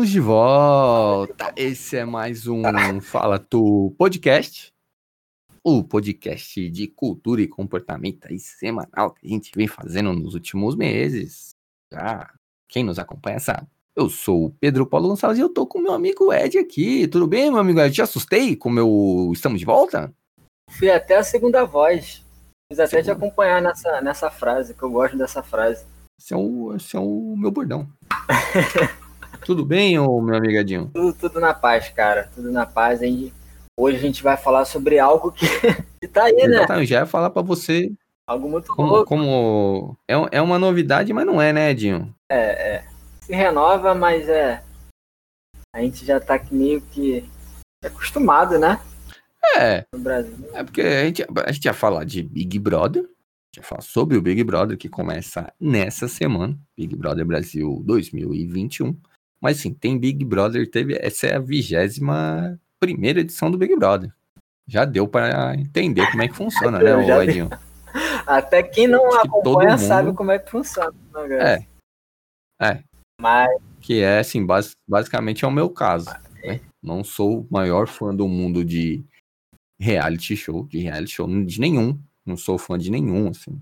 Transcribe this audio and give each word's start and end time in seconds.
Estamos 0.00 0.12
de 0.12 0.20
volta. 0.20 1.52
Esse 1.54 1.98
é 1.98 2.06
mais 2.06 2.46
um 2.46 2.62
Fala 3.02 3.38
Tu 3.38 3.94
podcast. 3.98 4.72
O 5.62 5.84
podcast 5.84 6.70
de 6.70 6.86
cultura 6.86 7.42
e 7.42 7.46
comportamento 7.46 8.26
aí 8.26 8.38
semanal 8.38 9.10
que 9.10 9.26
a 9.26 9.28
gente 9.28 9.52
vem 9.54 9.66
fazendo 9.66 10.10
nos 10.14 10.32
últimos 10.32 10.74
meses. 10.74 11.50
Já 11.92 12.32
quem 12.66 12.82
nos 12.82 12.98
acompanha 12.98 13.38
sabe. 13.38 13.66
Eu 13.94 14.08
sou 14.08 14.46
o 14.46 14.50
Pedro 14.50 14.86
Paulo 14.86 15.08
Gonçalves 15.08 15.38
e 15.38 15.42
eu 15.42 15.50
tô 15.50 15.66
com 15.66 15.78
meu 15.78 15.92
amigo 15.92 16.32
Ed 16.32 16.56
aqui. 16.56 17.06
Tudo 17.06 17.26
bem, 17.26 17.50
meu 17.50 17.60
amigo 17.60 17.78
Ed? 17.80 17.94
Te 17.94 18.00
assustei 18.00 18.56
com 18.56 18.70
o 18.70 18.72
meu 18.72 19.30
Estamos 19.34 19.60
de 19.60 19.66
volta? 19.66 20.10
Fui 20.70 20.90
até 20.90 21.16
a 21.16 21.22
segunda 21.22 21.66
voz. 21.66 22.24
Fiz 22.72 22.80
até 22.80 23.02
te 23.02 23.10
acompanhar 23.10 23.60
nessa, 23.60 24.00
nessa 24.00 24.30
frase, 24.30 24.72
que 24.72 24.82
eu 24.82 24.90
gosto 24.90 25.18
dessa 25.18 25.42
frase. 25.42 25.84
Esse 26.18 26.32
é 26.32 26.36
o, 26.38 26.74
esse 26.74 26.96
é 26.96 27.00
o 27.00 27.36
meu 27.36 27.50
bordão. 27.50 27.86
tudo 29.44 29.64
bem, 29.64 29.98
ô, 29.98 30.20
meu 30.20 30.36
amigadinho? 30.36 30.90
Tudo, 30.92 31.12
tudo 31.14 31.40
na 31.40 31.52
paz, 31.54 31.88
cara. 31.88 32.30
Tudo 32.34 32.50
na 32.50 32.66
paz. 32.66 33.02
Hein? 33.02 33.32
Hoje 33.78 33.96
a 33.96 34.00
gente 34.00 34.22
vai 34.22 34.36
falar 34.36 34.64
sobre 34.64 34.98
algo 34.98 35.32
que, 35.32 35.46
que 36.00 36.08
tá 36.08 36.24
aí, 36.24 36.34
né? 36.34 36.56
Exatamente, 36.56 36.88
já 36.90 37.00
ia 37.00 37.06
falar 37.06 37.30
pra 37.30 37.42
você 37.42 37.90
Algo 38.26 38.48
muito 38.48 38.72
como, 38.74 38.88
louco. 38.88 39.06
como 39.06 39.96
é, 40.08 40.14
é 40.38 40.40
uma 40.42 40.58
novidade, 40.58 41.12
mas 41.12 41.26
não 41.26 41.42
é, 41.42 41.52
né, 41.52 41.70
Edinho? 41.70 42.14
É, 42.30 42.74
é. 42.76 42.84
Se 43.22 43.32
renova, 43.32 43.92
mas 43.94 44.28
é. 44.28 44.62
A 45.74 45.80
gente 45.80 46.04
já 46.04 46.20
tá 46.20 46.40
meio 46.50 46.80
que 46.80 47.28
acostumado, 47.84 48.58
né? 48.58 48.80
É, 49.56 49.84
No 49.92 49.98
Brasil. 49.98 50.36
é 50.52 50.62
porque 50.62 50.80
a 50.80 51.04
gente, 51.04 51.26
a 51.44 51.50
gente 51.50 51.64
ia 51.64 51.72
falar 51.72 52.04
de 52.04 52.22
Big 52.22 52.58
Brother, 52.58 53.02
a 53.02 53.06
gente 53.06 53.56
ia 53.56 53.62
falar 53.62 53.80
sobre 53.80 54.16
o 54.16 54.22
Big 54.22 54.44
Brother 54.44 54.76
que 54.76 54.88
começa 54.88 55.52
nessa 55.58 56.06
semana, 56.06 56.56
Big 56.76 56.94
Brother 56.94 57.24
Brasil 57.24 57.82
2021. 57.84 58.96
Mas 59.40 59.58
sim, 59.58 59.72
tem 59.72 59.98
Big 59.98 60.24
Brother, 60.24 60.68
teve, 60.70 60.96
essa 61.00 61.26
é 61.26 61.36
a 61.36 61.40
vigésima 61.40 62.60
primeira 62.78 63.20
edição 63.20 63.50
do 63.50 63.56
Big 63.58 63.74
Brother. 63.76 64.12
Já 64.66 64.84
deu 64.84 65.08
para 65.08 65.54
entender 65.54 66.08
como 66.10 66.22
é 66.22 66.28
que 66.28 66.36
funciona, 66.36 66.78
né, 66.78 67.04
deu. 67.04 67.22
Edinho? 67.22 67.48
Até 68.26 68.62
quem 68.62 68.86
não 68.86 69.06
Acho 69.08 69.22
que 69.22 69.28
todo 69.28 69.40
acompanha 69.40 69.76
mundo- 69.76 69.86
sabe 69.88 70.12
como 70.12 70.30
é 70.30 70.38
que 70.38 70.50
funciona. 70.50 70.92
Né? 71.28 71.66
É, 72.60 72.66
é, 72.72 72.84
Mas 73.20 73.50
que 73.80 74.00
é 74.00 74.18
assim, 74.20 74.44
bas- 74.44 74.72
basicamente 74.88 75.44
é 75.44 75.48
o 75.48 75.50
meu 75.50 75.70
caso. 75.70 76.10
né? 76.44 76.60
Não 76.82 77.02
sou 77.02 77.40
o 77.40 77.46
maior 77.50 77.88
fã 77.88 78.14
do 78.14 78.28
mundo 78.28 78.64
de 78.64 79.02
reality 79.80 80.36
show, 80.36 80.66
de 80.66 80.78
reality 80.78 81.12
show 81.14 81.26
de 81.44 81.60
nenhum. 81.60 81.98
Não 82.24 82.36
sou 82.36 82.58
fã 82.58 82.78
de 82.78 82.90
nenhum, 82.90 83.28
assim. 83.30 83.60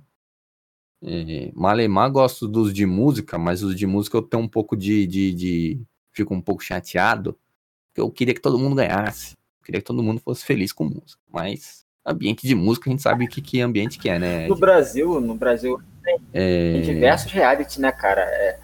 É, 1.03 1.51
Malemar 1.55 2.11
gosto 2.11 2.49
dos 2.49 2.73
de 2.75 2.85
música, 2.85 3.39
mas 3.39 3.63
os 3.63 3.77
de 3.77 3.87
música 3.87 4.17
eu 4.17 4.23
tenho 4.23 4.43
um 4.43 4.49
pouco 4.49 4.77
de, 4.77 5.07
de, 5.07 5.33
de- 5.33 5.83
Fico 6.13 6.35
um 6.35 6.41
pouco 6.41 6.63
chateado. 6.63 7.39
Porque 7.89 8.01
eu 8.01 8.11
queria 8.11 8.35
que 8.35 8.41
todo 8.41 8.59
mundo 8.59 8.75
ganhasse. 8.77 9.33
Eu 9.61 9.65
queria 9.65 9.81
que 9.81 9.87
todo 9.87 10.03
mundo 10.03 10.21
fosse 10.21 10.45
feliz 10.45 10.73
com 10.73 10.85
música. 10.85 11.21
Mas 11.29 11.85
ambiente 12.05 12.47
de 12.47 12.55
música 12.55 12.89
a 12.89 12.93
gente 12.93 13.03
sabe 13.03 13.25
o 13.25 13.29
que, 13.29 13.41
que 13.41 13.61
ambiente 13.61 13.99
que 13.99 14.09
é, 14.09 14.19
né? 14.19 14.49
no 14.49 14.57
Brasil, 14.57 15.21
no 15.21 15.35
Brasil 15.35 15.79
tem 16.03 16.19
É, 16.33 16.81
diversos 16.81 17.31
reality, 17.31 17.81
né, 17.81 17.93
cara? 17.93 18.23
É, 18.23 18.59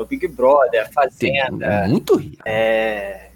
o 0.00 0.04
Big 0.06 0.26
Brother, 0.28 0.82
a 0.82 0.84
tem, 0.84 0.92
Fazenda, 0.92 1.66
é 1.66 1.88
muito 1.88 2.16
rico. 2.16 2.42
é, 2.46 3.30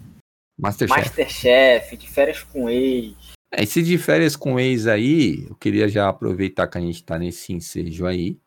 Masterchef. 0.58 0.98
Masterchef, 1.00 1.96
de 1.96 2.08
férias 2.08 2.42
com 2.42 2.70
ex. 2.70 3.14
É, 3.52 3.62
esse 3.62 3.82
de 3.82 3.96
férias 3.98 4.36
com 4.36 4.58
ex 4.60 4.86
aí, 4.86 5.46
eu 5.48 5.54
queria 5.56 5.88
já 5.88 6.08
aproveitar 6.08 6.66
que 6.66 6.78
a 6.78 6.80
gente 6.80 7.02
tá 7.02 7.18
nesse 7.18 7.52
ensejo 7.52 8.06
aí. 8.06 8.38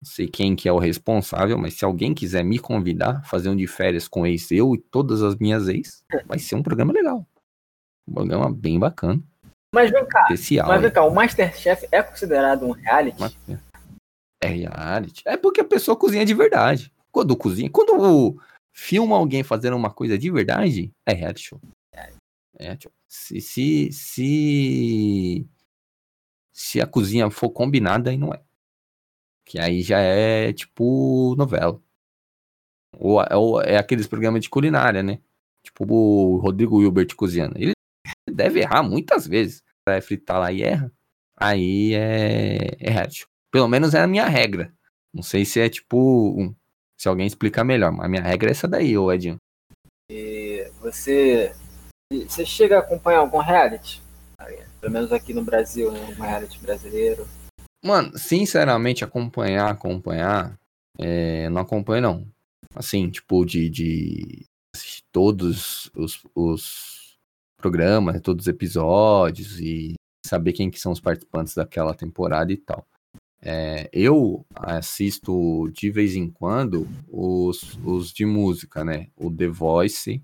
Não 0.00 0.08
sei 0.10 0.28
quem 0.28 0.54
que 0.54 0.68
é 0.68 0.72
o 0.72 0.78
responsável, 0.78 1.58
mas 1.58 1.74
se 1.74 1.84
alguém 1.84 2.14
quiser 2.14 2.44
me 2.44 2.58
convidar, 2.58 3.24
fazer 3.24 3.48
um 3.48 3.56
de 3.56 3.66
férias 3.66 4.06
com 4.06 4.26
ex, 4.26 4.50
eu 4.52 4.74
e 4.74 4.78
todas 4.78 5.22
as 5.22 5.34
minhas 5.36 5.66
ex, 5.66 6.04
vai 6.26 6.38
ser 6.38 6.54
um 6.54 6.62
programa 6.62 6.92
legal. 6.92 7.26
Um 8.08 8.14
programa 8.14 8.52
bem 8.52 8.78
bacana, 8.78 9.20
Mas 9.74 9.90
vem 9.90 10.06
cá, 10.06 10.22
especial. 10.22 10.68
mas 10.68 10.80
vem 10.80 10.90
cá, 10.90 11.04
o 11.04 11.12
Masterchef 11.12 11.86
é 11.90 12.02
considerado 12.02 12.64
um 12.64 12.70
reality? 12.70 13.18
Mas- 13.18 13.36
É 14.40 14.46
reality. 14.46 15.22
É 15.26 15.36
porque 15.36 15.60
a 15.60 15.64
pessoa 15.64 15.96
cozinha 15.96 16.24
de 16.24 16.32
verdade. 16.32 16.92
Quando 17.10 17.36
cozinha, 17.36 17.68
quando 17.68 18.40
filma 18.72 19.16
alguém 19.16 19.42
fazendo 19.42 19.76
uma 19.76 19.90
coisa 19.90 20.16
de 20.16 20.30
verdade, 20.30 20.92
é 21.04 21.12
reality 21.12 21.40
show. 21.42 21.60
É, 22.60 22.76
tipo, 22.76 22.94
se, 23.08 23.40
se, 23.40 23.90
se, 23.92 25.48
se 26.52 26.80
a 26.80 26.86
cozinha 26.86 27.30
for 27.30 27.50
combinada, 27.50 28.10
aí 28.10 28.18
não 28.18 28.32
é. 28.32 28.42
Que 29.44 29.58
aí 29.58 29.82
já 29.82 29.98
é 29.98 30.52
tipo 30.52 31.34
novela. 31.36 31.80
Ou, 32.96 33.18
ou 33.32 33.62
é 33.62 33.76
aqueles 33.78 34.06
programas 34.06 34.42
de 34.42 34.50
culinária, 34.50 35.02
né? 35.02 35.20
Tipo 35.62 35.84
o 35.90 36.36
Rodrigo 36.36 36.82
Hilbert 36.82 37.14
cozinhando. 37.16 37.54
Ele 37.56 37.72
deve 38.28 38.60
errar 38.60 38.82
muitas 38.82 39.26
vezes. 39.26 39.62
Vai 39.86 40.00
fritar 40.00 40.38
lá 40.38 40.52
e 40.52 40.62
erra. 40.62 40.92
Aí 41.36 41.94
é, 41.94 42.76
é 42.78 43.10
show. 43.10 43.28
Pelo 43.50 43.68
menos 43.68 43.94
é 43.94 44.02
a 44.02 44.06
minha 44.06 44.26
regra. 44.26 44.74
Não 45.14 45.22
sei 45.22 45.44
se 45.44 45.60
é 45.60 45.68
tipo. 45.68 45.96
um- 46.38 46.54
se 46.96 47.08
alguém 47.08 47.26
explicar 47.26 47.62
melhor, 47.62 47.92
mas 47.92 48.06
a 48.06 48.08
minha 48.08 48.22
regra 48.22 48.50
é 48.50 48.52
essa 48.52 48.66
daí, 48.66 48.98
ô 48.98 49.12
Edinho. 49.12 49.36
E 50.10 50.68
você, 50.80 51.54
você 52.10 52.44
chega 52.44 52.76
a 52.76 52.80
acompanhar 52.80 53.18
algum 53.18 53.38
reality? 53.38 54.02
Pelo 54.80 54.92
menos 54.92 55.12
aqui 55.12 55.34
no 55.34 55.42
Brasil, 55.44 55.92
né? 55.92 56.00
Um 56.00 56.22
reality 56.22 56.58
brasileiro. 56.58 57.26
Mano, 57.84 58.16
sinceramente, 58.16 59.04
acompanhar, 59.04 59.70
acompanhar, 59.70 60.58
é, 60.98 61.48
não 61.50 61.62
acompanho 61.62 62.02
não. 62.02 62.26
Assim, 62.74 63.10
tipo, 63.10 63.44
de, 63.44 63.68
de 63.68 64.46
assistir 64.74 65.02
todos 65.12 65.90
os, 65.94 66.24
os 66.34 67.18
programas, 67.56 68.20
todos 68.20 68.44
os 68.44 68.48
episódios 68.48 69.60
e 69.60 69.94
saber 70.24 70.52
quem 70.52 70.70
que 70.70 70.80
são 70.80 70.92
os 70.92 71.00
participantes 71.00 71.54
daquela 71.54 71.94
temporada 71.94 72.52
e 72.52 72.56
tal. 72.56 72.86
É, 73.42 73.88
eu 73.92 74.44
assisto 74.54 75.70
de 75.72 75.90
vez 75.90 76.16
em 76.16 76.28
quando 76.28 76.88
os, 77.08 77.78
os 77.84 78.12
de 78.12 78.24
música, 78.24 78.84
né? 78.84 79.08
O 79.16 79.30
The 79.30 79.48
Voice 79.48 80.22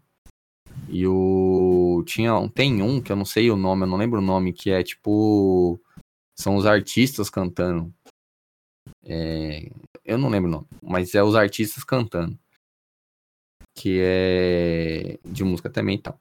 e 0.94 1.06
o. 1.08 2.04
Tinha, 2.06 2.32
tem 2.54 2.80
um 2.82 3.02
que 3.02 3.10
eu 3.10 3.16
não 3.16 3.24
sei 3.24 3.50
o 3.50 3.56
nome, 3.56 3.82
eu 3.82 3.86
não 3.88 3.96
lembro 3.96 4.20
o 4.20 4.22
nome, 4.22 4.52
que 4.52 4.70
é 4.70 4.82
tipo. 4.82 5.80
São 6.38 6.54
os 6.56 6.66
artistas 6.66 7.28
cantando. 7.28 7.92
É, 9.04 9.70
eu 10.04 10.16
não 10.18 10.28
lembro 10.28 10.48
o 10.48 10.52
nome, 10.52 10.66
mas 10.82 11.14
é 11.14 11.22
os 11.22 11.34
artistas 11.34 11.82
cantando. 11.84 12.38
Que 13.76 13.98
é 14.00 15.18
de 15.24 15.42
música 15.42 15.68
também 15.68 15.96
e 15.96 16.02
tal. 16.02 16.20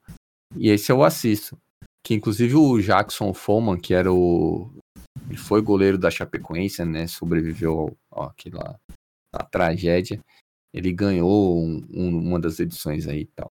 E 0.56 0.68
esse 0.70 0.90
eu 0.90 1.04
assisto. 1.04 1.56
Que 2.04 2.14
inclusive 2.14 2.54
o 2.56 2.80
Jackson 2.80 3.32
Foman, 3.32 3.78
que 3.78 3.94
era 3.94 4.12
o. 4.12 4.70
Ele 5.28 5.38
foi 5.38 5.62
goleiro 5.62 5.96
da 5.96 6.10
Chapecoense, 6.10 6.84
né? 6.84 7.06
Sobreviveu 7.06 7.96
ao, 8.10 8.26
àquela 8.26 8.78
tragédia. 9.50 10.20
Ele 10.72 10.92
ganhou 10.92 11.56
um- 11.64 11.86
um- 11.90 12.18
uma 12.18 12.40
das 12.40 12.58
edições 12.58 13.06
aí 13.06 13.20
e 13.20 13.26
tal. 13.26 13.50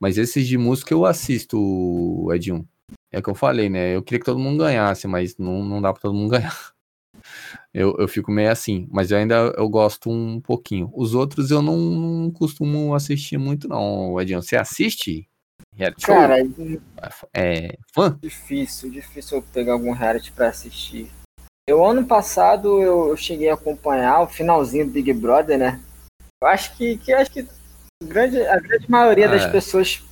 Mas 0.00 0.18
esses 0.18 0.46
de 0.46 0.58
música 0.58 0.92
eu 0.92 1.04
assisto, 1.04 2.28
Edinho. 2.32 2.68
É 3.10 3.18
o 3.18 3.22
que 3.22 3.30
eu 3.30 3.34
falei, 3.34 3.68
né? 3.68 3.94
Eu 3.94 4.02
queria 4.02 4.18
que 4.18 4.26
todo 4.26 4.38
mundo 4.38 4.64
ganhasse, 4.64 5.06
mas 5.06 5.36
não, 5.38 5.64
não 5.64 5.80
dá 5.80 5.92
pra 5.92 6.02
todo 6.02 6.14
mundo 6.14 6.30
ganhar. 6.32 6.74
Eu, 7.72 7.96
eu 7.98 8.06
fico 8.06 8.30
meio 8.30 8.50
assim, 8.50 8.86
mas 8.90 9.10
eu 9.10 9.18
ainda 9.18 9.34
eu 9.56 9.68
gosto 9.68 10.10
um 10.10 10.40
pouquinho. 10.40 10.90
Os 10.94 11.14
outros 11.14 11.50
eu 11.50 11.62
não, 11.62 11.76
não 11.76 12.30
costumo 12.30 12.94
assistir 12.94 13.38
muito, 13.38 13.68
não, 13.68 14.20
Edinho. 14.20 14.42
Você 14.42 14.56
assiste? 14.56 15.28
Reality 15.74 16.06
show? 16.06 16.14
Cara, 16.14 16.36
é 17.34 17.76
fã? 17.92 18.16
difícil, 18.20 18.90
difícil 18.90 19.38
eu 19.38 19.42
pegar 19.42 19.72
algum 19.72 19.92
reality 19.92 20.30
pra 20.30 20.48
assistir. 20.48 21.10
Eu 21.66 21.84
ano 21.84 22.06
passado 22.06 22.80
eu, 22.80 23.08
eu 23.08 23.16
cheguei 23.16 23.48
a 23.48 23.54
acompanhar 23.54 24.20
o 24.20 24.28
finalzinho 24.28 24.86
do 24.86 24.92
Big 24.92 25.12
Brother, 25.12 25.58
né? 25.58 25.80
Eu 26.42 26.48
acho 26.48 26.76
que, 26.76 26.98
que 26.98 27.12
acho 27.12 27.30
que 27.30 27.46
grande, 28.02 28.40
a 28.46 28.58
grande 28.58 28.90
maioria 28.90 29.28
das 29.28 29.42
É. 29.42 29.50
pessoas 29.50 30.02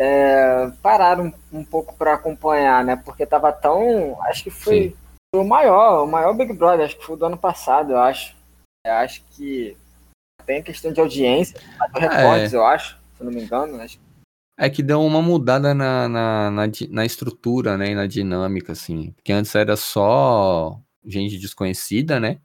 é, 0.00 0.70
pararam 0.82 1.32
um 1.52 1.64
pouco 1.64 1.94
pra 1.96 2.14
acompanhar, 2.14 2.84
né? 2.84 2.96
Porque 2.96 3.26
tava 3.26 3.52
tão. 3.52 4.20
Acho 4.22 4.44
que 4.44 4.50
foi, 4.50 4.96
foi 5.34 5.44
o 5.44 5.48
maior, 5.48 6.04
o 6.04 6.06
maior 6.06 6.34
Big 6.34 6.52
Brother, 6.52 6.86
acho 6.86 6.96
que 6.98 7.04
foi 7.04 7.16
o 7.16 7.18
do 7.18 7.26
ano 7.26 7.36
passado, 7.38 7.92
eu 7.92 7.98
acho. 7.98 8.34
Eu 8.86 8.94
acho 8.94 9.22
que 9.32 9.76
tem 10.46 10.62
questão 10.62 10.90
de 10.90 11.00
audiência, 11.00 11.60
bateu 11.78 12.00
recordes, 12.08 12.52
eu 12.54 12.64
acho, 12.64 12.96
se 13.14 13.22
eu 13.22 13.26
não 13.26 13.32
me 13.32 13.42
engano. 13.42 13.80
Acho 13.80 14.00
É 14.58 14.70
que 14.70 14.82
deu 14.82 15.02
uma 15.02 15.20
mudada 15.20 15.74
na, 15.74 16.08
na, 16.08 16.50
na, 16.50 16.62
na 16.88 17.04
estrutura, 17.04 17.76
né? 17.76 17.90
E 17.90 17.94
na 17.94 18.06
dinâmica, 18.06 18.72
assim. 18.72 19.12
Porque 19.12 19.32
antes 19.32 19.54
era 19.54 19.76
só 19.76 20.80
gente 21.04 21.38
desconhecida, 21.38 22.18
né? 22.18 22.38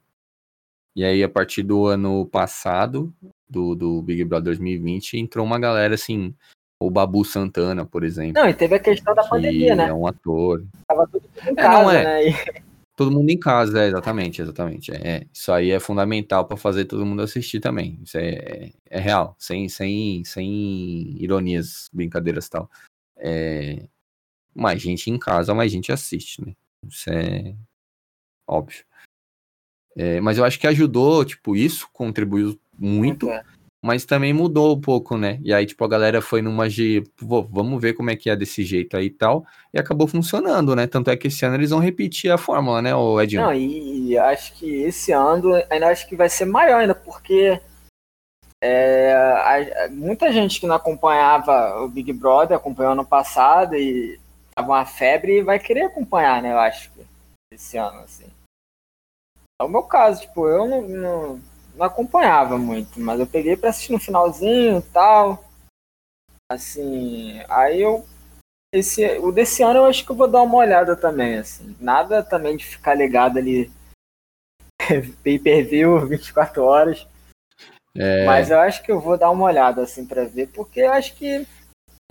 E 0.96 1.04
aí, 1.04 1.24
a 1.24 1.30
partir 1.30 1.62
do 1.64 1.86
ano 1.88 2.26
passado, 2.26 3.14
do, 3.50 3.76
do 3.76 4.02
Big 4.02 4.24
Brother 4.24 4.46
2020, 4.46 5.18
entrou 5.18 5.46
uma 5.46 5.60
galera 5.60 5.96
assim. 5.96 6.34
O 6.80 6.90
Babu 6.92 7.24
Santana, 7.24 7.86
por 7.86 8.04
exemplo. 8.04 8.42
Não, 8.42 8.50
e 8.50 8.54
teve 8.54 8.76
a 8.76 8.80
questão 8.80 9.16
da 9.16 9.24
que 9.24 9.30
pandemia, 9.30 9.76
né? 9.76 9.88
é 9.88 9.94
um 9.94 10.06
ator. 10.06 10.66
Tava 10.88 11.08
tudo 11.08 11.26
em 11.46 11.52
É, 11.52 11.56
casa, 11.56 11.84
não 11.84 11.92
é. 11.92 12.04
né? 12.04 12.30
E- 12.30 12.66
Todo 12.98 13.12
mundo 13.12 13.30
em 13.30 13.38
casa, 13.38 13.84
é, 13.84 13.88
exatamente, 13.88 14.42
exatamente. 14.42 14.92
É, 14.92 14.96
é. 15.18 15.28
isso 15.34 15.52
aí 15.52 15.70
é 15.72 15.80
fundamental 15.82 16.46
para 16.46 16.56
fazer 16.56 16.86
todo 16.86 17.06
mundo 17.06 17.22
assistir 17.22 17.60
também. 17.60 18.00
Isso 18.04 18.18
é, 18.18 18.72
é 18.90 19.00
real, 19.00 19.36
sem, 19.38 19.68
sem, 19.68 20.24
sem 20.24 21.18
ironias, 21.22 21.90
brincadeiras 21.92 22.46
e 22.46 22.50
tal. 22.50 22.70
É, 23.18 23.84
mais 24.54 24.82
gente 24.82 25.10
em 25.12 25.18
casa, 25.20 25.54
mais 25.54 25.72
gente 25.74 25.92
assiste, 25.92 26.42
né? 26.46 26.54
Isso 26.88 27.10
é 27.10 27.54
óbvio. 28.48 28.86
É, 29.96 30.20
mas 30.20 30.38
eu 30.38 30.44
acho 30.44 30.60
que 30.60 30.68
ajudou, 30.68 31.24
tipo, 31.24 31.56
isso 31.56 31.88
contribuiu 31.94 32.60
muito. 32.78 33.30
É 33.30 33.44
mas 33.86 34.04
também 34.04 34.34
mudou 34.34 34.76
um 34.76 34.82
pouco, 34.82 35.16
né? 35.16 35.40
E 35.44 35.54
aí, 35.54 35.64
tipo, 35.64 35.86
a 35.86 35.88
galera 35.88 36.20
foi 36.20 36.42
numa 36.42 36.68
de, 36.68 37.04
vamos 37.22 37.80
ver 37.80 37.94
como 37.94 38.10
é 38.10 38.16
que 38.16 38.32
é 38.32 38.36
desse 38.36 38.64
jeito 38.64 38.98
aí 38.98 39.06
e 39.06 39.10
tal, 39.12 39.46
e 39.72 39.80
acabou 39.80 40.08
funcionando, 40.08 40.76
né? 40.76 40.88
Tanto 40.88 41.12
é 41.12 41.16
que 41.16 41.28
esse 41.28 41.46
ano 41.46 41.54
eles 41.54 41.70
vão 41.70 41.78
repetir 41.78 42.32
a 42.32 42.38
fórmula, 42.38 42.82
né, 42.82 42.96
o 42.96 43.22
Edinho? 43.22 43.44
Não, 43.44 43.54
e, 43.54 44.10
e 44.10 44.18
acho 44.18 44.54
que 44.54 44.66
esse 44.82 45.12
ano 45.12 45.54
ainda 45.70 45.90
acho 45.90 46.10
que 46.10 46.16
vai 46.16 46.28
ser 46.28 46.46
maior 46.46 46.80
ainda, 46.80 46.96
porque 46.96 47.62
é, 48.60 49.14
a, 49.14 49.88
muita 49.92 50.32
gente 50.32 50.60
que 50.60 50.66
não 50.66 50.74
acompanhava 50.74 51.84
o 51.84 51.88
Big 51.88 52.12
Brother, 52.12 52.58
acompanhou 52.58 52.94
ano 52.94 53.06
passado 53.06 53.76
e 53.76 54.20
tava 54.56 54.70
uma 54.70 54.86
febre, 54.88 55.44
vai 55.44 55.60
querer 55.60 55.84
acompanhar, 55.84 56.42
né, 56.42 56.54
eu 56.54 56.60
acho, 56.60 56.90
esse 57.54 57.78
ano, 57.78 58.00
assim. 58.00 58.26
É 59.62 59.64
o 59.64 59.70
meu 59.70 59.84
caso, 59.84 60.22
tipo, 60.22 60.48
eu 60.48 60.68
não, 60.68 60.82
não 60.82 61.42
não 61.76 61.86
acompanhava 61.86 62.58
muito, 62.58 63.00
mas 63.00 63.20
eu 63.20 63.28
peguei 63.28 63.56
para 63.56 63.70
assistir 63.70 63.92
no 63.92 64.00
finalzinho 64.00 64.80
e 64.80 64.82
tal. 64.82 65.44
Assim, 66.52 67.42
aí 67.50 67.82
eu 67.82 68.06
esse 68.74 69.06
o 69.20 69.32
desse 69.32 69.64
ano 69.64 69.80
eu 69.80 69.86
acho 69.86 70.06
que 70.06 70.12
eu 70.12 70.16
vou 70.16 70.28
dar 70.28 70.42
uma 70.42 70.58
olhada 70.58 70.96
também, 70.96 71.38
assim. 71.38 71.76
Nada 71.80 72.24
também 72.24 72.58
de 72.58 72.66
ficar 72.66 72.94
ligado 72.96 73.38
ali 73.38 73.72
pay-per-view 75.24 76.08
24 76.08 76.64
horas. 76.64 77.08
É... 77.96 78.26
Mas 78.26 78.50
eu 78.50 78.60
acho 78.60 78.84
que 78.84 78.92
eu 78.92 79.00
vou 79.00 79.18
dar 79.18 79.32
uma 79.32 79.46
olhada 79.46 79.82
assim 79.82 80.06
para 80.06 80.26
ver, 80.26 80.48
porque 80.50 80.82
eu 80.82 80.92
acho 80.92 81.16
que 81.16 81.48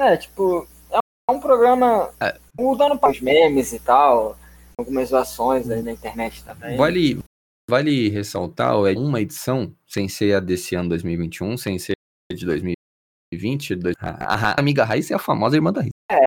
é, 0.01 0.17
tipo, 0.17 0.67
é 0.91 0.99
um 1.31 1.41
programa 1.41 2.13
é. 2.21 2.37
mudando 2.59 2.99
para 2.99 3.11
os 3.11 3.21
memes 3.21 3.73
e 3.73 3.79
tal, 3.79 4.37
algumas 4.77 5.11
zoações 5.11 5.71
aí 5.71 5.83
na 5.83 5.93
internet 5.93 6.43
também. 6.43 6.77
Vale, 6.77 7.23
Vale 7.69 8.11
ressaltar, 8.11 8.75
é 8.87 8.99
uma 8.99 9.21
edição, 9.21 9.75
sem 9.87 10.07
ser 10.07 10.35
a 10.35 10.41
desse 10.41 10.75
ano 10.75 10.91
2021, 10.91 11.57
sem 11.57 11.79
ser 11.79 11.95
de 12.31 12.45
2020. 12.45 13.79
A, 13.99 14.51
a 14.51 14.61
amiga 14.61 14.85
Raíssa 14.85 15.15
é 15.15 15.17
a 15.17 15.19
famosa 15.19 15.57
irmã 15.57 15.73
da 15.73 15.81
Raíssa. 15.81 15.93
É, 16.11 16.25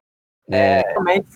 é, 0.50 0.84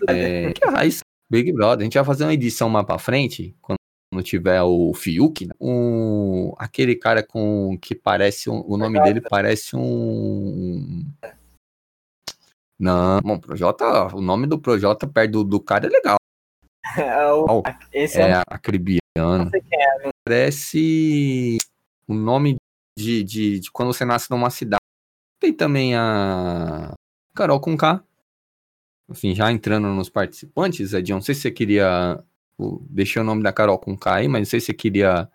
é, 0.10 0.44
é 0.46 0.54
que 0.54 0.66
a 0.66 0.72
Raíssa, 0.72 1.02
Big 1.30 1.52
Brother, 1.52 1.82
a 1.82 1.84
gente 1.84 1.94
vai 1.94 2.04
fazer 2.04 2.24
uma 2.24 2.34
edição 2.34 2.68
mais 2.68 2.86
pra 2.86 2.98
frente, 2.98 3.56
quando 3.62 3.78
tiver 4.24 4.62
o 4.64 4.94
Fiuk, 4.94 5.46
né? 5.46 5.54
um, 5.60 6.54
aquele 6.58 6.96
cara 6.96 7.24
com 7.24 7.78
que 7.80 7.96
parece, 7.96 8.50
um, 8.50 8.64
o 8.68 8.78
nome 8.78 9.02
dele 9.04 9.22
parece 9.22 9.76
um... 9.76 11.06
Não, 12.78 13.22
bom, 13.22 13.40
Projota, 13.40 14.16
o 14.16 14.22
nome 14.22 14.48
do 14.48 14.60
Projota 14.60 15.08
perto 15.08 15.32
do, 15.32 15.44
do 15.44 15.60
cara 15.60 15.86
é 15.86 15.90
legal. 15.90 16.21
É, 16.98 17.32
o, 17.32 17.64
esse 17.94 18.20
é, 18.20 18.32
é 18.32 18.42
acribiano. 18.48 19.02
É, 19.18 20.12
Parece 20.26 21.58
o 22.08 22.14
nome 22.14 22.58
de, 22.98 23.24
de, 23.24 23.60
de, 23.60 23.72
quando 23.72 23.94
você 23.94 24.06
nasce 24.06 24.30
numa 24.30 24.50
cidade. 24.50 24.82
Tem 25.40 25.54
também 25.54 25.96
a 25.96 26.94
Carol 27.36 27.60
com 27.60 27.76
K. 27.76 28.04
Enfim, 29.10 29.36
já 29.36 29.52
entrando 29.52 29.88
nos 29.90 30.10
participantes, 30.10 30.94
Edion, 30.94 31.16
não 31.16 31.22
sei 31.22 31.36
se 31.36 31.42
você 31.42 31.52
queria. 31.52 32.24
Deixei 32.90 33.22
o 33.22 33.26
nome 33.26 33.42
da 33.42 33.52
Carol 33.52 33.80
com 33.80 33.98
K 33.98 34.16
aí, 34.16 34.28
mas 34.28 34.42
não 34.42 34.46
sei 34.46 34.60
se 34.60 34.68
você 34.68 34.74
queria 34.74 35.28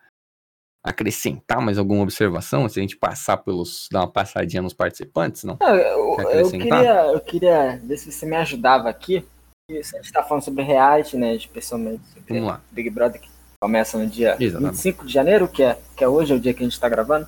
acrescentar 0.82 1.60
mais 1.60 1.76
alguma 1.76 2.04
observação, 2.04 2.68
se 2.68 2.78
a 2.78 2.82
gente 2.82 2.96
passar 2.96 3.38
pelos. 3.38 3.88
dar 3.90 4.00
uma 4.00 4.10
passadinha 4.10 4.62
nos 4.62 4.72
participantes, 4.72 5.42
não? 5.42 5.56
não 5.60 5.74
eu, 5.74 6.20
eu, 6.30 6.50
queria, 6.50 7.06
eu 7.12 7.20
queria 7.20 7.76
ver 7.82 7.96
se 7.96 8.12
você 8.12 8.24
me 8.24 8.36
ajudava 8.36 8.88
aqui 8.88 9.26
isso, 9.68 9.96
a 9.96 10.00
gente 10.00 10.12
tá 10.12 10.22
falando 10.22 10.44
sobre 10.44 10.62
reality, 10.62 11.16
né? 11.16 11.34
Especialmente 11.34 12.02
sobre 12.06 12.34
Vamos 12.34 12.48
lá. 12.48 12.60
Big 12.70 12.88
Brother, 12.90 13.20
que 13.20 13.28
começa 13.60 13.98
no 13.98 14.06
dia 14.06 14.36
Exatamente. 14.38 14.72
25 14.72 15.06
de 15.06 15.12
janeiro, 15.12 15.48
que 15.48 15.62
é, 15.62 15.78
que 15.96 16.04
é 16.04 16.08
hoje, 16.08 16.32
é 16.32 16.36
o 16.36 16.40
dia 16.40 16.54
que 16.54 16.62
a 16.62 16.66
gente 16.66 16.78
tá 16.78 16.88
gravando. 16.88 17.26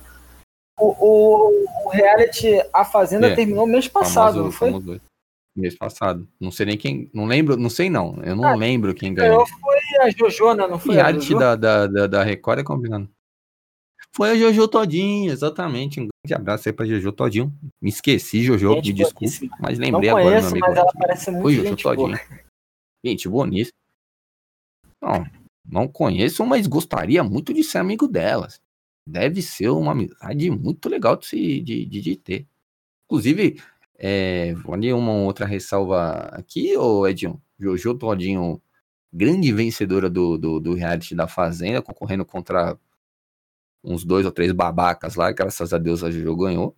O, 0.79 0.95
o, 0.97 1.65
o 1.85 1.89
reality 1.89 2.61
A 2.71 2.85
Fazenda 2.85 3.27
é, 3.27 3.35
terminou 3.35 3.67
mês 3.67 3.87
passado, 3.87 4.35
famoso, 4.35 4.43
não 4.43 4.51
foi? 4.51 4.71
Famoso. 4.71 5.01
Mês 5.55 5.77
passado. 5.77 6.27
Não 6.39 6.51
sei 6.51 6.67
nem 6.67 6.77
quem. 6.77 7.09
Não 7.13 7.25
lembro, 7.25 7.57
não 7.57 7.69
sei 7.69 7.89
não. 7.89 8.17
Eu 8.23 8.35
não 8.35 8.45
ah, 8.45 8.55
lembro 8.55 8.93
quem 8.93 9.13
ganhou. 9.13 9.45
Foi 9.45 9.79
a 10.01 10.09
Jojo, 10.09 10.53
né? 10.53 10.65
Não 10.65 10.79
foi? 10.79 10.95
Reality 10.95 11.37
da, 11.37 11.55
da, 11.55 11.87
da, 11.87 12.07
da 12.07 12.23
Record 12.23 12.59
é 12.59 12.63
combinando. 12.63 13.09
Foi 14.15 14.31
a 14.31 14.35
Jojo 14.35 14.67
Todinho, 14.67 15.31
exatamente. 15.31 15.99
Um 15.99 16.07
grande 16.25 16.33
abraço 16.33 16.67
aí 16.67 16.73
pra 16.73 16.85
Jojo 16.85 17.11
Todinho. 17.11 17.53
Me 17.81 17.89
esqueci, 17.89 18.43
Jojo, 18.43 18.73
gente, 18.73 18.87
me 18.87 18.93
desculpe, 18.93 19.49
mas 19.59 19.77
lembrei 19.77 20.11
conheço, 20.11 20.47
agora. 20.47 20.59
Mas 20.59 20.77
ela 20.77 20.91
parece 20.97 21.31
muito 21.31 21.43
Foi 21.43 21.55
Jojo 21.55 21.67
gente 21.69 21.83
Todinho. 21.83 22.07
Boa. 22.07 22.19
Gente, 23.05 23.29
boníssimo. 23.29 23.77
Não, 25.01 25.25
não 25.65 25.87
conheço, 25.87 26.45
mas 26.45 26.67
gostaria 26.67 27.23
muito 27.23 27.53
de 27.53 27.63
ser 27.63 27.77
amigo 27.77 28.07
delas. 28.07 28.59
Deve 29.07 29.41
ser 29.41 29.69
uma 29.69 29.93
amizade 29.93 30.51
muito 30.51 30.89
legal 30.89 31.15
de, 31.15 31.25
se, 31.25 31.61
de, 31.61 31.85
de, 31.85 32.01
de 32.01 32.15
ter. 32.15 32.47
Inclusive, 33.05 33.61
é, 33.97 34.53
ali 34.71 34.91
uma 34.93 35.13
outra 35.13 35.45
ressalva 35.45 36.29
aqui, 36.31 36.75
ô 36.77 37.07
Edinho. 37.07 37.41
Jojo 37.57 37.95
Todinho, 37.95 38.61
grande 39.11 39.51
vencedora 39.51 40.09
do, 40.09 40.37
do, 40.37 40.59
do 40.59 40.73
reality 40.73 41.15
da 41.15 41.27
Fazenda, 41.27 41.81
concorrendo 41.81 42.25
contra 42.25 42.77
uns 43.83 44.03
dois 44.03 44.25
ou 44.25 44.31
três 44.31 44.51
babacas 44.51 45.15
lá, 45.15 45.31
graças 45.31 45.73
a 45.73 45.77
Deus 45.77 46.03
a 46.03 46.11
Jojo 46.11 46.35
ganhou. 46.35 46.75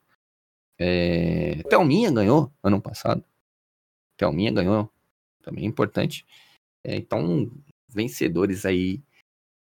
É, 0.79 1.61
Thelminha 1.69 2.11
ganhou 2.11 2.51
ano 2.63 2.81
passado. 2.81 3.23
Thelminha 4.17 4.51
ganhou, 4.51 4.89
também 5.41 5.65
é 5.65 5.67
importante. 5.67 6.25
É, 6.83 6.95
então, 6.95 7.51
vencedores 7.87 8.65
aí 8.65 9.01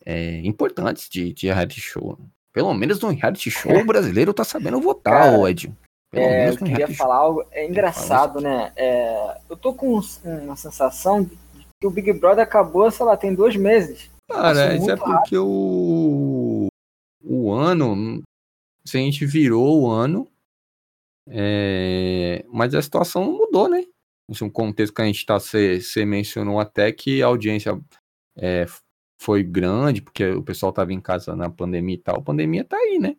é, 0.05 0.41
importantes 0.41 1.09
de, 1.09 1.33
de 1.33 1.47
reality 1.47 1.81
show. 1.81 2.19
Pelo 2.53 2.73
menos 2.75 3.01
no 3.01 3.11
reality 3.11 3.51
show 3.51 3.77
o 3.77 3.85
brasileiro 3.85 4.35
tá 4.35 4.45
sabendo 4.45 4.81
votar, 4.81 5.31
Cara, 5.31 5.51
Ed. 5.51 5.73
Pelo 6.11 6.25
é, 6.25 6.45
menos 6.45 6.61
no 6.61 6.67
eu 6.67 6.71
queria 6.71 6.95
falar 6.95 7.17
algo, 7.17 7.45
é 7.51 7.67
engraçado, 7.67 8.41
né? 8.41 8.73
É, 8.77 9.41
eu 9.49 9.57
tô 9.57 9.75
com 9.75 10.01
uma 10.25 10.57
sensação 10.57 11.25
de 11.25 11.37
que 11.81 11.87
o 11.87 11.91
Big 11.91 12.13
Brother 12.13 12.45
acabou, 12.45 12.89
sei 12.91 13.05
lá, 13.05 13.17
tem 13.17 13.35
dois 13.35 13.57
meses. 13.57 14.11
Cara, 14.31 14.75
isso 14.75 14.91
é 14.91 14.97
porque 14.97 15.37
o 15.37 16.69
o 17.25 17.53
ano, 17.53 18.23
se 18.87 18.99
a 18.99 19.01
gente 19.01 19.25
virou 19.27 19.83
o 19.83 19.91
ano, 19.91 20.31
é, 21.29 22.45
mas 22.49 22.75
a 22.75 22.83
situação 22.83 23.33
mudou, 23.33 23.69
né? 23.69 23.85
Esse 24.31 24.43
é 24.43 24.47
um 24.47 24.51
contexto 24.51 24.95
que 24.95 25.03
a 25.03 25.07
gente 25.07 25.19
está, 25.19 25.39
você, 25.39 26.05
mencionou 26.05 26.61
até 26.61 26.93
que 26.93 27.23
a 27.23 27.27
audiência 27.27 27.81
é, 28.37 28.67
foi 29.21 29.43
grande, 29.43 30.03
porque 30.03 30.31
o 30.31 30.43
pessoal 30.43 30.71
estava 30.71 30.93
em 30.93 31.01
casa 31.01 31.35
na 31.37 31.51
pandemia 31.51 31.95
e 31.95 31.99
tal. 31.99 32.19
A 32.19 32.23
pandemia 32.23 32.63
está 32.63 32.77
aí, 32.77 32.99
né? 32.99 33.17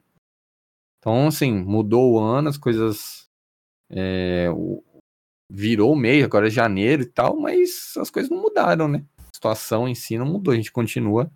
Então, 1.00 1.28
assim, 1.28 1.52
mudou 1.52 2.14
o 2.14 2.20
ano, 2.20 2.50
as 2.50 2.58
coisas. 2.58 3.30
É, 3.90 4.48
virou 5.50 5.94
o 5.94 5.96
mês, 5.96 6.24
agora 6.24 6.48
é 6.48 6.50
janeiro 6.50 7.04
e 7.04 7.06
tal, 7.06 7.38
mas 7.38 7.94
as 7.98 8.10
coisas 8.10 8.32
não 8.32 8.42
mudaram, 8.42 8.88
né? 8.88 9.06
A 9.20 9.34
situação 9.34 9.88
em 9.88 9.94
si 9.94 10.18
não 10.18 10.26
mudou, 10.26 10.52
a 10.52 10.56
gente 10.56 10.72
continua 10.72 11.32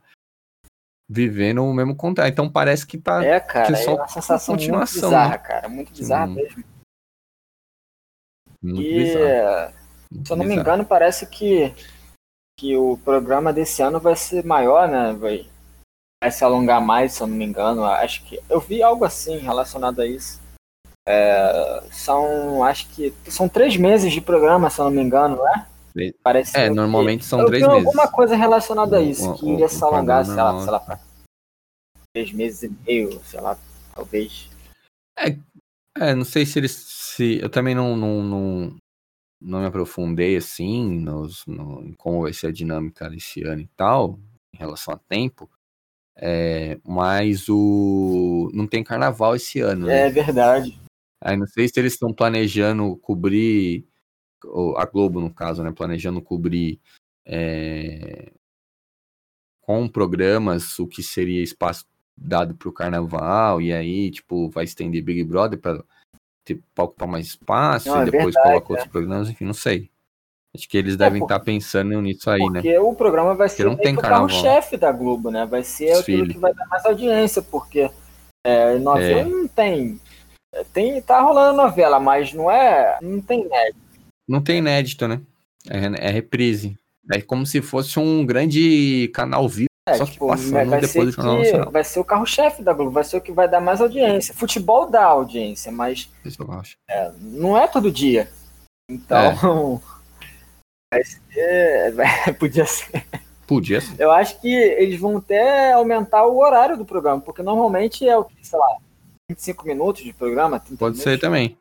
vivendo 1.10 1.66
o 1.66 1.74
mesmo 1.74 1.96
contexto. 1.96 2.30
Então 2.30 2.50
parece 2.50 2.86
que 2.86 2.98
tá 2.98 3.24
é, 3.24 3.40
cara, 3.40 3.66
que 3.66 3.74
é 3.74 3.76
só 3.78 3.92
é 3.92 3.96
uma 3.96 4.08
sensação 4.08 4.56
continuação, 4.56 5.10
muito 5.10 5.16
bizarra, 5.16 5.30
né? 5.30 5.38
cara, 5.40 5.70
muito 5.70 5.92
bizarra 5.92 6.28
hum. 6.28 6.34
mesmo. 6.34 6.64
Muito 8.62 8.82
e, 8.82 9.04
bizarro. 9.04 9.22
se 9.22 9.24
eu 9.24 9.74
não 10.14 10.22
bizarro. 10.22 10.48
me 10.48 10.56
engano, 10.56 10.86
parece 10.86 11.26
que 11.26 11.74
que 12.60 12.76
o 12.76 12.98
programa 12.98 13.54
desse 13.54 13.82
ano 13.82 14.02
vai 14.02 14.18
ser 14.18 14.44
maior, 14.44 14.86
né? 14.90 15.14
Vai, 15.14 15.48
vai 16.22 16.30
se 16.30 16.44
alongar 16.44 16.82
mais, 16.82 17.14
se 17.14 17.24
eu 17.24 17.28
não 17.28 17.38
me 17.38 17.46
engano. 17.46 17.86
Acho 17.86 18.22
que 18.26 18.38
eu 18.50 18.60
vi 18.60 18.84
algo 18.84 19.06
assim 19.06 19.38
relacionado 19.38 20.02
a 20.02 20.06
isso. 20.06 20.42
É, 21.08 21.82
são, 21.90 22.62
acho 22.62 22.90
que 22.90 23.14
são 23.30 23.48
três 23.48 23.78
meses 23.78 24.12
de 24.12 24.20
programa, 24.20 24.70
se 24.70 24.80
eu 24.80 24.86
não 24.86 24.92
me 24.92 25.02
engano, 25.02 25.38
não 25.38 25.48
é? 25.48 25.66
Parece 26.24 26.58
é, 26.58 26.70
normalmente 26.70 27.26
são 27.26 27.46
três 27.46 27.66
meses. 27.66 27.86
alguma 27.86 28.08
coisa 28.08 28.36
relacionada 28.36 28.98
a 28.98 29.02
isso, 29.02 29.34
que 29.36 29.50
iria 29.50 29.68
se 29.68 29.84
alongar, 29.84 30.26
sei 30.26 30.36
lá, 30.36 30.62
sei 30.62 30.72
lá, 30.72 30.80
pra 30.80 31.00
três 32.14 32.32
meses 32.32 32.64
e 32.64 32.70
meio, 32.86 33.20
sei 33.24 33.40
lá, 33.40 33.58
talvez. 33.94 34.50
É, 35.18 35.38
é 35.98 36.16
não 36.16 36.26
sei 36.26 36.46
se 36.46 36.60
eles. 36.60 36.72
Se, 36.72 37.40
eu 37.42 37.50
também 37.50 37.76
não, 37.76 37.98
não, 37.98 38.24
não, 38.24 38.76
não 39.42 39.60
me 39.60 39.66
aprofundei 39.66 40.38
assim 40.38 41.00
nos, 41.00 41.46
no, 41.46 41.84
em 41.84 41.94
como 41.94 42.22
vai 42.22 42.34
ser 42.34 42.48
a 42.48 42.52
dinâmica 42.52 43.10
desse 43.10 43.44
ano 43.44 43.62
e 43.62 43.70
tal, 43.76 44.20
em 44.54 44.58
relação 44.58 44.94
a 44.94 44.98
tempo. 44.98 45.50
É, 46.16 46.78
mas 46.86 47.48
o. 47.48 48.50
Não 48.54 48.68
tem 48.68 48.84
carnaval 48.84 49.36
esse 49.36 49.60
ano. 49.60 49.88
Né? 49.88 50.08
É 50.08 50.10
verdade. 50.10 50.80
Aí 51.22 51.36
não 51.36 51.48
sei 51.48 51.68
se 51.68 51.80
eles 51.80 51.94
estão 51.94 52.14
planejando 52.14 52.96
cobrir 52.98 53.86
a 54.78 54.86
Globo 54.86 55.20
no 55.20 55.34
caso, 55.34 55.64
né, 55.64 55.72
planejando 55.72 56.22
cobrir 56.22 56.80
é, 57.26 58.32
com 59.62 59.88
programas, 59.88 60.80
o 60.80 60.88
que 60.88 61.04
seria 61.04 61.44
espaço 61.44 61.86
dado 62.18 62.56
para 62.56 62.70
o 62.70 62.74
carnaval, 62.74 63.62
e 63.62 63.72
aí, 63.72 64.12
tipo, 64.12 64.50
vai 64.50 64.64
estender 64.66 65.04
Big 65.04 65.24
Brother 65.24 65.60
para 65.60 65.84
ocupar 66.78 67.08
mais 67.08 67.28
espaço, 67.28 67.90
não, 67.90 68.00
e 68.00 68.02
é 68.02 68.06
depois 68.06 68.34
verdade, 68.34 68.48
coloca 68.48 68.74
outros 68.74 68.88
é. 68.88 68.92
programas, 68.92 69.30
enfim, 69.30 69.46
não 69.46 69.54
sei. 69.54 69.90
Acho 70.56 70.68
que 70.68 70.78
eles 70.78 70.96
é, 70.96 70.98
devem 70.98 71.22
estar 71.22 71.40
tá 71.40 71.46
pensando 71.46 72.02
nisso 72.02 72.30
aí, 72.30 72.40
porque 72.40 72.54
né? 72.54 72.62
Porque 72.62 72.78
o 72.80 72.94
programa 72.96 73.36
vai 73.36 73.48
ser 73.48 73.68
o 73.68 73.78
carro-chefe 73.98 74.76
da 74.76 74.92
Globo, 74.92 75.30
né? 75.30 75.46
Vai 75.46 75.64
ser 75.64 75.92
aquilo 75.92 76.28
que 76.28 76.40
vai 76.40 76.54
dar 76.54 76.66
mais 76.68 76.84
audiência, 76.86 77.42
porque 77.42 77.90
é, 78.44 78.78
novela 78.80 79.22
é. 79.22 79.26
não 79.26 79.48
tem. 79.48 80.00
Tem, 80.74 81.00
tá 81.02 81.22
rolando 81.22 81.58
novela, 81.58 82.00
mas 82.00 82.34
não 82.34 82.50
é. 82.50 82.98
Não 83.02 83.22
tem 83.22 83.42
inédito. 83.42 83.89
Não 84.30 84.42
tem 84.42 84.60
inédito, 84.60 85.08
né? 85.08 85.20
É, 85.68 86.08
é 86.08 86.12
reprise. 86.12 86.78
É 87.12 87.20
como 87.20 87.48
se 87.48 87.64
fosse 87.64 87.98
um 88.00 88.24
grande 88.24 89.10
canal 89.12 89.50
vivo. 89.50 89.70
É, 89.88 89.96
só 89.96 90.06
tipo, 90.06 90.26
que 90.26 90.32
passando 90.32 90.70
vai 90.70 90.82
depois 90.82 91.06
do 91.08 91.12
Jornal 91.12 91.38
que, 91.38 91.44
Nacional. 91.44 91.72
Vai 91.72 91.84
ser 91.84 92.00
o 92.00 92.06
carro-chefe 92.06 92.62
da 92.62 92.74
Globo, 92.74 92.92
vai 92.92 93.04
ser 93.04 93.18
o 93.18 93.22
que 93.22 93.32
vai 93.32 93.50
dar 93.50 93.60
mais 93.60 93.82
audiência. 93.82 94.36
Futebol 94.36 94.88
dá 94.88 95.04
audiência, 95.04 95.72
mas 95.72 96.12
é, 96.88 97.12
não 97.20 97.58
é 97.58 97.68
todo 97.68 97.92
dia. 97.92 98.30
Então, 98.88 99.82
é. 100.94 100.94
vai 100.94 101.04
ser, 101.04 101.92
vai, 101.94 102.34
podia 102.38 102.66
ser. 102.68 103.04
Podia 103.48 103.82
ser. 103.82 104.00
Eu 104.00 104.12
acho 104.12 104.40
que 104.40 104.48
eles 104.48 105.00
vão 105.00 105.18
até 105.18 105.74
aumentar 105.74 106.24
o 106.28 106.38
horário 106.38 106.78
do 106.78 106.86
programa, 106.86 107.20
porque 107.20 107.42
normalmente 107.42 108.08
é 108.08 108.16
o 108.16 108.26
que, 108.26 108.36
sei 108.46 108.60
lá, 108.60 108.78
25 109.32 109.66
minutos 109.66 110.04
de 110.04 110.14
programa. 110.14 110.60
Pode 110.60 110.76
minutos, 110.76 111.02
ser 111.02 111.20
também. 111.20 111.58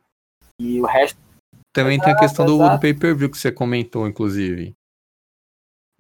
E 0.61 0.79
o 0.83 0.85
resto. 0.85 1.28
Também 1.83 2.01
tem 2.01 2.13
a 2.13 2.19
questão 2.19 2.45
do, 2.45 2.59
do 2.59 2.81
pay-per-view 2.81 3.31
que 3.31 3.39
você 3.39 3.53
comentou, 3.53 4.07
inclusive. 4.07 4.75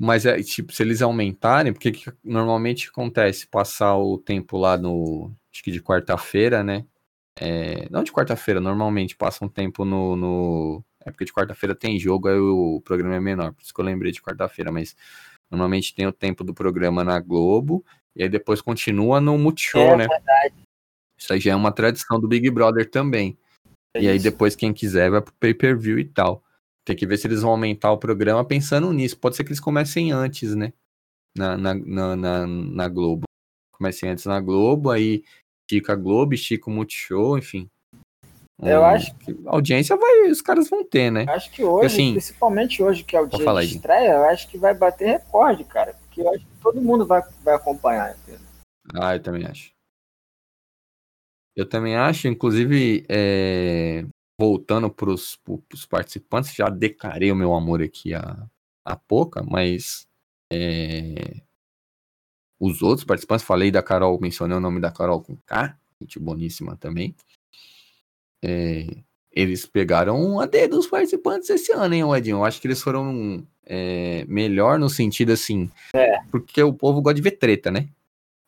Mas 0.00 0.24
é 0.26 0.40
tipo, 0.42 0.72
se 0.72 0.82
eles 0.82 1.02
aumentarem, 1.02 1.72
porque 1.72 1.90
que 1.90 2.12
normalmente 2.22 2.88
acontece? 2.88 3.46
Passar 3.46 3.96
o 3.96 4.16
tempo 4.16 4.56
lá 4.56 4.76
no. 4.76 5.32
Acho 5.52 5.62
que 5.62 5.72
de 5.72 5.82
quarta-feira, 5.82 6.62
né? 6.62 6.84
É, 7.40 7.88
não 7.90 8.02
de 8.02 8.12
quarta-feira, 8.12 8.60
normalmente 8.60 9.16
passa 9.16 9.44
um 9.44 9.48
tempo 9.48 9.84
no. 9.84 10.16
no 10.16 10.84
é 11.04 11.10
porque 11.10 11.24
de 11.24 11.32
quarta-feira 11.32 11.74
tem 11.74 11.98
jogo, 11.98 12.28
aí 12.28 12.38
o 12.38 12.80
programa 12.84 13.16
é 13.16 13.20
menor, 13.20 13.52
por 13.52 13.62
isso 13.62 13.72
que 13.72 13.80
eu 13.80 13.84
lembrei 13.84 14.12
de 14.12 14.20
quarta-feira, 14.20 14.70
mas 14.70 14.94
Normalmente 15.50 15.94
tem 15.94 16.06
o 16.06 16.12
tempo 16.12 16.44
do 16.44 16.52
programa 16.52 17.02
na 17.02 17.18
Globo 17.18 17.84
e 18.14 18.22
aí 18.22 18.28
depois 18.28 18.60
continua 18.60 19.20
no 19.20 19.38
Multishow, 19.38 19.94
é, 19.94 19.96
né? 19.96 20.08
Verdade. 20.08 20.54
Isso 21.16 21.32
aí 21.32 21.40
já 21.40 21.52
é 21.52 21.56
uma 21.56 21.72
tradição 21.72 22.20
do 22.20 22.28
Big 22.28 22.50
Brother 22.50 22.88
também. 22.88 23.38
É 23.94 24.02
e 24.02 24.08
aí 24.08 24.18
depois 24.18 24.54
quem 24.54 24.72
quiser 24.72 25.10
vai 25.10 25.20
pro 25.20 25.32
pay-per-view 25.34 25.98
e 25.98 26.04
tal. 26.04 26.42
Tem 26.84 26.96
que 26.96 27.06
ver 27.06 27.18
se 27.18 27.26
eles 27.26 27.42
vão 27.42 27.50
aumentar 27.50 27.92
o 27.92 27.98
programa 27.98 28.44
pensando 28.44 28.92
nisso. 28.92 29.18
Pode 29.18 29.36
ser 29.36 29.44
que 29.44 29.50
eles 29.50 29.60
comecem 29.60 30.10
antes, 30.10 30.54
né? 30.54 30.72
Na, 31.36 31.56
na, 31.56 31.74
na, 31.74 32.16
na, 32.16 32.46
na 32.46 32.88
Globo. 32.88 33.24
Comecem 33.72 34.10
antes 34.10 34.24
na 34.24 34.40
Globo, 34.40 34.90
aí 34.90 35.22
estica 35.62 35.92
a 35.92 35.96
Globo, 35.96 36.34
estica 36.34 36.70
o 36.70 36.72
Multishow, 36.72 37.38
enfim. 37.38 37.70
Eu 38.60 38.80
hum, 38.80 38.84
acho 38.84 39.14
que 39.16 39.30
a 39.46 39.52
audiência 39.52 39.96
vai, 39.96 40.30
os 40.30 40.40
caras 40.40 40.68
vão 40.68 40.82
ter, 40.82 41.12
né? 41.12 41.26
Acho 41.28 41.50
que 41.52 41.62
hoje, 41.62 41.86
assim, 41.86 42.12
principalmente 42.12 42.82
hoje 42.82 43.04
que 43.04 43.14
é 43.14 43.20
o 43.20 43.26
dia 43.26 43.38
de 43.38 43.48
aí. 43.48 43.66
estreia, 43.66 44.12
eu 44.12 44.24
acho 44.24 44.48
que 44.48 44.58
vai 44.58 44.74
bater 44.74 45.06
recorde, 45.06 45.62
cara. 45.64 45.94
Porque 45.94 46.22
eu 46.22 46.28
acho 46.30 46.40
que 46.40 46.60
todo 46.60 46.80
mundo 46.80 47.06
vai, 47.06 47.22
vai 47.44 47.54
acompanhar, 47.54 48.16
entendeu? 48.16 48.40
Ah, 48.94 49.14
eu 49.14 49.22
também 49.22 49.44
acho. 49.46 49.70
Eu 51.58 51.68
também 51.68 51.96
acho, 51.96 52.28
inclusive, 52.28 53.04
é, 53.08 54.06
voltando 54.38 54.88
para 54.88 55.10
os 55.10 55.36
participantes, 55.90 56.54
já 56.54 56.68
declarei 56.68 57.32
o 57.32 57.34
meu 57.34 57.52
amor 57.52 57.82
aqui 57.82 58.14
a, 58.14 58.48
a 58.84 58.94
pouca, 58.94 59.42
mas 59.42 60.06
é, 60.52 61.42
os 62.60 62.80
outros 62.80 63.04
participantes, 63.04 63.44
falei 63.44 63.72
da 63.72 63.82
Carol, 63.82 64.20
mencionei 64.20 64.56
o 64.56 64.60
nome 64.60 64.80
da 64.80 64.92
Carol 64.92 65.20
com 65.20 65.36
K, 65.38 65.76
gente 66.00 66.20
boníssima 66.20 66.76
também. 66.76 67.12
É, 68.40 68.86
eles 69.32 69.66
pegaram 69.66 70.38
a 70.38 70.46
D 70.46 70.68
dos 70.68 70.86
participantes 70.86 71.50
esse 71.50 71.72
ano, 71.72 71.92
hein, 71.92 72.04
Edinho? 72.16 72.36
Eu 72.36 72.44
acho 72.44 72.60
que 72.60 72.68
eles 72.68 72.80
foram 72.80 73.44
é, 73.66 74.24
melhor 74.28 74.78
no 74.78 74.88
sentido 74.88 75.32
assim. 75.32 75.68
É. 75.92 76.22
Porque 76.30 76.62
o 76.62 76.72
povo 76.72 77.02
gosta 77.02 77.16
de 77.16 77.22
ver 77.22 77.32
treta, 77.32 77.68
né? 77.68 77.88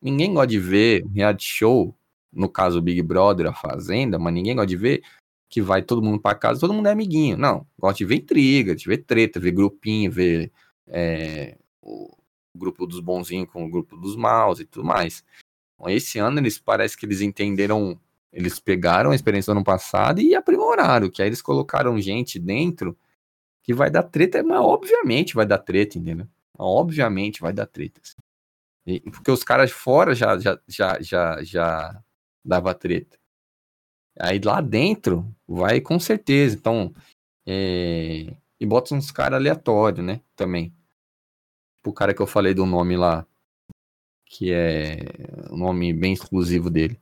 Ninguém 0.00 0.32
gosta 0.32 0.46
de 0.46 0.60
ver 0.60 1.04
reality 1.12 1.44
show, 1.44 1.92
no 2.32 2.48
caso 2.48 2.80
Big 2.80 3.02
Brother, 3.02 3.46
a 3.48 3.54
Fazenda, 3.54 4.18
mas 4.18 4.32
ninguém 4.32 4.54
gosta 4.54 4.66
de 4.66 4.76
ver 4.76 5.02
que 5.48 5.60
vai 5.60 5.82
todo 5.82 6.02
mundo 6.02 6.20
para 6.20 6.38
casa, 6.38 6.60
todo 6.60 6.72
mundo 6.72 6.86
é 6.86 6.92
amiguinho. 6.92 7.36
Não, 7.36 7.66
gosta 7.78 7.98
de 7.98 8.04
ver 8.04 8.16
intriga, 8.16 8.74
de 8.74 8.86
ver 8.86 8.98
treta, 8.98 9.40
ver 9.40 9.50
grupinho, 9.50 10.10
ver 10.10 10.52
é, 10.86 11.58
o 11.82 12.16
grupo 12.54 12.86
dos 12.86 13.00
bonzinhos 13.00 13.48
com 13.50 13.64
o 13.64 13.70
grupo 13.70 13.96
dos 13.96 14.16
maus 14.16 14.60
e 14.60 14.64
tudo 14.64 14.84
mais. 14.84 15.24
Esse 15.88 16.18
ano 16.18 16.38
eles 16.38 16.58
parece 16.58 16.96
que 16.96 17.06
eles 17.06 17.20
entenderam 17.20 17.98
eles 18.32 18.60
pegaram 18.60 19.10
a 19.10 19.14
experiência 19.14 19.52
do 19.52 19.56
ano 19.56 19.64
passado 19.64 20.20
e 20.20 20.34
aprimoraram, 20.34 21.10
que 21.10 21.20
aí 21.20 21.28
eles 21.28 21.42
colocaram 21.42 22.00
gente 22.00 22.38
dentro 22.38 22.96
que 23.62 23.74
vai 23.74 23.90
dar 23.90 24.04
treta, 24.04 24.42
mas 24.42 24.60
obviamente 24.60 25.34
vai 25.34 25.44
dar 25.44 25.58
treta, 25.58 25.98
entendeu? 25.98 26.28
Obviamente 26.56 27.40
vai 27.40 27.52
dar 27.52 27.66
treta. 27.66 28.00
E, 28.86 29.00
porque 29.00 29.30
os 29.30 29.42
caras 29.42 29.70
fora 29.70 30.14
já, 30.14 30.38
já, 30.38 30.60
já, 30.66 30.98
já, 31.00 31.42
já 31.42 32.02
dava 32.44 32.74
treta. 32.74 33.18
Aí 34.18 34.40
lá 34.40 34.60
dentro 34.60 35.24
vai 35.46 35.80
com 35.80 35.98
certeza. 35.98 36.56
Então, 36.56 36.94
é... 37.46 38.34
e 38.58 38.66
bota 38.66 38.94
uns 38.94 39.10
caras 39.10 39.38
aleatórios, 39.38 40.04
né? 40.04 40.20
Também. 40.36 40.74
O 41.86 41.92
cara 41.92 42.14
que 42.14 42.20
eu 42.20 42.26
falei 42.26 42.52
do 42.54 42.66
nome 42.66 42.96
lá, 42.96 43.26
que 44.26 44.52
é 44.52 44.98
o 45.50 45.56
nome 45.56 45.92
bem 45.92 46.12
exclusivo 46.12 46.70
dele 46.70 47.00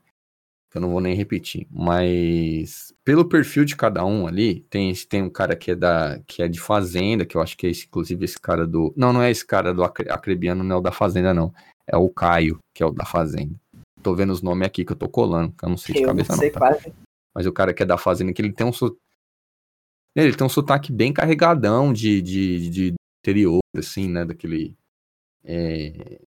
eu 0.79 0.81
não 0.83 0.91
vou 0.91 1.01
nem 1.01 1.15
repetir, 1.15 1.67
mas 1.71 2.95
pelo 3.05 3.29
perfil 3.29 3.65
de 3.65 3.77
cada 3.77 4.05
um 4.05 4.27
ali, 4.27 4.61
tem, 4.71 4.93
tem 4.95 5.23
um 5.23 5.31
cara 5.31 5.57
que 5.57 5.73
é 5.73 5.75
da 5.75 6.21
que 6.27 6.43
é 6.43 6.49
de 6.49 6.61
fazenda, 6.61 7.27
que 7.27 7.37
eu 7.37 7.43
acho 7.43 7.57
que 7.57 7.67
é 7.67 7.71
esse, 7.71 7.87
inclusive 7.87 8.25
esse 8.25 8.39
cara 8.39 8.67
do, 8.67 8.93
não, 8.97 9.13
não 9.13 9.23
é 9.23 9.31
esse 9.31 9.45
cara 9.47 9.75
do 9.75 9.83
Acrebiano, 9.83 10.63
não 10.63 10.77
é 10.77 10.79
o 10.79 10.83
da 10.83 10.93
fazenda 10.93 11.35
não, 11.35 11.53
é 11.87 11.97
o 11.97 12.09
Caio, 12.09 12.59
que 12.75 12.83
é 12.83 12.87
o 12.87 12.91
da 12.91 13.05
fazenda. 13.05 13.55
Tô 14.03 14.15
vendo 14.15 14.33
os 14.33 14.43
nomes 14.43 14.67
aqui 14.67 14.85
que 14.85 14.93
eu 14.93 14.97
tô 14.97 15.09
colando, 15.09 15.53
que 15.53 15.65
eu 15.65 15.69
não 15.69 15.77
sei 15.77 15.95
de 15.95 16.03
eu 16.03 16.09
cabeça 16.09 16.33
não, 16.33 16.39
sei 16.39 16.51
não 16.51 16.61
tá? 16.61 16.77
Mas 17.35 17.47
o 17.47 17.53
cara 17.53 17.75
que 17.75 17.83
é 17.83 17.87
da 17.87 17.99
fazenda, 17.99 18.33
que 18.33 18.41
ele 18.41 18.53
tem 18.53 18.67
um 18.67 18.73
ele 20.17 20.35
tem 20.35 20.47
um 20.47 20.51
sotaque 20.51 20.91
bem 20.91 21.13
carregadão 21.13 21.93
de, 21.93 22.21
de, 22.21 22.71
de 22.71 22.95
interior, 23.23 23.61
assim, 23.77 24.09
né, 24.09 24.25
daquele 24.25 24.77
é, 25.45 26.19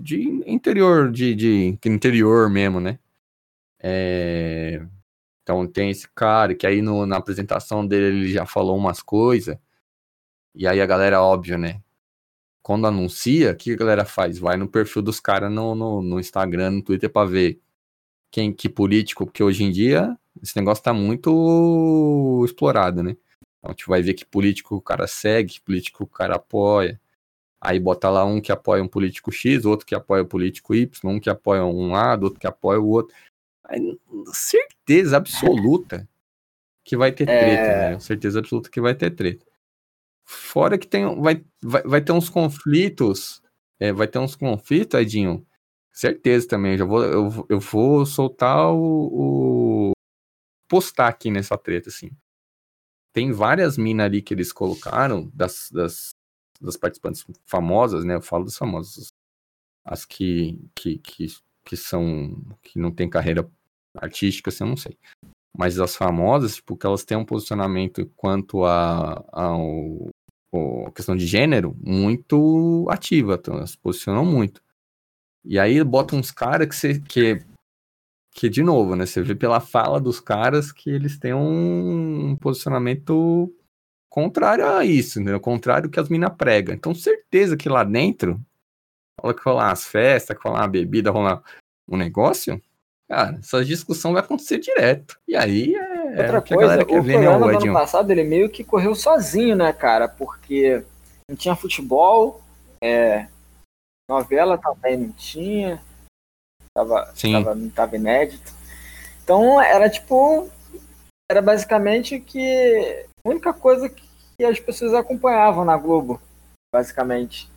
de 0.00 0.22
interior, 0.46 1.10
de, 1.10 1.34
de 1.34 1.78
interior 1.86 2.50
mesmo, 2.50 2.80
né? 2.80 2.98
É... 3.80 4.84
Então 5.42 5.66
tem 5.66 5.90
esse 5.90 6.08
cara 6.08 6.54
que 6.54 6.66
aí 6.66 6.80
no, 6.80 7.06
na 7.06 7.18
apresentação 7.18 7.86
dele 7.86 8.18
ele 8.18 8.32
já 8.32 8.46
falou 8.46 8.76
umas 8.76 9.02
coisas. 9.02 9.56
E 10.54 10.66
aí 10.66 10.80
a 10.80 10.86
galera, 10.86 11.22
óbvio, 11.22 11.58
né? 11.58 11.82
Quando 12.64 12.86
anuncia, 12.86 13.52
o 13.52 13.56
que 13.56 13.74
a 13.74 13.76
galera 13.76 14.06
faz? 14.06 14.38
Vai 14.38 14.56
no 14.56 14.66
perfil 14.66 15.02
dos 15.02 15.20
caras 15.20 15.52
no, 15.52 15.74
no, 15.74 16.00
no, 16.00 16.18
Instagram, 16.18 16.70
no 16.70 16.82
Twitter 16.82 17.10
pra 17.10 17.26
ver 17.26 17.60
quem 18.30 18.50
que 18.52 18.70
político, 18.70 19.26
porque 19.26 19.42
hoje 19.42 19.64
em 19.64 19.70
dia 19.70 20.18
esse 20.42 20.56
negócio 20.56 20.82
tá 20.82 20.92
muito 20.92 22.42
explorado, 22.44 23.02
né? 23.02 23.10
Então 23.58 23.68
a 23.68 23.72
gente 23.72 23.86
vai 23.86 24.00
ver 24.00 24.14
que 24.14 24.24
político 24.24 24.76
o 24.76 24.80
cara 24.80 25.06
segue, 25.06 25.52
que 25.52 25.60
político 25.60 26.04
o 26.04 26.06
cara 26.06 26.36
apoia. 26.36 26.98
Aí 27.60 27.78
bota 27.78 28.08
lá 28.08 28.24
um 28.24 28.40
que 28.40 28.50
apoia 28.50 28.82
um 28.82 28.88
político 28.88 29.30
X, 29.30 29.66
outro 29.66 29.86
que 29.86 29.94
apoia 29.94 30.22
o 30.22 30.26
político 30.26 30.74
Y, 30.74 30.90
um 31.04 31.20
que 31.20 31.28
apoia 31.28 31.64
um 31.64 31.92
lado, 31.92 32.24
outro 32.24 32.40
que 32.40 32.46
apoia 32.46 32.80
o 32.80 32.88
outro 32.88 33.14
certeza 34.32 35.16
absoluta 35.16 36.08
que 36.84 36.96
vai 36.96 37.12
ter 37.12 37.26
treta, 37.26 37.42
é... 37.42 37.90
né? 37.90 38.00
Certeza 38.00 38.38
absoluta 38.38 38.70
que 38.70 38.80
vai 38.80 38.94
ter 38.94 39.10
treta. 39.10 39.44
Fora 40.24 40.78
que 40.78 40.86
tem, 40.86 41.04
vai, 41.20 41.44
vai, 41.62 41.82
vai 41.82 42.00
ter 42.00 42.12
uns 42.12 42.28
conflitos, 42.28 43.42
é, 43.78 43.92
vai 43.92 44.08
ter 44.08 44.18
uns 44.18 44.34
conflitos, 44.36 44.98
Edinho. 45.00 45.46
Certeza 45.92 46.48
também, 46.48 46.76
já 46.76 46.84
vou, 46.84 47.04
eu, 47.04 47.46
eu 47.48 47.60
vou 47.60 48.04
soltar 48.04 48.72
o, 48.72 49.90
o 49.90 49.92
postar 50.68 51.08
aqui 51.08 51.30
nessa 51.30 51.56
treta, 51.56 51.88
assim. 51.88 52.10
Tem 53.12 53.32
várias 53.32 53.78
minas 53.78 54.06
ali 54.06 54.20
que 54.22 54.34
eles 54.34 54.52
colocaram, 54.52 55.30
das, 55.32 55.70
das, 55.70 56.10
das 56.60 56.76
participantes 56.76 57.24
famosas, 57.46 58.04
né? 58.04 58.16
Eu 58.16 58.22
falo 58.22 58.44
das 58.44 58.56
famosas. 58.56 59.12
As 59.84 60.04
que, 60.04 60.58
que, 60.74 60.98
que 60.98 61.28
que 61.64 61.76
são 61.76 62.36
que 62.62 62.78
não 62.78 62.92
tem 62.92 63.08
carreira 63.08 63.50
artística, 63.96 64.50
assim, 64.50 64.64
eu 64.64 64.68
não 64.68 64.76
sei. 64.76 64.98
Mas 65.56 65.78
as 65.78 65.96
famosas, 65.96 66.56
tipo, 66.56 66.76
que 66.76 66.86
elas 66.86 67.04
têm 67.04 67.16
um 67.16 67.24
posicionamento 67.24 68.06
quanto 68.16 68.64
a, 68.64 69.24
ao, 69.32 70.08
a 70.86 70.90
questão 70.92 71.16
de 71.16 71.26
gênero 71.26 71.76
muito 71.82 72.86
ativa, 72.88 73.34
então 73.34 73.66
se 73.66 73.76
posicionam 73.78 74.24
muito. 74.24 74.62
E 75.44 75.58
aí 75.58 75.82
bota 75.84 76.16
uns 76.16 76.30
caras 76.30 76.68
que, 76.68 76.74
você, 76.74 77.00
que, 77.00 77.38
que, 78.32 78.48
de 78.48 78.62
novo, 78.62 78.96
né, 78.96 79.06
você 79.06 79.22
vê 79.22 79.34
pela 79.34 79.60
fala 79.60 80.00
dos 80.00 80.20
caras 80.20 80.72
que 80.72 80.90
eles 80.90 81.18
têm 81.18 81.34
um 81.34 82.36
posicionamento 82.40 83.52
contrário 84.08 84.66
a 84.66 84.84
isso, 84.84 85.20
né, 85.20 85.38
contrário 85.38 85.90
que 85.90 86.00
as 86.00 86.08
minas 86.08 86.34
pregam. 86.36 86.74
Então, 86.74 86.94
certeza 86.94 87.56
que 87.56 87.68
lá 87.68 87.84
dentro 87.84 88.40
Fala 89.20 89.34
que 89.34 89.42
rolar 89.42 89.70
as 89.70 89.86
festas, 89.86 90.36
que 90.36 90.46
rolar 90.46 90.64
a 90.64 90.68
bebida, 90.68 91.10
rolar 91.10 91.42
um 91.88 91.96
negócio, 91.96 92.60
cara, 93.08 93.38
essa 93.38 93.64
discussão 93.64 94.12
vai 94.12 94.22
acontecer 94.22 94.58
direto. 94.58 95.18
E 95.26 95.36
aí 95.36 95.74
é. 95.74 95.93
Outra 96.16 96.36
é 96.36 96.38
o 96.38 96.42
que 96.42 96.54
a 96.54 96.56
coisa, 96.56 96.82
o 96.82 97.02
ver, 97.02 97.18
né, 97.18 97.38
do 97.38 97.44
ano 97.44 97.72
passado, 97.72 98.10
ele 98.10 98.24
meio 98.24 98.48
que 98.48 98.62
correu 98.62 98.94
sozinho, 98.94 99.56
né, 99.56 99.72
cara? 99.72 100.08
Porque 100.08 100.84
não 101.28 101.36
tinha 101.36 101.56
futebol, 101.56 102.40
é, 102.82 103.26
novela 104.08 104.58
também 104.58 104.96
não 104.96 105.12
tinha, 105.12 105.82
tava, 106.76 107.10
Sim. 107.14 107.32
tava, 107.32 107.54
não 107.54 107.70
tava 107.70 107.96
inédito. 107.96 108.52
Então 109.22 109.60
era 109.60 109.88
tipo, 109.88 110.50
era 111.30 111.40
basicamente 111.40 112.20
que 112.20 113.06
a 113.24 113.28
única 113.28 113.52
coisa 113.52 113.88
que 113.88 114.44
as 114.44 114.60
pessoas 114.60 114.92
acompanhavam 114.94 115.64
na 115.64 115.76
Globo, 115.76 116.20
basicamente. 116.72 117.48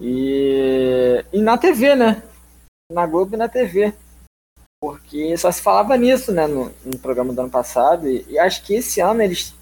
E, 0.00 1.24
e 1.32 1.40
na 1.40 1.56
TV, 1.56 1.94
né? 1.94 2.22
Na 2.92 3.06
Globo 3.06 3.34
e 3.34 3.38
na 3.38 3.48
TV. 3.48 3.94
Porque 4.84 5.34
só 5.38 5.50
se 5.50 5.62
falava 5.62 5.96
nisso, 5.96 6.30
né, 6.30 6.46
no, 6.46 6.66
no 6.84 6.98
programa 6.98 7.32
do 7.32 7.40
ano 7.40 7.50
passado. 7.50 8.06
E, 8.06 8.22
e 8.30 8.38
acho 8.38 8.62
que 8.66 8.74
esse 8.74 9.00
ano 9.00 9.22
eles, 9.22 9.54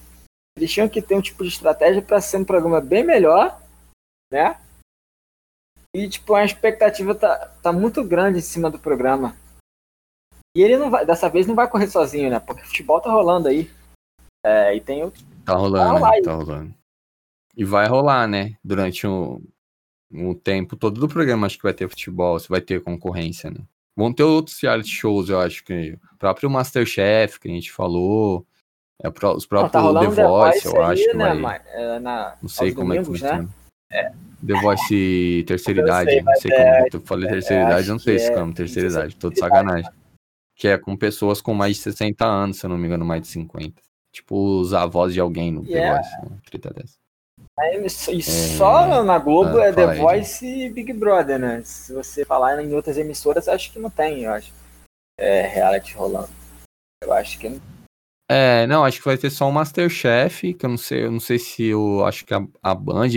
eles 0.59 0.73
tinham 0.73 0.89
que 0.89 1.01
ter 1.01 1.15
um 1.15 1.21
tipo 1.21 1.45
de 1.45 1.49
estratégia 1.49 2.03
para 2.03 2.21
ser 2.21 2.39
um 2.39 2.45
programa 2.45 2.81
bem 2.81 3.05
melhor, 3.05 3.63
né? 4.33 4.61
E, 5.95 6.09
tipo, 6.09 6.35
a 6.35 6.45
expectativa 6.45 7.15
tá, 7.15 7.55
tá 7.63 7.73
muito 7.73 8.03
grande 8.03 8.39
em 8.39 8.43
cima 8.43 8.69
do 8.69 8.81
programa. 8.81 9.37
E 10.57 10.61
ele 10.61 10.77
não 10.77 10.91
vai, 10.91 11.07
dessa 11.07 11.29
vez 11.29 11.47
não 11.47 11.55
vai 11.55 11.71
correr 11.71 11.87
sozinho, 11.87 12.29
né? 12.29 12.41
Porque 12.41 12.63
o 12.63 12.67
futebol 12.67 13.01
tá 13.01 13.13
rolando 13.13 13.47
aí. 13.47 13.71
É, 14.45 14.75
e 14.75 14.81
tem 14.81 15.05
outro. 15.05 15.25
Tá 15.45 15.55
rolando, 15.55 15.99
rolar 15.99 16.11
né? 16.17 16.23
Tá 16.23 16.33
rolando. 16.33 16.75
E 17.57 17.65
vai 17.65 17.87
rolar, 17.87 18.27
né? 18.27 18.57
Durante 18.65 19.07
o, 19.07 19.41
o 20.13 20.35
tempo 20.35 20.75
todo 20.75 21.01
do 21.01 21.09
programa, 21.09 21.47
acho 21.47 21.59
que 21.59 21.63
vai 21.63 21.75
ter 21.75 21.89
futebol, 21.89 22.41
se 22.41 22.49
vai 22.49 22.61
ter 22.61 22.83
concorrência, 22.83 23.49
né? 23.49 23.61
Vão 23.97 24.13
ter 24.13 24.23
outros 24.23 24.59
reality 24.61 24.89
shows, 24.91 25.29
eu 25.29 25.41
acho 25.41 25.65
que. 25.65 25.99
O 26.13 26.17
próprio 26.17 26.49
Masterchef, 26.51 27.39
que 27.39 27.49
a 27.49 27.51
gente 27.51 27.71
falou. 27.73 28.47
É, 29.03 29.09
os 29.09 29.47
próprios 29.47 29.73
tá 29.73 29.81
rolando 29.81 30.15
The 30.15 30.25
Voice, 30.25 30.67
eu 30.67 30.83
acho 30.83 31.03
que 31.03 31.17
né? 31.17 31.35
vai. 31.35 31.61
é, 31.67 31.99
na, 31.99 32.37
Não 32.41 32.49
sei 32.49 32.73
como 32.73 32.89
domingos, 32.95 33.23
é 33.23 33.29
que 33.29 33.37
né? 33.37 33.49
funciona. 33.91 34.15
The 34.47 34.61
Voice 34.61 35.45
terceira 35.47 35.81
idade. 35.83 36.11
sei, 36.11 36.23
não 36.23 36.35
sei 36.37 36.51
é- 36.53 36.57
como. 36.79 36.89
Eu 36.93 37.01
falei 37.07 37.29
terceira 37.29 37.63
é, 37.63 37.67
idade, 37.67 37.81
acho 37.81 37.89
eu 37.89 37.93
não 37.95 37.99
sei 37.99 38.19
se 38.19 38.25
é- 38.31 38.35
chama 38.35 38.55
terceira 38.55 38.89
idade. 38.89 39.17
Tô 39.17 39.29
de 39.29 39.35
terceira 39.35 39.55
idade, 39.61 39.67
sacanagem. 39.67 39.91
Que 40.57 40.69
é 40.69 40.79
com 40.79 40.97
pessoas 40.97 41.41
com 41.41 41.53
mais 41.55 41.77
de 41.77 41.83
60 41.83 42.25
anos, 42.25 42.59
se 42.59 42.67
eu 42.67 42.71
não 42.71 42.79
me 42.79 42.87
engano, 42.87 43.05
mais 43.05 43.23
de 43.23 43.29
50. 43.29 43.83
Tipo, 44.13 44.61
os 44.61 44.73
avós 44.75 45.13
de 45.13 45.21
alguém 45.21 45.51
no 45.51 45.65
The 45.65 45.73
Yeah. 45.73 45.97
Voice. 46.03 46.31
Né? 46.31 46.39
Treta 46.47 46.71
dessa. 46.73 47.02
E 48.13 48.23
só 48.23 49.03
na 49.05 49.19
Globo 49.19 49.59
Ah, 49.59 49.67
é 49.67 49.73
The 49.73 49.81
fala 49.83 49.93
aí, 49.93 49.99
Voice 49.99 50.47
e 50.47 50.71
Big 50.71 50.93
Brother, 50.93 51.39
né? 51.39 51.63
Se 51.65 51.93
você 51.93 52.25
falar 52.25 52.63
em 52.63 52.75
outras 52.75 52.99
emissoras, 52.99 53.49
acho 53.49 53.73
que 53.73 53.79
não 53.79 53.91
tem, 53.91 54.25
eu 54.25 54.33
acho. 54.33 54.53
É, 55.19 55.43
reality 55.43 55.95
rolando. 55.95 56.31
Eu 57.03 57.13
acho 57.13 57.39
que 57.39 57.49
não. 57.49 57.61
É, 58.31 58.67
não, 58.67 58.85
acho 58.85 58.99
que 58.99 59.05
vai 59.05 59.19
ter 59.19 59.31
só 59.31 59.49
o 59.49 59.53
Masterchef, 59.53 60.55
que 60.55 60.65
eu 60.65 60.71
não 60.71 60.79
sei, 60.79 61.05
eu 61.05 61.11
não 61.11 61.21
sei 61.21 61.39
se 61.39 61.65
eu 61.65 62.05
acho 62.07 62.25
que 62.25 62.33
a, 62.33 62.47
a 62.63 62.75
Band 62.75 63.09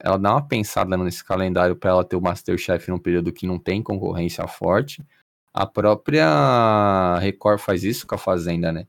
ela 0.00 0.16
dá 0.16 0.32
uma 0.32 0.46
pensada 0.46 0.96
nesse 0.96 1.24
calendário 1.24 1.74
pra 1.74 1.90
ela 1.90 2.04
ter 2.04 2.16
o 2.16 2.20
Masterchef 2.20 2.88
num 2.88 2.98
período 2.98 3.32
que 3.32 3.46
não 3.46 3.58
tem 3.58 3.82
concorrência 3.82 4.46
forte. 4.46 5.04
A 5.52 5.66
própria 5.66 7.18
Record 7.18 7.58
faz 7.58 7.82
isso 7.82 8.06
com 8.06 8.14
a 8.14 8.18
Fazenda, 8.18 8.70
né? 8.70 8.86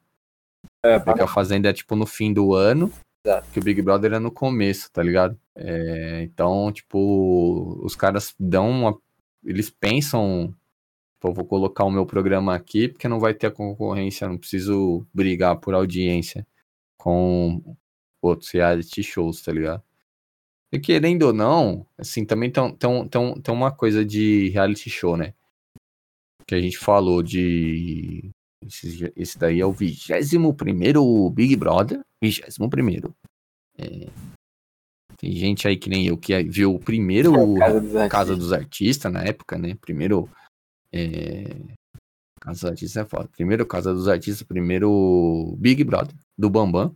É, 0.85 0.99
Porque 0.99 1.21
a 1.21 1.27
Fazenda 1.27 1.69
é 1.69 1.73
tipo 1.73 1.95
no 1.95 2.05
fim 2.05 2.31
do 2.31 2.53
ano, 2.53 2.91
Exato. 3.25 3.51
que 3.51 3.59
o 3.59 3.63
Big 3.63 3.81
Brother 3.81 4.13
é 4.13 4.19
no 4.19 4.31
começo, 4.31 4.91
tá 4.91 5.03
ligado? 5.03 5.39
É, 5.55 6.21
então, 6.23 6.71
tipo, 6.71 7.79
os 7.83 7.95
caras 7.95 8.33
dão 8.39 8.69
uma. 8.69 9.01
Eles 9.43 9.69
pensam, 9.69 10.53
pô, 11.19 11.33
vou 11.33 11.45
colocar 11.45 11.83
o 11.83 11.91
meu 11.91 12.05
programa 12.05 12.55
aqui 12.55 12.87
porque 12.87 13.07
não 13.07 13.19
vai 13.19 13.33
ter 13.33 13.47
a 13.47 13.51
concorrência, 13.51 14.27
não 14.27 14.37
preciso 14.37 15.05
brigar 15.13 15.59
por 15.59 15.73
audiência 15.73 16.47
com 16.97 17.77
outros 18.21 18.51
reality 18.51 19.03
shows, 19.03 19.41
tá 19.41 19.51
ligado? 19.51 19.83
E 20.71 20.79
querendo 20.79 21.23
ou 21.23 21.33
não, 21.33 21.85
assim, 21.97 22.25
também 22.25 22.51
tem, 22.51 22.75
tem, 22.75 23.07
tem, 23.09 23.41
tem 23.41 23.53
uma 23.53 23.71
coisa 23.71 24.05
de 24.05 24.49
reality 24.49 24.89
show, 24.89 25.17
né? 25.17 25.33
Que 26.47 26.55
a 26.55 26.61
gente 26.61 26.77
falou 26.77 27.23
de. 27.23 28.31
Esse, 28.65 29.11
esse 29.15 29.39
daí 29.39 29.61
é 29.61 29.65
o 29.65 29.71
21 29.71 31.31
Big 31.31 31.55
Brother. 31.55 32.03
21. 32.21 33.13
É, 33.77 34.09
tem 35.19 35.33
gente 35.33 35.67
aí 35.67 35.75
que 35.75 35.89
nem 35.89 36.07
eu 36.07 36.17
que 36.17 36.41
viu 36.43 36.73
o 36.73 36.79
primeiro 36.79 37.33
Casa 37.55 37.81
dos 37.81 37.95
Artistas. 37.95 38.09
Casa 38.09 38.35
dos 38.37 38.53
Artistas 38.53 39.11
na 39.11 39.21
época, 39.21 39.57
né? 39.57 39.75
Primeiro. 39.75 40.29
É... 40.93 41.43
Casa 42.39 42.61
dos 42.61 42.65
Artistas 42.65 43.05
é 43.05 43.09
foda. 43.09 43.27
Primeiro 43.27 43.65
Casa 43.65 43.93
dos 43.93 44.07
Artistas, 44.07 44.47
primeiro 44.47 45.57
Big 45.57 45.83
Brother, 45.83 46.15
do 46.37 46.49
Bambam. 46.49 46.95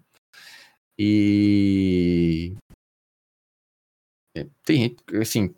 E. 0.97 2.55
é, 4.37 4.47
Tem 4.63 4.77
gente, 4.77 5.03
assim, 5.17 5.53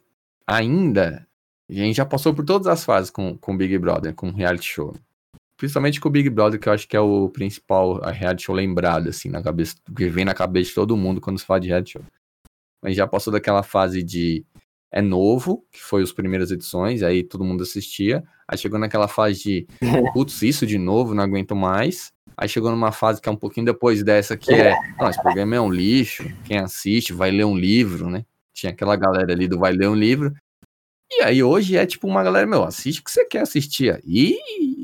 ainda. 0.48 1.28
A 1.70 1.74
gente 1.74 1.98
já 1.98 2.06
passou 2.06 2.34
por 2.34 2.44
todas 2.44 2.66
as 2.66 2.84
fases 2.84 3.12
com 3.12 3.38
com 3.38 3.56
Big 3.56 3.78
Brother, 3.78 4.16
com 4.16 4.32
reality 4.32 4.66
show. 4.66 4.96
Principalmente 5.58 6.02
com 6.02 6.10
o 6.10 6.12
Big 6.12 6.30
Brother, 6.30 6.60
que 6.60 6.68
eu 6.68 6.74
acho 6.74 6.88
que 6.88 6.98
é 6.98 7.00
o 7.00 7.30
principal 7.30 8.04
a 8.04 8.12
reality 8.12 8.44
show 8.44 8.56
lembrado, 8.56 9.08
assim, 9.08 9.30
na 9.30 9.42
cabeça, 9.42 9.76
que 9.96 10.10
vem 10.10 10.26
na 10.26 10.34
cabeça 10.34 10.70
de 10.70 10.76
todo 10.76 10.98
mundo 10.98 11.22
quando 11.22 11.40
se 11.40 11.46
fala 11.46 11.60
de 11.60 11.68
reality 11.70 11.94
show. 11.94 12.04
Mas 12.82 12.96
já 12.96 13.08
passou 13.08 13.32
daquela 13.32 13.64
fase 13.64 14.04
de 14.04 14.46
é 14.92 15.02
novo, 15.02 15.66
que 15.72 15.82
foi 15.82 16.02
as 16.02 16.14
primeiras 16.14 16.52
edições, 16.52 17.04
aí 17.04 17.22
todo 17.22 17.44
mundo 17.44 17.64
assistia. 17.64 18.24
Aí 18.48 18.58
chegou 18.58 18.80
naquela 18.80 19.10
fase 19.10 19.44
de, 19.44 19.68
putz, 20.14 20.42
isso 20.42 20.66
de 20.66 20.78
novo, 20.78 21.14
não 21.14 21.24
aguento 21.24 21.54
mais. 21.54 22.14
Aí 22.38 22.48
chegou 22.48 22.72
numa 22.72 22.92
fase 22.92 23.22
que 23.22 23.28
é 23.28 23.32
um 23.32 23.36
pouquinho 23.36 23.66
depois 23.66 24.04
dessa, 24.04 24.38
que 24.38 24.54
é, 24.54 24.74
não, 24.98 25.10
esse 25.10 25.22
programa 25.22 25.56
é 25.56 25.60
um 25.62 25.70
lixo, 25.70 26.24
quem 26.46 26.60
assiste 26.60 27.12
vai 27.12 27.30
ler 27.32 27.46
um 27.46 27.58
livro, 27.58 28.10
né? 28.10 28.26
Tinha 28.54 28.72
aquela 28.72 28.96
galera 28.96 29.34
ali 29.34 29.48
do 29.48 29.60
vai 29.60 29.74
ler 29.74 29.90
um 29.90 29.96
livro. 29.96 30.34
E 31.12 31.22
aí 31.24 31.44
hoje 31.44 31.78
é 31.78 31.86
tipo 31.86 32.08
uma 32.08 32.24
galera, 32.24 32.48
meu, 32.48 32.64
assiste 32.64 33.00
o 33.00 33.04
que 33.04 33.12
você 33.12 33.26
quer 33.26 33.42
assistir 33.42 33.94
aí, 33.94 34.40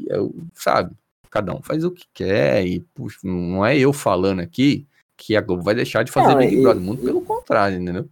eu, 0.07 0.33
sabe? 0.53 0.95
Cada 1.29 1.53
um 1.55 1.61
faz 1.61 1.83
o 1.83 1.91
que 1.91 2.05
quer 2.13 2.65
e, 2.65 2.79
puxa, 2.93 3.19
não 3.23 3.65
é 3.65 3.77
eu 3.77 3.91
falando 3.93 4.39
aqui 4.41 4.85
que 5.17 5.35
a 5.35 5.41
Globo 5.41 5.63
vai 5.63 5.73
deixar 5.75 6.03
de 6.03 6.11
fazer 6.11 6.29
Não, 6.33 6.39
Big 6.39 6.55
e- 6.55 6.61
Brother, 6.61 6.81
muito 6.81 7.03
pelo 7.03 7.21
contrário, 7.21 7.77
entendeu? 7.79 8.07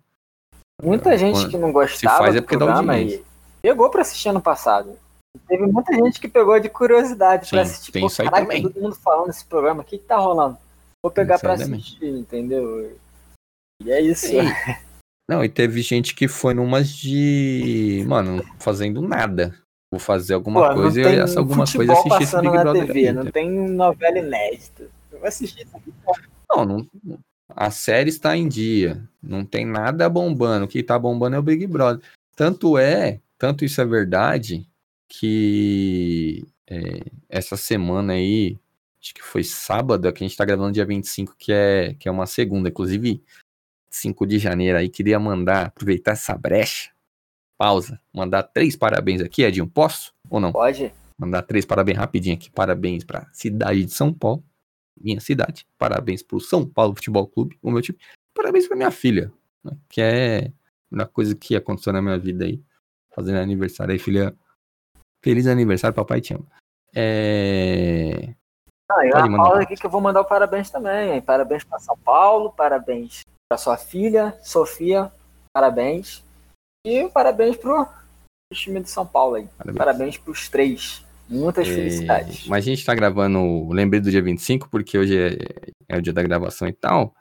Muita 0.82 1.18
gente 1.18 1.34
Quando 1.36 1.50
que 1.52 1.58
não 1.58 1.72
gostava 1.74 2.18
faz 2.18 2.36
é 2.36 2.42
porque 2.42 2.56
dá 2.56 2.66
programa 2.66 2.98
e 2.98 3.02
audiência. 3.02 3.26
pegou 3.62 3.90
pra 3.90 4.02
assistir 4.02 4.30
ano 4.30 4.42
passado. 4.42 4.98
Teve 5.48 5.66
muita 5.68 5.94
gente 5.94 6.20
que 6.20 6.28
pegou 6.28 6.60
de 6.60 6.70
curiosidade 6.70 7.50
pra 7.50 7.66
Sim, 7.66 7.72
assistir. 7.72 7.92
tem 7.92 8.08
Pô, 8.08 8.16
caraca, 8.16 8.42
também. 8.42 8.62
todo 8.64 8.82
mundo 8.82 8.96
falando 8.96 9.28
nesse 9.28 9.46
programa, 9.46 9.82
o 9.82 9.84
que 9.86 9.98
que 9.98 10.06
tá 10.06 10.18
rolando? 10.18 10.58
Vou 11.04 11.12
pegar 11.12 11.38
pra 11.40 11.54
assistir, 11.54 12.06
entendeu? 12.08 12.98
E 13.84 13.92
é 13.92 14.02
isso. 14.02 14.28
Não, 15.30 15.46
e 15.46 15.48
teve 15.48 15.84
gente 15.84 16.16
que 16.16 16.28
foi 16.28 16.56
numas 16.56 16.90
de. 16.90 18.04
Mano, 18.08 18.44
fazendo 18.58 19.00
nada. 19.00 19.56
Vou 19.92 20.00
fazer 20.00 20.34
alguma 20.34 20.70
Pô, 20.70 20.82
coisa 20.82 21.02
e 21.02 21.06
essa 21.06 21.40
alguma 21.40 21.66
coisa 21.72 21.94
futebol 21.94 22.00
assistir 22.00 22.24
esse 22.24 22.36
Big 22.38 22.52
na 22.52 22.64
Brother 22.64 22.88
TV, 22.88 23.08
aí, 23.08 23.14
não 23.14 23.26
tá? 23.26 23.32
tem 23.32 23.52
novela 23.52 24.18
inédita. 24.18 24.90
Eu 25.12 25.20
vou 25.20 25.28
assistir 25.28 25.68
isso 25.68 25.78
aqui. 25.78 25.94
Não, 26.50 26.66
não, 26.66 26.88
a 27.48 27.70
série 27.70 28.10
está 28.10 28.36
em 28.36 28.48
dia. 28.48 29.08
Não 29.22 29.46
tem 29.46 29.68
nada 29.68 30.10
bombando. 30.10 30.66
O 30.66 30.68
que 30.68 30.82
tá 30.82 30.98
bombando 30.98 31.36
é 31.36 31.40
o 31.40 31.44
Big 31.44 31.68
Brother. 31.68 32.04
Tanto 32.36 32.76
é, 32.76 33.20
tanto 33.38 33.64
isso 33.64 33.80
é 33.82 33.86
verdade, 33.86 34.68
que 35.08 36.44
é, 36.68 37.02
essa 37.30 37.56
semana 37.56 38.14
aí, 38.14 38.58
acho 39.00 39.14
que 39.14 39.22
foi 39.22 39.44
sábado, 39.44 40.12
que 40.12 40.24
a 40.24 40.28
gente 40.28 40.38
tá 40.38 40.44
gravando 40.44 40.72
dia 40.72 40.86
25, 40.86 41.36
que 41.38 41.54
é, 41.54 41.94
que 42.00 42.10
é 42.10 42.12
uma 42.12 42.26
segunda. 42.26 42.70
Inclusive, 42.70 43.22
5 43.90 44.26
de 44.26 44.38
janeiro 44.38 44.78
aí, 44.78 44.90
queria 44.90 45.20
mandar, 45.20 45.68
aproveitar 45.68 46.12
essa 46.12 46.38
brecha. 46.38 46.92
Pausa. 47.60 48.00
Mandar 48.14 48.44
três 48.44 48.78
parabéns 48.78 49.22
aqui, 49.22 49.44
Edinho. 49.44 49.68
Posso 49.68 50.14
ou 50.30 50.40
não? 50.40 50.54
Pode? 50.54 50.94
Mandar 51.18 51.42
três 51.42 51.66
parabéns 51.66 51.98
rapidinho 51.98 52.36
aqui. 52.36 52.50
Parabéns 52.50 53.04
pra 53.04 53.28
cidade 53.34 53.84
de 53.84 53.92
São 53.92 54.14
Paulo, 54.14 54.42
minha 54.98 55.20
cidade. 55.20 55.68
Parabéns 55.78 56.24
pro 56.24 56.40
São 56.40 56.66
Paulo 56.66 56.96
Futebol 56.96 57.28
Clube, 57.28 57.58
o 57.62 57.70
meu 57.70 57.82
time. 57.82 57.98
Parabéns 58.34 58.66
pra 58.66 58.78
minha 58.78 58.92
filha, 58.92 59.30
né, 59.62 59.74
que 59.90 60.02
é 60.02 60.54
uma 60.90 61.06
coisa 61.06 61.36
que 61.36 61.54
aconteceu 61.54 61.92
na 61.92 62.02
minha 62.02 62.18
vida 62.18 62.46
aí. 62.46 62.64
Fazendo 63.14 63.40
aniversário 63.40 63.92
aí, 63.92 64.00
filha. 64.00 64.34
Feliz 65.22 65.46
aniversário, 65.46 65.94
papai 65.94 66.22
te 66.22 66.34
ama. 66.34 66.48
É... 66.96 68.34
Ah, 68.90 69.06
e 69.06 69.30
mandar. 69.30 69.44
pausa 69.44 69.62
aqui 69.64 69.76
que 69.76 69.86
eu 69.86 69.90
vou 69.90 70.00
mandar 70.00 70.22
o 70.22 70.26
parabéns 70.26 70.70
também. 70.70 71.22
Parabéns 71.22 71.66
pra 71.66 71.78
São 71.78 71.98
Paulo, 71.98 72.54
parabéns 72.54 73.24
pra 73.50 73.58
sua 73.58 73.78
filha, 73.78 74.38
Sofia, 74.44 75.12
parabéns. 75.52 76.24
E 76.86 77.10
parabéns 77.10 77.58
pro, 77.58 77.88
time 78.54 78.80
de 78.82 78.90
São 78.90 79.06
Paulo 79.06 79.36
aí. 79.36 79.48
Parabéns. 79.58 79.78
Parabéns 79.78 80.18
pros 80.18 80.48
três. 80.48 81.04
Muitas 81.28 81.68
É, 81.68 81.74
felicidades. 81.74 82.48
Mas 82.48 82.66
a 82.66 82.70
gente 82.70 82.86
tá 82.86 82.96
gravando, 82.96 83.70
lembrei 83.70 84.00
do 84.00 84.10
dia 84.10 84.22
25, 84.22 84.70
porque 84.70 84.98
hoje 84.98 85.18
é, 85.18 85.38
é 85.88 85.98
o 85.98 86.02
dia 86.02 86.14
da 86.14 86.24
gravação 86.24 86.68
e 86.68 86.74
tal. 86.74 87.14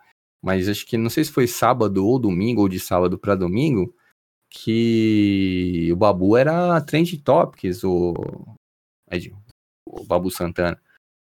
Mas 0.42 0.68
acho 0.68 0.86
que 0.86 0.96
não 0.96 1.10
sei 1.10 1.24
se 1.24 1.32
foi 1.32 1.46
sábado 1.46 2.06
ou 2.06 2.18
domingo, 2.18 2.60
ou 2.62 2.68
de 2.68 2.78
sábado 2.78 3.18
pra 3.18 3.34
domingo. 3.34 3.94
que 4.50 5.90
o 5.92 5.96
Babu 5.96 6.36
era 6.36 6.80
trend 6.80 7.18
topics, 7.18 7.84
o, 7.84 8.14
o 9.86 10.04
Babu 10.04 10.30
Santana. 10.30 10.80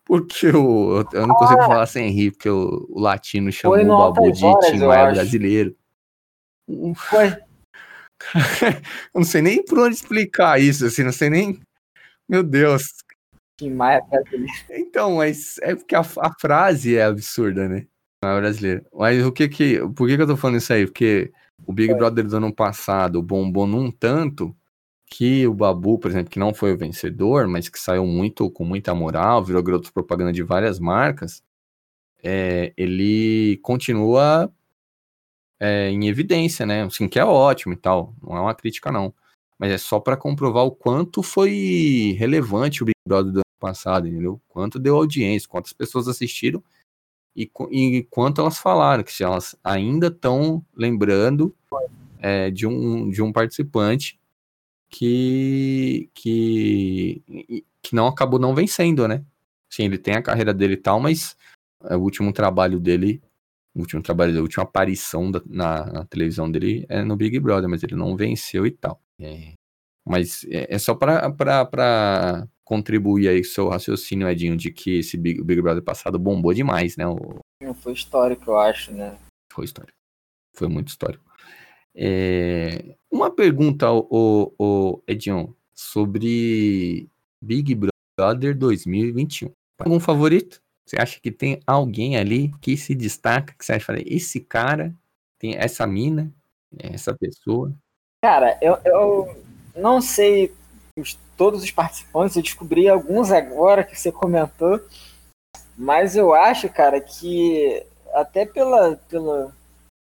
Porque 0.07 0.47
o, 0.47 1.05
eu 1.11 1.27
não 1.27 1.35
consigo 1.35 1.59
ah, 1.59 1.67
falar 1.67 1.85
sem 1.85 2.09
rir, 2.09 2.31
porque 2.31 2.49
o, 2.49 2.87
o 2.89 2.99
latino 2.99 3.51
chamou 3.51 3.77
o 3.77 4.13
Babu 4.13 4.31
de 4.31 4.39
Tim 4.39 4.85
Maia 4.85 5.11
brasileiro. 5.11 5.75
Foi. 6.95 7.27
eu 9.13 9.19
não 9.19 9.23
sei 9.23 9.41
nem 9.41 9.63
por 9.63 9.79
onde 9.79 9.95
explicar 9.95 10.61
isso, 10.61 10.85
assim, 10.85 11.03
não 11.03 11.11
sei 11.11 11.29
nem. 11.29 11.59
Meu 12.27 12.41
Deus. 12.41 12.83
Tim 13.57 13.71
Maia 13.71 14.01
brasileiro. 14.01 14.53
Então, 14.71 15.15
mas 15.15 15.57
é 15.61 15.75
porque 15.75 15.93
a, 15.93 15.99
a 15.99 16.33
frase 16.39 16.95
é 16.95 17.03
absurda, 17.03 17.67
né? 17.67 17.85
É 18.23 18.39
brasileiro. 18.39 18.85
Mas 18.93 19.25
o 19.25 19.31
que 19.31 19.49
que. 19.49 19.79
Por 19.93 20.07
que, 20.07 20.15
que 20.15 20.21
eu 20.21 20.27
tô 20.27 20.37
falando 20.37 20.57
isso 20.57 20.71
aí? 20.71 20.85
Porque 20.85 21.33
o 21.65 21.73
Big 21.73 21.93
Brother 21.93 22.25
do 22.25 22.37
ano 22.37 22.55
passado 22.55 23.21
bombou 23.21 23.67
num 23.67 23.91
tanto 23.91 24.55
que 25.09 25.47
o 25.47 25.53
Babu, 25.53 25.97
por 25.97 26.11
exemplo, 26.11 26.29
que 26.29 26.39
não 26.39 26.53
foi 26.53 26.73
o 26.73 26.77
vencedor, 26.77 27.47
mas 27.47 27.69
que 27.69 27.79
saiu 27.79 28.05
muito 28.05 28.51
com 28.51 28.65
muita 28.65 28.93
moral, 28.93 29.43
virou 29.43 29.63
garoto 29.63 29.91
propaganda 29.93 30.33
de 30.33 30.43
várias 30.43 30.79
marcas, 30.79 31.41
é, 32.23 32.73
ele 32.77 33.57
continua 33.63 34.51
é, 35.59 35.89
em 35.89 36.07
evidência, 36.07 36.65
né? 36.65 36.83
Assim, 36.83 37.07
que 37.07 37.19
é 37.19 37.25
ótimo 37.25 37.73
e 37.73 37.77
tal, 37.77 38.13
não 38.21 38.35
é 38.37 38.41
uma 38.41 38.55
crítica 38.55 38.91
não, 38.91 39.13
mas 39.57 39.71
é 39.71 39.77
só 39.77 39.99
para 39.99 40.17
comprovar 40.17 40.65
o 40.65 40.71
quanto 40.71 41.23
foi 41.23 42.15
relevante 42.19 42.83
o 42.83 42.85
Big 42.85 42.95
Brother 43.07 43.31
do 43.31 43.37
ano 43.37 43.43
passado, 43.59 44.07
entendeu? 44.07 44.41
Quanto 44.47 44.77
deu 44.77 44.95
audiência, 44.97 45.47
quantas 45.47 45.73
pessoas 45.73 46.07
assistiram 46.07 46.61
e, 47.35 47.49
e 47.71 48.03
quanto 48.09 48.41
elas 48.41 48.57
falaram, 48.57 49.03
que 49.03 49.13
se 49.13 49.23
elas 49.23 49.55
ainda 49.63 50.07
estão 50.07 50.65
lembrando 50.75 51.55
é, 52.19 52.51
de, 52.51 52.67
um, 52.67 53.09
de 53.09 53.21
um 53.21 53.31
participante 53.31 54.19
que, 54.89 56.09
que, 56.13 57.23
que 57.81 57.95
não 57.95 58.07
acabou 58.07 58.39
não 58.39 58.55
vencendo, 58.55 59.07
né? 59.07 59.23
Sim, 59.69 59.83
ele 59.83 59.97
tem 59.97 60.15
a 60.15 60.21
carreira 60.21 60.53
dele 60.53 60.73
e 60.73 60.77
tal, 60.77 60.99
mas 60.99 61.35
é, 61.83 61.95
o 61.95 61.99
último 61.99 62.31
trabalho 62.31 62.79
dele, 62.79 63.21
o 63.75 63.79
último 63.79 64.01
trabalho, 64.01 64.37
a 64.37 64.41
última 64.41 64.63
aparição 64.63 65.29
da, 65.29 65.41
na, 65.45 65.85
na, 65.85 66.05
televisão 66.05 66.49
dele 66.49 66.85
é 66.89 67.03
no 67.03 67.15
Big 67.15 67.39
Brother, 67.39 67.69
mas 67.69 67.83
ele 67.83 67.95
não 67.95 68.15
venceu 68.15 68.65
e 68.65 68.71
tal. 68.71 69.01
É, 69.19 69.53
mas 70.07 70.45
é, 70.49 70.73
é 70.73 70.79
só 70.79 70.95
para 70.95 72.47
contribuir 72.63 73.27
aí 73.27 73.41
com 73.41 73.47
o 73.47 73.51
seu 73.51 73.69
raciocínio, 73.69 74.27
Edinho, 74.29 74.55
de 74.55 74.71
que 74.71 74.99
esse 74.99 75.17
Big, 75.17 75.43
Big 75.43 75.61
Brother 75.61 75.83
passado 75.83 76.17
bombou 76.17 76.53
demais, 76.53 76.95
né? 76.95 77.05
O... 77.07 77.39
Foi 77.75 77.93
histórico, 77.93 78.51
eu 78.51 78.57
acho, 78.57 78.91
né? 78.93 79.17
Foi 79.51 79.65
histórico. 79.65 79.97
Foi 80.55 80.67
muito 80.67 80.87
histórico. 80.89 81.26
É, 81.99 82.95
uma 83.11 83.31
pergunta, 83.31 83.91
o, 83.91 84.53
o 84.59 85.01
Edion, 85.07 85.47
sobre 85.73 87.09
Big 87.41 87.75
Brother 88.15 88.55
2021. 88.55 89.51
Algum 89.79 89.99
favorito? 89.99 90.61
Você 90.85 90.95
acha 90.99 91.19
que 91.19 91.31
tem 91.31 91.59
alguém 91.65 92.15
ali 92.15 92.53
que 92.61 92.77
se 92.77 92.93
destaca, 92.93 93.53
que 93.57 93.65
você 93.65 93.73
acha, 93.73 93.95
esse 94.05 94.39
cara, 94.39 94.95
tem 95.39 95.55
essa 95.55 95.85
mina, 95.87 96.31
essa 96.77 97.15
pessoa? 97.15 97.73
Cara, 98.23 98.57
eu, 98.61 98.77
eu 98.85 99.43
não 99.75 99.99
sei 99.99 100.53
os, 100.97 101.17
todos 101.35 101.63
os 101.63 101.71
participantes, 101.71 102.35
eu 102.35 102.43
descobri 102.43 102.87
alguns 102.87 103.31
agora 103.31 103.83
que 103.83 103.99
você 103.99 104.11
comentou, 104.11 104.79
mas 105.77 106.15
eu 106.15 106.33
acho, 106.33 106.69
cara, 106.69 107.01
que 107.01 107.85
até 108.13 108.45
pela, 108.45 108.95
pela, 109.09 109.55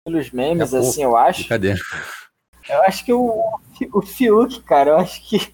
pelos 0.05 0.31
memes, 0.31 0.73
é 0.73 0.79
assim, 0.79 1.03
eu 1.03 1.17
acho. 1.17 1.49
Cadê? 1.49 1.75
Eu 2.69 2.83
acho 2.83 3.05
que 3.05 3.13
o, 3.13 3.43
o 3.93 4.03
Fiuk, 4.03 4.63
cara, 4.63 4.91
eu 4.91 4.97
acho 4.99 5.27
que, 5.29 5.53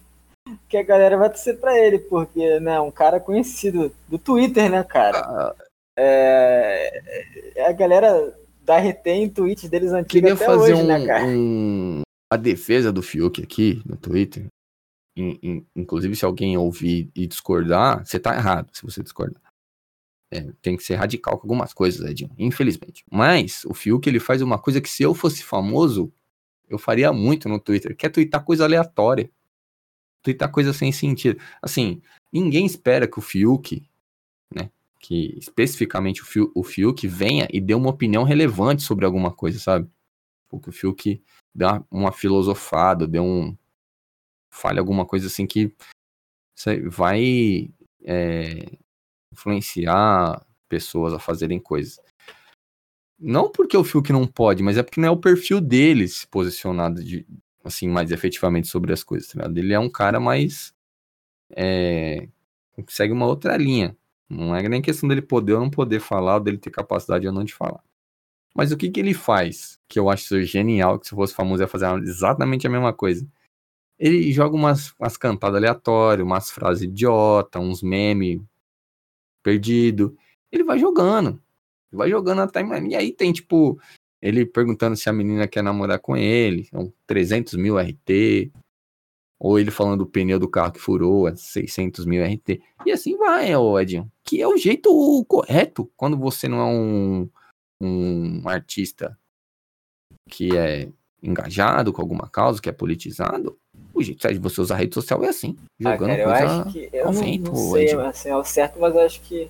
que 0.67 0.77
a 0.77 0.83
galera 0.83 1.17
vai 1.17 1.29
torcer 1.29 1.57
pra 1.59 1.77
ele, 1.77 1.99
porque, 1.99 2.59
né, 2.59 2.79
um 2.79 2.91
cara 2.91 3.19
conhecido 3.19 3.93
do 4.07 4.17
Twitter, 4.17 4.69
né, 4.69 4.83
cara? 4.83 5.19
Ah. 5.19 5.55
É, 5.97 7.63
a 7.65 7.71
galera 7.71 8.33
da 8.63 8.77
retém 8.77 9.29
tweets 9.29 9.69
deles 9.69 9.91
antigos 9.91 10.11
Queria 10.11 10.33
até 10.33 10.45
fazer 10.45 10.73
hoje, 10.73 10.83
né, 10.83 10.95
um, 10.95 10.99
né, 10.99 11.07
cara? 11.07 11.25
Um, 11.25 12.01
a 12.31 12.37
defesa 12.37 12.91
do 12.91 13.01
Fiuk 13.01 13.41
aqui 13.41 13.81
no 13.85 13.97
Twitter. 13.97 14.45
In, 15.17 15.37
in, 15.43 15.65
inclusive, 15.75 16.15
se 16.15 16.23
alguém 16.23 16.57
ouvir 16.57 17.11
e 17.13 17.27
discordar, 17.27 18.05
você 18.05 18.17
tá 18.17 18.33
errado 18.33 18.69
se 18.71 18.83
você 18.83 19.03
discordar. 19.03 19.50
É, 20.33 20.49
tem 20.61 20.77
que 20.77 20.83
ser 20.83 20.95
radical 20.95 21.37
com 21.37 21.45
algumas 21.45 21.73
coisas, 21.73 22.09
Edinho, 22.09 22.31
infelizmente. 22.37 23.03
Mas 23.11 23.65
o 23.65 23.73
Fiuk 23.73 24.07
ele 24.07 24.19
faz 24.19 24.41
uma 24.41 24.57
coisa 24.57 24.79
que 24.79 24.89
se 24.89 25.03
eu 25.03 25.13
fosse 25.13 25.43
famoso, 25.43 26.11
eu 26.69 26.79
faria 26.79 27.11
muito 27.11 27.49
no 27.49 27.59
Twitter, 27.59 27.95
que 27.95 28.05
é 28.05 28.09
twittar 28.09 28.45
coisa 28.45 28.63
aleatória. 28.63 29.29
Twittar 30.23 30.49
coisa 30.49 30.71
sem 30.71 30.91
sentido. 30.91 31.41
Assim, 31.61 32.01
ninguém 32.31 32.65
espera 32.65 33.07
que 33.07 33.19
o 33.19 33.21
Fiuk, 33.21 33.85
né, 34.55 34.71
que 34.99 35.37
especificamente 35.37 36.21
o, 36.21 36.25
Fiuk, 36.25 36.51
o 36.55 36.63
Fiuk 36.63 37.07
venha 37.07 37.47
e 37.51 37.59
dê 37.59 37.73
uma 37.73 37.89
opinião 37.89 38.23
relevante 38.23 38.83
sobre 38.83 39.05
alguma 39.05 39.31
coisa, 39.33 39.59
sabe? 39.59 39.89
Porque 40.47 40.69
o 40.69 40.73
Fiuk 40.73 41.21
uma, 41.53 41.85
uma 41.91 42.11
filosofada, 42.13 43.05
dê 43.05 43.19
um... 43.19 43.57
fale 44.49 44.79
alguma 44.79 45.05
coisa 45.05 45.27
assim 45.27 45.45
que 45.45 45.75
vai 46.89 47.69
é, 48.03 48.77
influenciar 49.31 50.45
pessoas 50.67 51.13
a 51.13 51.19
fazerem 51.19 51.59
coisas. 51.59 51.99
Não 53.19 53.51
porque 53.51 53.77
o 53.77 53.83
Fiuk 53.83 54.11
não 54.11 54.25
pode, 54.25 54.63
mas 54.63 54.77
é 54.77 54.83
porque 54.83 54.99
não 54.99 55.07
é 55.07 55.11
o 55.11 55.17
perfil 55.17 55.61
dele 55.61 56.07
se 56.07 56.27
posicionado 56.27 57.03
de, 57.03 57.25
assim, 57.63 57.87
mais 57.87 58.11
efetivamente 58.11 58.67
sobre 58.67 58.91
as 58.91 59.03
coisas, 59.03 59.29
tá 59.29 59.45
Ele 59.45 59.73
é 59.73 59.79
um 59.79 59.89
cara 59.89 60.19
mais. 60.19 60.73
É, 61.51 62.27
segue 62.87 63.13
uma 63.13 63.27
outra 63.27 63.55
linha. 63.57 63.95
Não 64.29 64.55
é 64.55 64.67
nem 64.67 64.81
questão 64.81 65.07
dele 65.09 65.21
poder 65.21 65.53
ou 65.53 65.59
não 65.59 65.69
poder 65.69 65.99
falar, 65.99 66.35
ou 66.35 66.39
dele 66.41 66.57
ter 66.57 66.71
capacidade 66.71 67.27
ou 67.27 67.33
não 67.33 67.43
de 67.43 67.53
falar. 67.53 67.83
Mas 68.55 68.71
o 68.71 68.77
que, 68.77 68.89
que 68.89 68.99
ele 68.99 69.13
faz, 69.13 69.79
que 69.87 69.99
eu 69.99 70.09
acho 70.09 70.41
genial, 70.43 70.99
que 70.99 71.07
se 71.07 71.15
fosse 71.15 71.33
famoso 71.33 71.63
ia 71.63 71.67
fazer 71.67 71.87
exatamente 72.03 72.67
a 72.67 72.69
mesma 72.69 72.93
coisa. 72.93 73.27
Ele 73.99 74.31
joga 74.33 74.55
umas, 74.55 74.93
umas 74.99 75.17
cantadas 75.17 75.57
aleatórias, 75.57 76.25
umas 76.25 76.49
frases 76.51 76.83
idiota, 76.83 77.59
uns 77.59 77.83
memes 77.83 78.41
perdido. 79.43 80.17
Ele 80.51 80.63
vai 80.63 80.79
jogando. 80.79 81.41
Vai 81.91 82.09
jogando 82.09 82.41
a 82.41 82.47
timeline. 82.47 82.91
E 82.91 82.95
aí 82.95 83.11
tem, 83.11 83.33
tipo, 83.33 83.79
ele 84.21 84.45
perguntando 84.45 84.95
se 84.95 85.09
a 85.09 85.13
menina 85.13 85.47
quer 85.47 85.63
namorar 85.63 85.99
com 85.99 86.15
ele. 86.15 86.65
São 86.65 86.93
300 87.07 87.53
mil 87.55 87.77
RT. 87.77 88.51
Ou 89.39 89.59
ele 89.59 89.71
falando 89.71 89.99
do 89.99 90.05
pneu 90.05 90.37
do 90.37 90.47
carro 90.47 90.71
que 90.71 90.79
furou, 90.79 91.27
é 91.27 91.35
600 91.35 92.05
mil 92.05 92.23
RT. 92.23 92.61
E 92.85 92.91
assim 92.91 93.17
vai, 93.17 93.55
ô 93.55 93.79
Edinho. 93.79 94.11
Que 94.23 94.39
é 94.39 94.47
o 94.47 94.55
jeito 94.55 95.25
correto 95.27 95.91
quando 95.97 96.15
você 96.15 96.47
não 96.47 96.59
é 96.59 96.65
um, 96.65 97.29
um 97.81 98.47
artista 98.47 99.17
que 100.29 100.55
é 100.55 100.91
engajado 101.23 101.91
com 101.91 102.01
alguma 102.01 102.29
causa, 102.29 102.61
que 102.61 102.69
é 102.69 102.71
politizado. 102.71 103.59
O 104.01 104.03
jeito 104.03 104.27
de 104.27 104.39
você 104.39 104.61
usar 104.61 104.75
a 104.75 104.77
rede 104.77 104.93
social 104.93 105.23
é 105.23 105.29
assim. 105.29 105.55
Ah, 105.83 105.91
jogando 105.91 106.11
ah, 106.11 106.17
cara, 106.17 106.21
eu 106.21 106.29
coisa 106.29 106.61
acho 106.61 106.71
que, 106.71 106.89
eu 106.91 107.05
não, 107.05 107.13
vento, 107.13 107.51
não 107.51 107.71
sei 107.71 107.93
assim, 107.93 108.29
ao 108.29 108.43
certo, 108.43 108.79
mas 108.79 108.95
eu 108.95 109.01
acho 109.01 109.21
que 109.21 109.49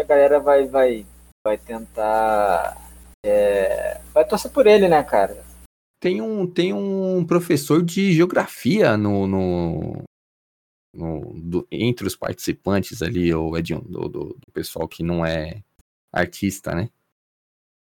a 0.00 0.04
galera 0.04 0.40
vai, 0.40 0.66
vai 0.66 1.06
vai 1.46 1.58
tentar. 1.58 2.76
É, 3.24 4.00
vai 4.12 4.26
torcer 4.26 4.50
por 4.50 4.66
ele, 4.66 4.88
né, 4.88 5.02
cara? 5.02 5.44
Tem 6.00 6.20
um, 6.20 6.46
tem 6.46 6.72
um 6.72 7.24
professor 7.24 7.82
de 7.82 8.12
geografia 8.12 8.96
no, 8.96 9.26
no, 9.26 10.02
no 10.94 11.32
do, 11.34 11.66
entre 11.70 12.06
os 12.06 12.16
participantes 12.16 13.02
ali, 13.02 13.32
o 13.34 13.56
Edinho, 13.56 13.80
do, 13.80 14.08
do, 14.08 14.24
do, 14.24 14.52
pessoal 14.52 14.86
que 14.86 15.02
não 15.02 15.24
é 15.24 15.62
artista, 16.12 16.74
né? 16.74 16.90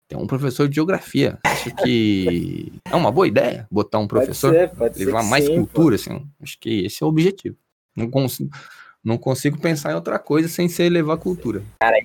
Tem 0.08 0.18
um 0.18 0.26
professor 0.26 0.68
de 0.68 0.76
geografia. 0.76 1.38
Acho 1.44 1.74
que 1.76 2.72
é 2.84 2.94
uma 2.94 3.10
boa 3.10 3.26
ideia 3.26 3.66
botar 3.70 3.98
um 3.98 4.06
professor, 4.06 4.52
pode 4.52 4.68
ser, 4.68 4.76
pode 4.76 5.04
levar 5.04 5.24
mais 5.24 5.44
sim, 5.44 5.56
cultura, 5.56 5.96
pô. 5.96 6.02
assim. 6.02 6.26
Acho 6.40 6.58
que 6.60 6.84
esse 6.84 7.02
é 7.02 7.06
o 7.06 7.08
objetivo. 7.08 7.56
Não 7.96 8.08
consigo, 8.08 8.50
não 9.02 9.18
consigo 9.18 9.58
pensar 9.58 9.92
em 9.92 9.94
outra 9.94 10.18
coisa 10.18 10.48
sem 10.48 10.68
ser 10.68 10.90
levar 10.90 11.16
cultura. 11.16 11.62
Cara, 11.80 11.96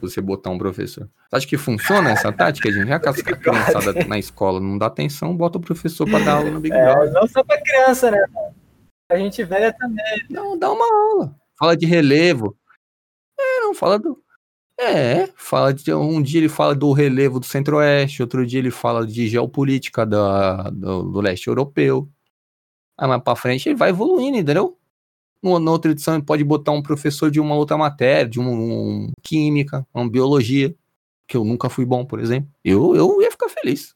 você 0.00 0.20
botar 0.20 0.50
um 0.50 0.58
professor. 0.58 1.08
Acha 1.30 1.46
que 1.46 1.58
funciona 1.58 2.10
essa 2.10 2.32
tática, 2.32 2.72
gente? 2.72 2.88
Já 2.88 2.98
que 2.98 3.08
a 3.08 3.12
criançada 3.12 4.04
na 4.06 4.18
escola 4.18 4.60
não 4.60 4.78
dá 4.78 4.86
atenção, 4.86 5.36
bota 5.36 5.58
o 5.58 5.60
professor 5.60 6.08
para 6.08 6.24
dar 6.24 6.34
aula 6.34 6.50
no 6.50 6.60
Big 6.60 6.74
é, 6.74 6.82
Brother. 6.82 7.12
Não 7.12 7.26
só 7.26 7.44
para 7.44 7.60
criança, 7.60 8.10
né? 8.10 8.24
A 9.10 9.16
gente 9.16 9.42
velha 9.44 9.72
também. 9.72 10.04
Não, 10.30 10.58
dá 10.58 10.72
uma 10.72 10.84
aula. 10.84 11.34
Fala 11.58 11.76
de 11.76 11.84
relevo. 11.84 12.56
É, 13.38 13.60
não, 13.60 13.74
fala 13.74 13.98
do. 13.98 14.22
É, 14.82 15.26
fala 15.36 15.74
de. 15.74 15.92
Um 15.92 16.22
dia 16.22 16.40
ele 16.40 16.48
fala 16.48 16.74
do 16.74 16.90
relevo 16.92 17.38
do 17.38 17.44
Centro-Oeste, 17.44 18.22
outro 18.22 18.46
dia 18.46 18.58
ele 18.58 18.70
fala 18.70 19.06
de 19.06 19.28
geopolítica 19.28 20.06
da, 20.06 20.70
do, 20.70 21.02
do 21.02 21.20
leste 21.20 21.48
europeu. 21.48 22.08
Aí 22.98 23.06
mais 23.06 23.22
pra 23.22 23.36
frente 23.36 23.68
ele 23.68 23.76
vai 23.76 23.90
evoluindo, 23.90 24.38
entendeu? 24.38 24.78
Na 25.42 25.70
outra 25.70 25.90
edição 25.90 26.14
ele 26.14 26.24
pode 26.24 26.44
botar 26.44 26.72
um 26.72 26.82
professor 26.82 27.30
de 27.30 27.40
uma 27.40 27.54
outra 27.56 27.76
matéria, 27.76 28.28
de 28.28 28.40
um, 28.40 29.04
um 29.06 29.12
química, 29.22 29.86
uma 29.92 30.08
biologia, 30.08 30.74
que 31.28 31.36
eu 31.36 31.44
nunca 31.44 31.68
fui 31.70 31.84
bom, 31.84 32.04
por 32.06 32.20
exemplo. 32.20 32.50
Eu, 32.64 32.96
eu 32.96 33.22
ia 33.22 33.30
ficar 33.30 33.48
feliz. 33.50 33.94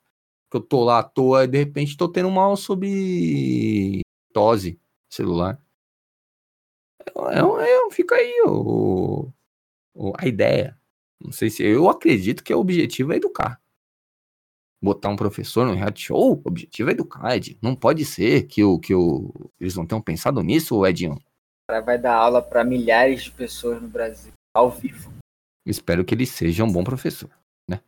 que 0.50 0.56
eu 0.58 0.60
tô 0.60 0.84
lá 0.84 1.00
à 1.00 1.02
toa 1.02 1.44
e 1.44 1.48
de 1.48 1.58
repente 1.58 1.96
tô 1.96 2.08
tendo 2.08 2.30
mal 2.30 2.56
sobre 2.56 4.02
tose 4.32 4.78
celular. 5.10 5.60
É, 7.16 7.40
é, 7.40 7.90
fica 7.90 8.14
aí 8.16 8.42
o, 8.46 8.50
o, 8.50 9.32
a 10.18 10.26
ideia. 10.26 10.78
Não 11.20 11.32
sei 11.32 11.50
se 11.50 11.62
eu 11.62 11.88
acredito 11.88 12.42
que 12.42 12.52
o 12.52 12.58
objetivo 12.58 13.12
é 13.12 13.16
educar. 13.16 13.60
Botar 14.82 15.08
um 15.08 15.16
professor 15.16 15.66
no 15.66 15.72
reality 15.72 16.02
show, 16.02 16.34
o 16.34 16.42
objetivo 16.44 16.90
é 16.90 16.92
educar, 16.92 17.36
Ed. 17.36 17.58
Não 17.62 17.74
pode 17.74 18.04
ser 18.04 18.42
que, 18.46 18.62
o, 18.62 18.78
que 18.78 18.94
o, 18.94 19.32
eles 19.58 19.74
não 19.74 19.86
tenham 19.86 20.02
pensado 20.02 20.42
nisso, 20.42 20.84
Edinho. 20.84 21.18
Vai 21.70 21.98
dar 21.98 22.16
aula 22.16 22.42
para 22.42 22.62
milhares 22.62 23.24
de 23.24 23.30
pessoas 23.30 23.80
no 23.80 23.88
Brasil, 23.88 24.32
ao 24.54 24.70
vivo. 24.70 25.10
Espero 25.64 26.04
que 26.04 26.14
ele 26.14 26.26
seja 26.26 26.62
um 26.62 26.70
bom 26.70 26.84
professor, 26.84 27.30
né? 27.66 27.80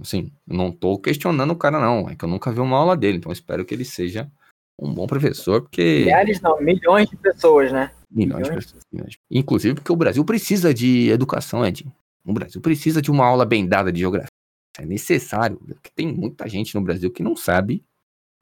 Assim, 0.00 0.32
não 0.46 0.70
tô 0.70 0.96
questionando 0.98 1.50
o 1.50 1.56
cara, 1.56 1.80
não. 1.80 2.08
É 2.08 2.14
que 2.14 2.24
eu 2.24 2.28
nunca 2.28 2.52
vi 2.52 2.60
uma 2.60 2.78
aula 2.78 2.96
dele, 2.96 3.18
então 3.18 3.32
espero 3.32 3.64
que 3.64 3.74
ele 3.74 3.84
seja 3.84 4.30
um 4.78 4.94
bom 4.94 5.06
professor, 5.06 5.62
porque. 5.62 6.04
Milhares 6.04 6.40
não, 6.40 6.60
milhões 6.60 7.08
de 7.08 7.16
pessoas, 7.16 7.72
né? 7.72 7.90
Milhões, 8.10 8.48
milhões. 8.48 8.66
de 8.66 8.74
pessoas. 8.74 9.18
Inclusive 9.30 9.74
porque 9.74 9.92
o 9.92 9.96
Brasil 9.96 10.24
precisa 10.24 10.72
de 10.72 11.08
educação, 11.10 11.66
Ed. 11.66 11.86
O 12.24 12.32
Brasil 12.32 12.60
precisa 12.60 13.02
de 13.02 13.10
uma 13.10 13.26
aula 13.26 13.44
bem 13.44 13.66
dada 13.66 13.90
de 13.90 14.00
geografia. 14.00 14.28
É 14.78 14.86
necessário, 14.86 15.56
porque 15.56 15.90
tem 15.94 16.06
muita 16.06 16.48
gente 16.48 16.74
no 16.74 16.80
Brasil 16.80 17.10
que 17.10 17.22
não 17.22 17.34
sabe 17.34 17.84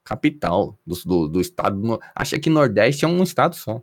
capital 0.03 0.77
do, 0.85 0.95
do, 1.03 1.27
do 1.27 1.41
estado. 1.41 1.99
Acha 2.13 2.39
que 2.39 2.49
Nordeste 2.49 3.05
é 3.05 3.07
um 3.07 3.23
estado 3.23 3.55
só. 3.55 3.81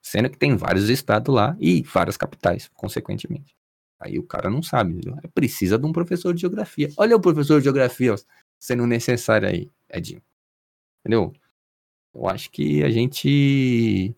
Sendo 0.00 0.30
que 0.30 0.38
tem 0.38 0.56
vários 0.56 0.88
estados 0.88 1.34
lá 1.34 1.56
e 1.60 1.82
várias 1.82 2.16
capitais, 2.16 2.68
consequentemente. 2.74 3.54
Aí 4.00 4.18
o 4.18 4.22
cara 4.22 4.50
não 4.50 4.62
sabe, 4.62 4.94
entendeu? 4.94 5.16
Precisa 5.32 5.78
de 5.78 5.86
um 5.86 5.92
professor 5.92 6.34
de 6.34 6.40
geografia. 6.40 6.90
Olha 6.96 7.16
o 7.16 7.20
professor 7.20 7.58
de 7.58 7.64
geografia 7.64 8.14
ó, 8.14 8.16
sendo 8.58 8.86
necessário 8.86 9.48
aí, 9.48 9.70
Edinho. 9.88 10.20
Entendeu? 11.02 11.32
Eu 12.14 12.28
acho 12.28 12.50
que 12.50 12.82
a 12.82 12.90
gente 12.90 14.14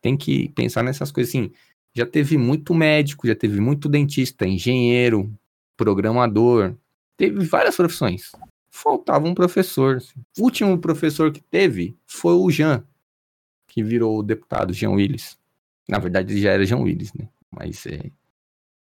tem 0.00 0.16
que 0.16 0.48
pensar 0.50 0.82
nessas 0.82 1.12
coisas 1.12 1.30
assim. 1.30 1.52
Já 1.94 2.06
teve 2.06 2.38
muito 2.38 2.74
médico, 2.74 3.26
já 3.26 3.34
teve 3.34 3.60
muito 3.60 3.88
dentista, 3.88 4.46
engenheiro, 4.46 5.32
programador, 5.76 6.74
teve 7.16 7.44
várias 7.44 7.76
profissões. 7.76 8.32
Faltava 8.70 9.26
um 9.26 9.34
professor. 9.34 9.96
Assim. 9.96 10.20
O 10.38 10.44
último 10.44 10.78
professor 10.78 11.32
que 11.32 11.40
teve 11.40 11.96
foi 12.06 12.34
o 12.34 12.50
Jean, 12.50 12.86
que 13.66 13.82
virou 13.82 14.18
o 14.18 14.22
deputado, 14.22 14.72
Jean 14.72 14.90
Willis. 14.90 15.38
Na 15.88 15.98
verdade, 15.98 16.32
ele 16.32 16.40
já 16.40 16.52
era 16.52 16.64
Jean 16.64 16.78
Willis, 16.78 17.12
né? 17.12 17.28
Mas 17.50 17.84
é, 17.86 18.10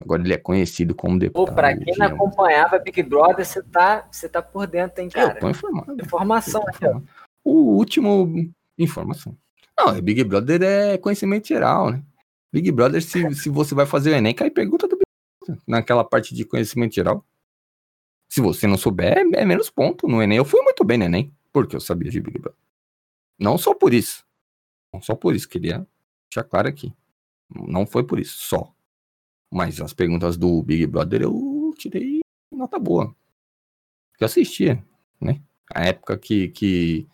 agora 0.04 0.22
ele 0.22 0.34
é 0.34 0.38
conhecido 0.38 0.94
como 0.94 1.18
deputado. 1.18 1.46
Pô, 1.46 1.54
pra 1.54 1.76
quem 1.76 1.94
não 1.96 2.06
acompanhava 2.06 2.78
Big 2.78 3.02
Brother, 3.02 3.44
você 3.44 3.62
tá, 3.62 4.06
você 4.10 4.28
tá 4.28 4.42
por 4.42 4.66
dentro, 4.66 5.02
hein, 5.02 5.08
cara? 5.08 5.34
Eu 5.34 5.40
tô 5.40 5.50
informado. 5.50 5.96
Informação 6.00 6.62
aqui, 6.68 6.86
ó. 6.86 7.00
O 7.42 7.76
último. 7.76 8.52
Informação. 8.78 9.36
Não, 9.78 9.94
é 9.94 10.00
Big 10.00 10.22
Brother 10.24 10.62
é 10.62 10.98
conhecimento 10.98 11.48
geral, 11.48 11.90
né? 11.90 12.02
Big 12.52 12.70
Brother, 12.70 13.02
se, 13.02 13.34
se 13.34 13.48
você 13.48 13.74
vai 13.74 13.86
fazer 13.86 14.10
o 14.10 14.14
Enem, 14.14 14.34
cai 14.34 14.50
pergunta 14.50 14.86
do 14.86 14.96
Big 14.96 15.04
Brother, 15.40 15.62
naquela 15.66 16.04
parte 16.04 16.34
de 16.34 16.44
conhecimento 16.44 16.94
geral. 16.94 17.24
Se 18.28 18.40
você 18.40 18.66
não 18.66 18.76
souber, 18.76 19.18
é, 19.18 19.42
é 19.42 19.44
menos 19.44 19.70
ponto 19.70 20.06
no 20.06 20.22
Enem. 20.22 20.38
Eu 20.38 20.44
fui 20.44 20.60
muito 20.62 20.84
bem 20.84 20.98
no 20.98 21.04
Enem, 21.04 21.32
porque 21.52 21.74
eu 21.74 21.80
sabia 21.80 22.10
de 22.10 22.20
Big 22.20 22.38
Brother. 22.38 22.58
Não 23.38 23.58
só 23.58 23.74
por 23.74 23.92
isso. 23.92 24.24
Não 24.92 25.02
só 25.02 25.14
por 25.14 25.34
isso, 25.34 25.48
queria 25.48 25.86
deixar 26.30 26.48
claro 26.48 26.68
aqui. 26.68 26.94
Não 27.50 27.86
foi 27.86 28.04
por 28.04 28.18
isso, 28.18 28.36
só. 28.38 28.72
Mas 29.54 29.80
as 29.80 29.92
perguntas 29.92 30.36
do 30.36 30.62
Big 30.62 30.86
Brother 30.86 31.22
eu 31.22 31.72
tirei 31.78 32.20
nota 32.50 32.78
boa. 32.78 33.14
Eu 34.18 34.24
assistia, 34.26 34.84
né? 35.20 35.40
A 35.72 35.86
época 35.86 36.18
que, 36.18 36.48
que 36.48 37.06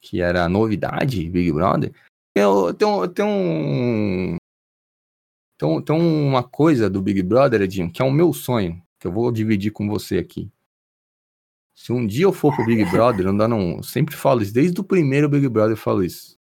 que 0.00 0.20
era 0.20 0.48
novidade, 0.48 1.28
Big 1.28 1.52
Brother, 1.52 1.92
eu 2.34 2.72
tenho, 2.74 3.08
tenho 3.08 3.28
um. 3.28 4.36
Tem, 5.58 5.82
tem 5.82 5.96
uma 5.96 6.42
coisa 6.42 6.88
do 6.88 7.02
Big 7.02 7.22
Brother, 7.22 7.62
Edinho, 7.62 7.90
que 7.90 8.00
é 8.00 8.04
o 8.04 8.12
meu 8.12 8.32
sonho, 8.32 8.80
que 8.98 9.06
eu 9.06 9.12
vou 9.12 9.32
dividir 9.32 9.72
com 9.72 9.88
você 9.88 10.18
aqui. 10.18 10.50
Se 11.74 11.92
um 11.92 12.06
dia 12.06 12.24
eu 12.24 12.32
for 12.32 12.54
pro 12.54 12.64
Big 12.64 12.84
Brother, 12.90 13.26
não 13.26 13.36
dá 13.36 13.48
não. 13.48 13.76
Eu 13.76 13.82
sempre 13.82 14.16
falo 14.16 14.42
isso, 14.42 14.52
desde 14.52 14.80
o 14.80 14.84
primeiro 14.84 15.28
Big 15.28 15.48
Brother 15.48 15.72
eu 15.72 15.76
falo 15.76 16.02
isso. 16.02 16.37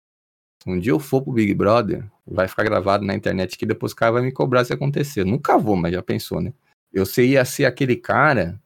Um 0.65 0.79
dia 0.79 0.91
eu 0.91 0.99
for 0.99 1.21
pro 1.23 1.33
Big 1.33 1.53
Brother, 1.53 2.09
vai 2.25 2.47
ficar 2.47 2.63
gravado 2.63 3.03
na 3.03 3.15
internet 3.15 3.57
que 3.57 3.65
depois 3.65 3.93
o 3.93 3.95
cara 3.95 4.11
vai 4.11 4.21
me 4.21 4.31
cobrar 4.31 4.63
se 4.63 4.71
acontecer. 4.71 5.25
Nunca 5.25 5.57
vou, 5.57 5.75
mas 5.75 5.93
já 5.93 6.03
pensou, 6.03 6.39
né? 6.39 6.53
Eu 6.93 7.05
ia 7.17 7.43
ser 7.45 7.65
aquele 7.65 7.95
cara 7.95 8.61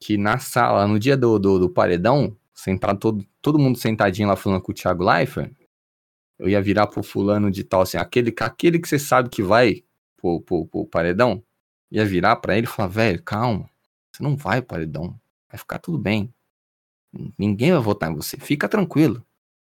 que 0.00 0.16
na 0.16 0.38
sala, 0.38 0.86
no 0.86 0.98
dia 0.98 1.16
do, 1.16 1.38
do, 1.38 1.58
do 1.58 1.68
paredão, 1.68 2.36
sentado 2.54 2.98
todo, 2.98 3.26
todo 3.42 3.58
mundo 3.58 3.78
sentadinho 3.78 4.28
lá 4.28 4.36
falando 4.36 4.62
com 4.62 4.72
o 4.72 4.74
Thiago 4.74 5.04
Leifert, 5.04 5.52
eu 6.38 6.48
ia 6.48 6.62
virar 6.62 6.86
pro 6.86 7.02
fulano 7.02 7.50
de 7.50 7.64
tal, 7.64 7.82
assim, 7.82 7.98
aquele, 7.98 8.32
aquele 8.40 8.78
que 8.78 8.88
você 8.88 8.98
sabe 8.98 9.28
que 9.28 9.42
vai 9.42 9.82
pro, 10.16 10.40
pro, 10.40 10.66
pro 10.66 10.86
paredão, 10.86 11.42
ia 11.90 12.04
virar 12.04 12.36
para 12.36 12.56
ele 12.56 12.66
e 12.66 12.70
falar, 12.70 12.88
velho, 12.88 13.22
calma, 13.22 13.68
você 14.12 14.22
não 14.22 14.36
vai 14.36 14.62
paredão, 14.62 15.18
vai 15.48 15.58
ficar 15.58 15.78
tudo 15.78 15.98
bem. 15.98 16.32
Ninguém 17.36 17.72
vai 17.72 17.80
votar 17.80 18.10
em 18.10 18.14
você, 18.14 18.36
fica 18.36 18.68
tranquilo. 18.68 19.24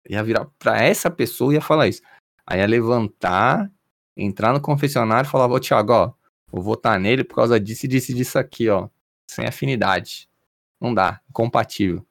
Ia 0.09 0.23
virar 0.23 0.45
pra 0.59 0.81
essa 0.81 1.09
pessoa 1.09 1.53
e 1.53 1.55
ia 1.55 1.61
falar 1.61 1.87
isso. 1.87 2.01
Aí 2.45 2.59
ia 2.59 2.67
levantar, 2.67 3.71
entrar 4.15 4.53
no 4.53 4.61
confessionário 4.61 5.27
e 5.27 5.31
falar, 5.31 5.47
ô 5.47 5.59
Thiago, 5.59 5.93
ó, 5.93 6.13
vou 6.51 6.61
votar 6.61 6.99
nele 6.99 7.23
por 7.23 7.35
causa 7.35 7.59
disso 7.59 7.85
e 7.85 7.89
disso 7.89 8.11
e 8.11 8.15
disso 8.15 8.39
aqui, 8.39 8.69
ó. 8.69 8.89
Sem 9.29 9.45
afinidade. 9.45 10.29
Não 10.79 10.93
dá, 10.93 11.21
incompatível. 11.29 12.05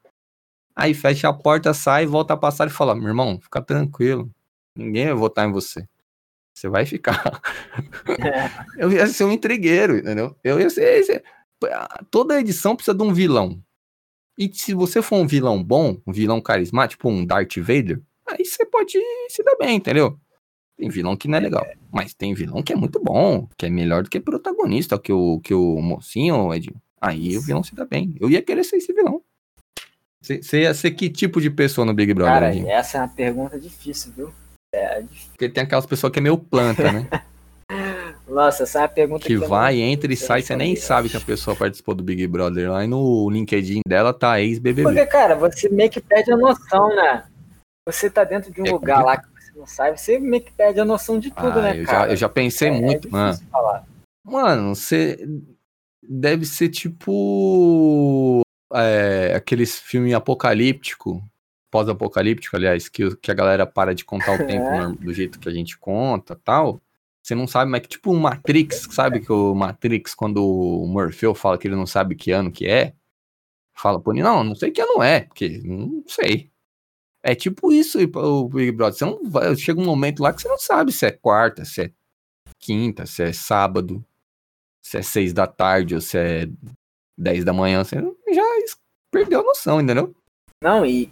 Aí 0.75 0.95
fecha 0.95 1.29
a 1.29 1.33
porta, 1.33 1.75
sai, 1.75 2.07
volta 2.07 2.35
a 2.35 2.37
passar 2.37 2.67
e 2.67 2.71
fala: 2.71 2.95
meu 2.95 3.09
irmão, 3.09 3.39
fica 3.41 3.61
tranquilo. 3.61 4.31
Ninguém 4.77 5.07
vai 5.07 5.15
votar 5.15 5.47
em 5.47 5.53
você. 5.53 5.87
Você 6.55 6.69
vai 6.69 6.87
ficar. 6.87 7.41
É. 8.09 8.49
eu 8.83 8.91
ia 8.91 9.07
ser 9.07 9.25
um 9.25 9.33
entregueiro, 9.33 9.99
entendeu? 9.99 10.37
Eu 10.43 10.61
ia 10.61 10.71
ser. 10.71 11.23
Toda 12.11 12.41
edição 12.41 12.75
precisa 12.75 12.97
de 12.97 13.03
um 13.03 13.13
vilão. 13.13 13.63
E 14.37 14.51
se 14.53 14.75
você 14.75 15.03
for 15.03 15.17
um 15.17 15.27
vilão 15.27 15.63
bom, 15.63 15.97
um 16.07 16.13
vilão 16.13 16.41
carismático, 16.41 17.03
tipo 17.03 17.11
um 17.11 17.25
Darth 17.25 17.57
Vader, 17.59 18.01
aí 18.27 18.45
você 18.45 18.65
pode 18.65 18.99
se 19.29 19.43
dar 19.43 19.57
bem, 19.57 19.77
entendeu? 19.77 20.19
Tem 20.77 20.89
vilão 20.89 21.17
que 21.17 21.29
não 21.29 21.39
é 21.39 21.41
legal. 21.41 21.67
Mas 21.93 22.15
tem 22.15 22.35
vilão 22.35 22.63
que 22.63 22.73
é 22.73 22.77
muito 22.77 22.99
bom, 22.99 23.47
que 23.57 23.67
é 23.67 23.71
melhor 23.71 24.03
do 24.03 24.11
que 24.11 24.19
protagonista, 24.19 24.99
que 24.99 25.13
o, 25.13 25.39
que 25.41 25.55
o 25.55 25.81
mocinho, 25.81 26.53
Edinho. 26.53 26.81
Aí 27.01 27.37
o 27.37 27.43
vilão 27.43 27.63
se 27.63 27.75
dá 27.75 27.85
bem. 27.85 28.17
Eu 28.21 28.31
ia 28.31 28.43
querer 28.43 28.65
ser 28.65 28.77
esse 28.77 28.93
vilão. 28.93 29.23
Você 30.21 30.61
ia 30.61 30.73
ser 30.73 30.93
que 30.93 31.11
tipo 31.11 31.41
de 31.41 31.51
pessoa 31.51 31.85
no 31.85 31.93
Big 31.93 32.15
Brother? 32.15 32.55
Cara, 32.55 32.71
essa 32.71 32.99
é 32.99 33.01
uma 33.01 33.09
pergunta 33.09 33.59
difícil, 33.59 34.13
viu? 34.17 34.33
É 34.73 35.03
difícil. 35.03 35.31
Porque 35.31 35.49
tem 35.49 35.65
aquelas 35.65 35.85
pessoas 35.85 36.13
que 36.13 36.21
é 36.21 36.23
meio 36.23 36.39
planta, 36.39 36.93
né? 36.93 37.09
Nossa, 38.33 38.63
essa 38.63 38.79
é 38.79 38.83
uma 38.83 38.89
pergunta 38.89 39.27
que, 39.27 39.39
que 39.39 39.47
vai, 39.47 39.79
entra 39.79 40.11
e 40.11 40.17
sai, 40.17 40.41
você 40.41 40.57
nem 40.57 40.75
sabe 40.75 41.11
que 41.11 41.17
a 41.17 41.21
pessoa 41.21 41.55
participou 41.55 41.95
do 41.95 42.03
Big 42.03 42.27
Brother. 42.27 42.71
Lá 42.71 42.83
e 42.83 42.87
no 42.87 43.29
LinkedIn 43.29 43.81
dela 43.87 44.15
tá 44.15 44.41
ex-BBB. 44.41 44.83
Porque, 44.85 45.07
cara, 45.07 45.35
você 45.35 45.69
meio 45.69 45.91
que 45.91 46.01
perde 46.01 46.33
a 46.33 46.37
noção, 46.37 46.89
né? 46.89 47.25
Você 47.87 48.09
tá 48.09 48.25
dentro 48.25 48.51
de 48.51 48.63
um 48.63 48.67
é 48.67 48.71
lugar 48.71 49.05
lá 49.05 49.19
que 49.19 49.27
você 49.29 49.53
não 49.59 49.67
sabe, 49.67 50.01
você 50.01 50.19
meio 50.19 50.43
que 50.43 50.53
perde 50.53 50.81
a 50.81 50.85
noção 50.85 51.19
de 51.19 51.31
tudo, 51.31 51.59
ah, 51.59 51.63
né, 51.63 51.81
eu 51.81 51.85
cara? 51.85 52.07
Já, 52.07 52.13
eu 52.13 52.17
já 52.17 52.29
pensei 52.29 52.69
é, 52.69 52.81
muito, 52.81 53.09
é 53.09 53.11
mano. 53.11 53.39
Falar. 53.51 53.85
Mano, 54.25 54.75
você 54.75 55.19
deve 56.03 56.47
ser 56.47 56.71
tipo 56.71 58.41
é, 58.73 59.35
aqueles 59.37 59.79
filmes 59.79 60.15
apocalíptico, 60.15 61.23
pós-apocalíptico, 61.71 62.57
aliás, 62.57 62.89
que, 62.89 63.15
que 63.17 63.31
a 63.31 63.35
galera 63.35 63.67
para 63.67 63.95
de 63.95 64.05
contar 64.05 64.35
o 64.35 64.47
tempo 64.47 64.65
é. 64.73 64.93
do 64.93 65.13
jeito 65.13 65.39
que 65.39 65.49
a 65.49 65.53
gente 65.53 65.77
conta 65.77 66.39
tal. 66.43 66.81
Você 67.23 67.35
não 67.35 67.47
sabe, 67.47 67.71
mas 67.71 67.83
que 67.83 67.89
tipo 67.89 68.11
o 68.11 68.19
Matrix, 68.19 68.89
sabe 68.91 69.21
que 69.21 69.33
o 69.33 69.55
Matrix, 69.55 70.15
quando 70.15 70.45
o 70.45 70.87
Morpheu 70.87 71.35
fala 71.35 71.57
que 71.57 71.69
ele 71.69 71.77
não 71.77 71.87
sabe 71.87 72.17
que 72.17 72.33
ano 72.33 72.51
que 72.51 72.67
é, 72.67 72.95
fala 73.75 74.01
por 74.01 74.15
não, 74.15 74.43
não 74.43 74.55
sei 74.57 74.71
que 74.71 74.81
ano 74.81 75.03
é, 75.03 75.21
porque 75.21 75.61
não 75.65 76.05
sei. 76.07 76.51
É 77.23 77.35
tipo 77.35 77.73
isso 77.73 77.99
o 78.01 78.49
Big 78.49 78.73
Brother. 78.73 78.99
Você 78.99 79.05
não 79.05 79.31
vai, 79.31 79.55
chega 79.57 79.81
um 79.81 79.85
momento 79.85 80.23
lá 80.23 80.33
que 80.33 80.43
você 80.43 80.49
não 80.49 80.59
sabe 80.59 80.93
se 80.93 81.07
é 81.07 81.13
quarta, 81.13 81.65
se 81.65 81.83
é 81.83 81.93
quinta, 82.59 83.07
se 83.07 83.23
é 83.23 83.33
sábado, 83.33 84.05
se 84.81 84.99
é 84.99 85.03
seis 85.03 85.33
da 85.33 85.47
tarde 85.47 85.95
ou 85.95 86.01
se 86.01 86.19
é 86.19 86.49
10 87.17 87.45
da 87.45 87.53
manhã, 87.53 87.85
você 87.85 87.97
já 88.33 88.43
perdeu 89.11 89.41
a 89.41 89.45
noção, 89.45 89.81
entendeu? 89.81 90.15
Não, 90.61 90.85
e 90.85 91.11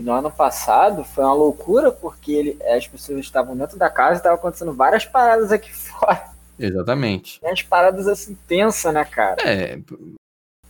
no 0.00 0.12
ano 0.12 0.30
passado 0.30 1.04
foi 1.04 1.24
uma 1.24 1.34
loucura 1.34 1.90
porque 1.90 2.32
ele, 2.32 2.58
as 2.64 2.86
pessoas 2.86 3.18
estavam 3.20 3.56
dentro 3.56 3.76
da 3.76 3.90
casa 3.90 4.14
e 4.14 4.16
estavam 4.18 4.38
acontecendo 4.38 4.72
várias 4.72 5.04
paradas 5.04 5.50
aqui 5.50 5.72
fora. 5.74 6.30
Exatamente. 6.58 7.40
E 7.42 7.46
as 7.46 7.62
paradas 7.62 8.08
assim 8.08 8.36
tensas, 8.46 8.92
né, 8.92 9.04
cara? 9.04 9.36
É, 9.44 9.78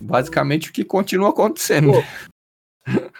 basicamente 0.01 0.71
o 0.71 0.73
que 0.73 0.85
continua 0.85 1.31
acontecendo. 1.31 1.93
Pô, 1.93 2.03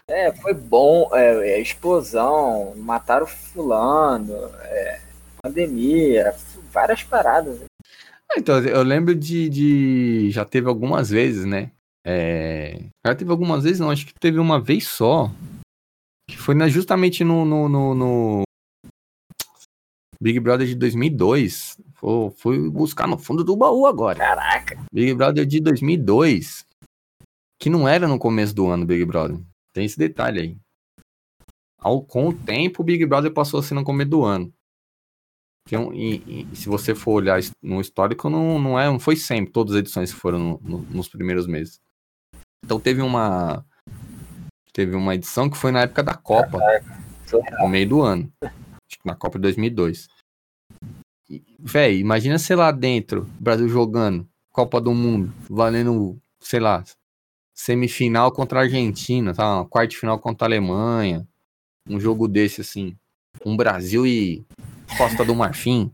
é, 0.09 0.33
foi 0.33 0.55
bom, 0.55 1.11
é, 1.13 1.51
é, 1.51 1.61
explosão, 1.61 2.75
mataram 2.77 3.27
fulano, 3.27 4.35
é, 4.63 5.01
pandemia, 5.43 6.35
várias 6.73 7.03
paradas. 7.03 7.61
Então, 8.37 8.59
eu 8.61 8.83
lembro 8.83 9.15
de, 9.15 9.49
de, 9.49 10.31
Já 10.31 10.45
teve 10.45 10.69
algumas 10.69 11.09
vezes, 11.09 11.45
né? 11.45 11.71
É... 12.07 12.85
Já 13.07 13.15
teve 13.15 13.31
algumas 13.31 13.65
vezes, 13.65 13.81
não, 13.81 13.91
acho 13.91 14.07
que 14.07 14.15
teve 14.19 14.39
uma 14.39 14.61
vez 14.61 14.87
só. 14.87 15.31
Que 16.29 16.37
foi 16.37 16.55
na, 16.55 16.69
justamente 16.69 17.25
no, 17.25 17.45
no, 17.45 17.69
no, 17.69 17.95
no, 17.95 18.43
Big 20.21 20.39
Brother 20.41 20.67
de 20.67 20.75
2002. 20.75 21.81
Fui, 21.95 22.31
fui 22.37 22.71
buscar 22.71 23.07
no 23.07 23.19
fundo 23.19 23.45
do 23.45 23.57
baú 23.57 23.87
agora. 23.87 24.19
Caraca. 24.19 24.85
Big 24.93 25.15
Brother 25.15 25.47
de 25.47 25.61
2002. 25.61 26.67
Que 27.61 27.71
não 27.71 27.89
era 27.89 28.07
no 28.07 28.19
começo 28.19 28.55
do 28.55 28.69
ano, 28.69 28.87
Big 28.87 29.05
Brother. 29.05 29.41
Tem 29.73 29.85
esse 29.85 29.99
detalhe 29.99 30.41
aí. 30.41 30.57
Ao, 31.81 32.03
com 32.03 32.29
o 32.29 32.35
tempo, 32.35 32.83
o 32.83 32.85
Big 32.85 33.05
Brother 33.07 33.33
passou 33.33 33.61
a 33.61 33.63
ser 33.63 33.75
no 33.75 33.85
começo 33.85 34.11
do 34.11 34.25
ano. 34.25 34.53
Então, 35.67 35.93
e, 35.93 36.49
e, 36.51 36.57
se 36.57 36.69
você 36.69 36.95
for 36.95 37.13
olhar 37.13 37.39
no 37.63 37.81
histórico, 37.81 38.31
não, 38.31 38.59
não, 38.59 38.81
é, 38.81 38.87
não 38.87 38.99
foi 38.99 39.17
sempre. 39.17 39.53
Todas 39.53 39.75
as 39.75 39.81
edições 39.81 40.11
foram 40.11 40.39
no, 40.39 40.61
no, 40.63 40.79
nos 40.91 41.09
primeiros 41.09 41.47
meses. 41.47 41.79
Então 42.65 42.81
teve 42.81 43.03
uma. 43.03 43.65
Teve 44.73 44.97
uma 44.97 45.15
edição 45.15 45.49
que 45.51 45.57
foi 45.57 45.73
na 45.73 45.83
época 45.83 46.03
da 46.03 46.15
Copa. 46.15 46.59
No 47.61 47.69
meio 47.69 47.89
do 47.89 48.03
ano 48.03 48.33
na 49.05 49.15
Copa 49.15 49.39
de 49.39 49.43
2002. 49.43 50.09
Véi, 51.59 51.99
imagina, 51.99 52.39
sei 52.39 52.57
lá, 52.57 52.71
dentro, 52.71 53.29
Brasil 53.39 53.69
jogando 53.69 54.27
Copa 54.51 54.81
do 54.81 54.95
Mundo, 54.95 55.33
valendo, 55.49 56.19
sei 56.41 56.61
lá, 56.61 56.83
semifinal 57.55 58.33
contra 58.33 58.61
a 58.61 58.63
Argentina, 58.63 59.35
tá? 59.35 59.57
Uma 59.57 59.67
quarta 59.67 59.97
final 59.97 60.19
contra 60.19 60.47
a 60.47 60.49
Alemanha. 60.49 61.27
Um 61.89 62.01
jogo 62.01 62.29
desse, 62.29 62.61
assim. 62.61 62.97
Um 63.45 63.57
Brasil 63.57 64.07
e 64.07 64.45
Costa 64.97 65.25
do 65.25 65.35
Marfim. 65.35 65.93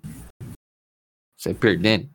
Você 1.36 1.52
perdendo. 1.52 2.08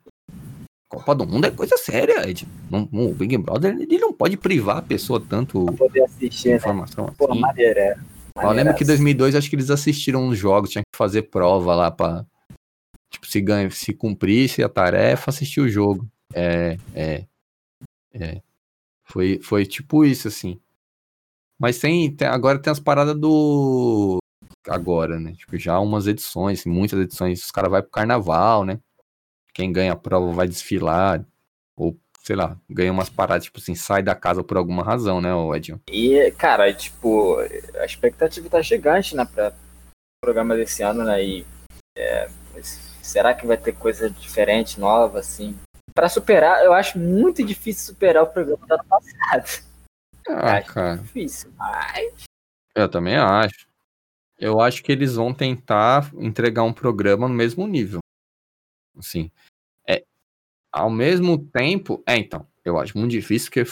Copa 0.90 1.14
do 1.14 1.28
Mundo 1.28 1.46
é 1.46 1.52
coisa 1.52 1.78
séria, 1.78 2.28
Ed. 2.28 2.48
Não, 2.70 2.90
o 2.92 3.14
Big 3.14 3.38
Brother 3.38 3.78
ele 3.80 4.00
não 4.00 4.12
pode 4.12 4.36
privar 4.36 4.78
a 4.78 4.82
pessoa 4.82 5.22
tanto 5.22 5.64
poder 5.68 6.04
assistir, 6.04 6.50
né? 6.50 6.56
informação 6.56 7.06
né? 7.06 7.14
Pô, 7.16 7.32
assim. 7.32 7.40
maneira. 7.40 8.04
Eu 8.36 8.52
lembro 8.52 8.74
que 8.74 8.84
em 8.84 8.88
2002 8.88 9.36
acho 9.36 9.50
que 9.50 9.56
eles 9.56 9.70
assistiram 9.70 10.24
uns 10.24 10.38
jogos, 10.38 10.72
tinha 10.72 10.82
que 10.82 10.98
fazer 10.98 11.24
prova 11.24 11.76
lá 11.76 11.92
pra. 11.92 12.26
Tipo, 13.12 13.28
se, 13.28 13.40
ganha, 13.40 13.70
se 13.70 13.94
cumprisse 13.94 14.64
a 14.64 14.70
tarefa, 14.70 15.30
assistir 15.30 15.62
o 15.62 15.70
jogo. 15.70 16.08
É, 16.34 16.78
é. 16.96 17.26
É. 18.12 18.42
Foi, 19.06 19.40
foi 19.44 19.66
tipo 19.66 20.04
isso, 20.04 20.28
assim. 20.28 20.60
Mas 21.60 21.78
tem, 21.78 22.16
tem 22.16 22.28
agora 22.28 22.60
tem 22.60 22.72
as 22.72 22.80
paradas 22.80 23.16
do. 23.16 24.18
Agora, 24.68 25.20
né? 25.20 25.34
Tipo, 25.34 25.58
já 25.58 25.80
umas 25.80 26.08
edições, 26.08 26.66
muitas 26.66 27.00
edições, 27.00 27.44
os 27.44 27.52
caras 27.52 27.70
vão 27.70 27.82
pro 27.82 27.92
carnaval, 27.92 28.66
né? 28.66 28.80
Quem 29.54 29.72
ganha 29.72 29.94
a 29.94 29.98
prova 29.98 30.32
vai 30.32 30.48
desfilar. 30.48 31.26
Ou 31.76 31.98
sei 32.22 32.36
lá, 32.36 32.58
ganha 32.70 32.92
umas 32.92 33.10
paradas, 33.10 33.46
tipo 33.46 33.58
assim, 33.58 33.74
sai 33.74 34.04
da 34.04 34.14
casa 34.14 34.44
por 34.44 34.58
alguma 34.58 34.84
razão, 34.84 35.20
né, 35.20 35.30
Edinho? 35.56 35.82
E, 35.90 36.32
cara, 36.38 36.72
tipo, 36.72 37.38
a 37.80 37.86
expectativa 37.86 38.48
tá 38.50 38.62
gigante, 38.62 39.16
né, 39.16 39.26
pra 39.26 39.54
programa 40.22 40.56
desse 40.56 40.84
ano, 40.84 41.04
né, 41.04 41.24
e 41.24 41.46
é, 41.98 42.30
será 43.02 43.34
que 43.34 43.48
vai 43.48 43.58
ter 43.58 43.74
coisa 43.74 44.10
diferente, 44.10 44.80
nova, 44.80 45.20
assim? 45.20 45.58
Para 45.96 46.08
superar, 46.08 46.64
eu 46.64 46.74
acho 46.74 47.00
muito 47.00 47.44
difícil 47.44 47.94
superar 47.94 48.24
o 48.24 48.28
programa 48.28 48.68
do 48.68 48.74
ano 48.74 48.86
passado. 48.86 49.64
Ah, 50.28 50.62
cara. 50.62 50.98
Difícil, 50.98 51.52
mas... 51.58 52.24
Eu 52.76 52.88
também 52.88 53.16
acho. 53.16 53.68
Eu 54.38 54.62
acho 54.62 54.84
que 54.84 54.92
eles 54.92 55.16
vão 55.16 55.34
tentar 55.34 56.12
entregar 56.14 56.64
um 56.64 56.72
programa 56.72 57.28
no 57.28 57.34
mesmo 57.34 57.66
nível. 57.66 58.00
Assim, 59.00 59.32
ao 60.72 60.90
mesmo 60.90 61.38
tempo, 61.38 62.04
é, 62.06 62.18
então, 62.18 62.46
eu 62.64 62.78
acho 62.80 62.98
muito 62.98 63.12
difícil, 63.12 63.50
porque, 63.50 63.70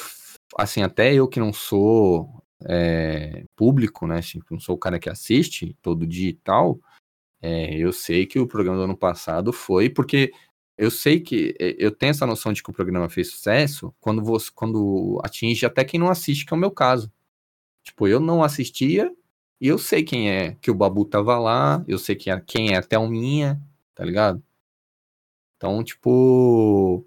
assim, 0.57 0.81
até 0.81 1.13
eu 1.13 1.27
que 1.27 1.39
não 1.39 1.53
sou 1.53 2.43
é, 2.67 3.45
público, 3.55 4.07
né, 4.07 4.19
assim, 4.19 4.39
não 4.49 4.59
sou 4.59 4.75
o 4.75 4.79
cara 4.79 4.99
que 4.99 5.09
assiste 5.09 5.75
todo 5.81 6.07
dia 6.07 6.29
e 6.29 6.33
tal, 6.33 6.79
é, 7.41 7.75
eu 7.77 7.93
sei 7.93 8.25
que 8.25 8.39
o 8.39 8.47
programa 8.47 8.77
do 8.79 8.83
ano 8.85 8.97
passado 8.97 9.53
foi, 9.53 9.89
porque 9.89 10.31
eu 10.77 10.91
sei 10.91 11.19
que, 11.19 11.55
é, 11.59 11.75
eu 11.77 11.91
tenho 11.91 12.11
essa 12.11 12.25
noção 12.25 12.51
de 12.53 12.63
que 12.63 12.69
o 12.69 12.73
programa 12.73 13.09
fez 13.09 13.31
sucesso 13.31 13.93
quando, 13.99 14.23
você, 14.23 14.49
quando 14.53 15.19
atinge 15.23 15.65
até 15.65 15.83
quem 15.85 15.99
não 15.99 16.09
assiste, 16.09 16.45
que 16.45 16.53
é 16.53 16.57
o 16.57 16.59
meu 16.59 16.71
caso. 16.71 17.11
Tipo, 17.83 18.07
eu 18.07 18.19
não 18.19 18.43
assistia, 18.43 19.13
e 19.61 19.67
eu 19.67 19.77
sei 19.77 20.03
quem 20.03 20.29
é, 20.31 20.55
que 20.61 20.71
o 20.71 20.75
Babu 20.75 21.05
tava 21.05 21.37
lá, 21.39 21.83
eu 21.87 21.97
sei 21.99 22.15
quem 22.15 22.33
é, 22.33 22.41
quem 22.45 22.73
é 22.73 22.77
a 22.77 22.83
Thelminha, 22.83 23.61
tá 23.95 24.03
ligado? 24.05 24.43
Então, 25.57 25.83
tipo, 25.83 27.05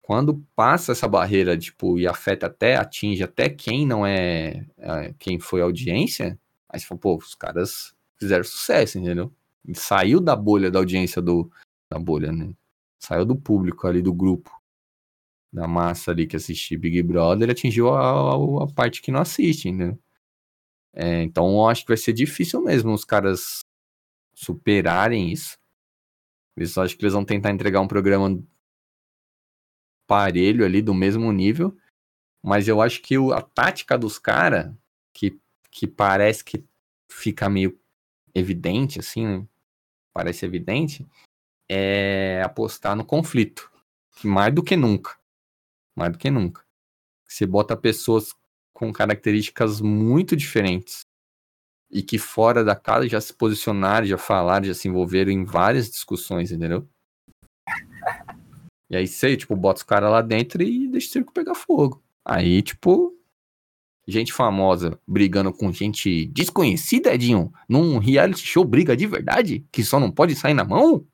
quando 0.00 0.42
passa 0.56 0.92
essa 0.92 1.08
barreira, 1.08 1.58
tipo, 1.58 1.98
e 1.98 2.06
afeta 2.06 2.46
até, 2.46 2.76
atinge 2.76 3.22
até 3.22 3.50
quem 3.50 3.86
não 3.86 4.06
é, 4.06 4.66
é 4.78 5.14
quem 5.18 5.38
foi 5.38 5.60
audiência, 5.60 6.38
aí 6.68 6.80
você 6.80 6.86
fala, 6.86 7.00
pô, 7.00 7.16
os 7.16 7.34
caras 7.34 7.94
fizeram 8.18 8.44
sucesso, 8.44 8.98
entendeu? 8.98 9.32
Saiu 9.74 10.20
da 10.20 10.34
bolha 10.34 10.70
da 10.70 10.78
audiência 10.78 11.20
do, 11.20 11.50
da 11.90 11.98
bolha, 11.98 12.32
né? 12.32 12.54
Saiu 12.98 13.24
do 13.24 13.36
público 13.36 13.86
ali, 13.86 14.00
do 14.00 14.14
grupo, 14.14 14.50
da 15.52 15.66
massa 15.66 16.10
ali 16.12 16.26
que 16.26 16.36
assistia 16.36 16.78
Big 16.78 17.02
Brother, 17.02 17.50
atingiu 17.50 17.90
a, 17.90 18.32
a, 18.32 18.64
a 18.64 18.66
parte 18.72 19.02
que 19.02 19.10
não 19.10 19.20
assiste, 19.20 19.68
entendeu? 19.68 19.98
É, 20.94 21.22
então 21.22 21.50
eu 21.50 21.68
acho 21.68 21.82
que 21.82 21.88
vai 21.88 21.96
ser 21.96 22.12
difícil 22.12 22.62
mesmo 22.62 22.92
os 22.92 23.04
caras 23.04 23.60
superarem 24.34 25.32
isso. 25.32 25.56
Eles 26.58 26.76
acho 26.76 26.96
que 26.96 27.04
eles 27.04 27.14
vão 27.14 27.24
tentar 27.24 27.52
entregar 27.52 27.80
um 27.80 27.86
programa 27.86 28.42
parelho 30.08 30.64
ali, 30.64 30.82
do 30.82 30.92
mesmo 30.92 31.30
nível. 31.30 31.78
Mas 32.42 32.66
eu 32.66 32.82
acho 32.82 33.00
que 33.00 33.16
o, 33.16 33.32
a 33.32 33.40
tática 33.40 33.96
dos 33.96 34.18
caras, 34.18 34.74
que, 35.12 35.38
que 35.70 35.86
parece 35.86 36.44
que 36.44 36.64
fica 37.08 37.48
meio 37.48 37.78
evidente, 38.34 38.98
assim, 38.98 39.46
parece 40.12 40.44
evidente, 40.44 41.06
é 41.68 42.42
apostar 42.44 42.96
no 42.96 43.04
conflito. 43.04 43.70
Mais 44.24 44.52
do 44.52 44.62
que 44.62 44.76
nunca. 44.76 45.16
Mais 45.94 46.10
do 46.10 46.18
que 46.18 46.28
nunca. 46.28 46.64
Você 47.24 47.46
bota 47.46 47.76
pessoas 47.76 48.34
com 48.72 48.92
características 48.92 49.80
muito 49.80 50.34
diferentes 50.34 51.07
e 51.90 52.02
que 52.02 52.18
fora 52.18 52.62
da 52.62 52.76
casa 52.76 53.08
já 53.08 53.20
se 53.20 53.32
posicionaram, 53.32 54.06
já 54.06 54.18
falaram, 54.18 54.66
já 54.66 54.74
se 54.74 54.88
envolveram 54.88 55.30
em 55.30 55.44
várias 55.44 55.90
discussões, 55.90 56.52
entendeu? 56.52 56.86
E 58.90 58.96
aí 58.96 59.06
você, 59.06 59.36
tipo, 59.36 59.54
bota 59.54 59.78
os 59.78 59.82
caras 59.82 60.10
lá 60.10 60.22
dentro 60.22 60.62
e 60.62 60.88
deixa 60.88 61.08
o 61.08 61.12
circo 61.12 61.32
pegar 61.32 61.54
fogo. 61.54 62.02
Aí, 62.24 62.62
tipo, 62.62 63.14
gente 64.06 64.32
famosa 64.32 64.98
brigando 65.06 65.52
com 65.52 65.70
gente 65.70 66.26
desconhecida, 66.28 67.14
Edinho, 67.14 67.52
num 67.68 67.98
reality 67.98 68.46
show 68.46 68.64
briga 68.64 68.96
de 68.96 69.06
verdade, 69.06 69.66
que 69.70 69.84
só 69.84 70.00
não 70.00 70.10
pode 70.10 70.34
sair 70.34 70.54
na 70.54 70.64
mão? 70.64 71.06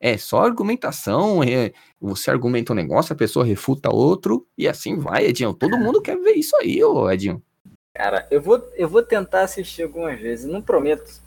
É 0.00 0.16
só 0.16 0.42
argumentação, 0.42 1.42
é, 1.42 1.72
você 2.00 2.30
argumenta 2.30 2.72
um 2.72 2.76
negócio, 2.76 3.12
a 3.12 3.16
pessoa 3.16 3.44
refuta 3.44 3.92
outro, 3.92 4.46
e 4.56 4.68
assim 4.68 4.96
vai, 4.96 5.26
Edinho. 5.26 5.52
Todo 5.52 5.76
mundo 5.76 6.00
quer 6.00 6.16
ver 6.16 6.34
isso 6.34 6.56
aí, 6.56 6.82
ô 6.82 7.10
Edinho. 7.10 7.42
Cara, 7.98 8.24
eu 8.30 8.40
vou, 8.40 8.64
eu 8.76 8.88
vou 8.88 9.02
tentar 9.02 9.42
assistir 9.42 9.82
algumas 9.82 10.20
vezes, 10.20 10.46
não 10.46 10.62
prometo. 10.62 11.20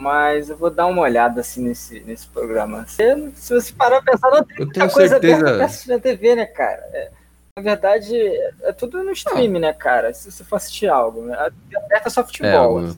Mas 0.00 0.50
eu 0.50 0.56
vou 0.56 0.68
dar 0.68 0.86
uma 0.86 1.02
olhada 1.02 1.40
assim 1.40 1.62
nesse, 1.62 2.00
nesse 2.00 2.26
programa. 2.26 2.84
Se, 2.88 3.30
se 3.36 3.54
você 3.54 3.72
parar 3.72 4.02
pra 4.02 4.10
pensar, 4.10 4.30
não 4.32 4.44
tem 4.44 4.56
eu 4.58 4.64
muita 4.64 4.90
coisa 4.90 5.20
certeza... 5.20 5.54
pra 5.54 5.64
assistir 5.64 5.90
na 5.90 6.00
TV, 6.00 6.34
né, 6.34 6.44
cara? 6.44 6.82
É, 6.92 7.12
na 7.56 7.62
verdade, 7.62 8.16
é 8.62 8.72
tudo 8.72 9.04
no 9.04 9.12
stream, 9.12 9.54
ah. 9.54 9.60
né, 9.60 9.72
cara? 9.72 10.12
Se 10.12 10.28
você 10.28 10.42
for 10.42 10.56
assistir 10.56 10.88
algo. 10.88 11.22
Né? 11.22 11.36
Aberta 11.76 12.10
só 12.10 12.24
futebol. 12.24 12.84
É, 12.84 12.96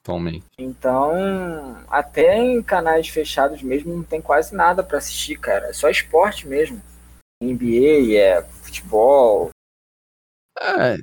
Atualmente. 0.00 0.44
Então, 0.56 1.76
até 1.90 2.36
em 2.36 2.62
canais 2.62 3.08
fechados 3.08 3.60
mesmo, 3.64 3.96
não 3.96 4.04
tem 4.04 4.22
quase 4.22 4.54
nada 4.54 4.84
para 4.84 4.98
assistir, 4.98 5.40
cara. 5.40 5.70
É 5.70 5.72
só 5.72 5.88
esporte 5.90 6.46
mesmo. 6.46 6.80
NBA, 7.42 8.16
é 8.16 8.42
futebol. 8.62 9.50
É, 10.60 10.98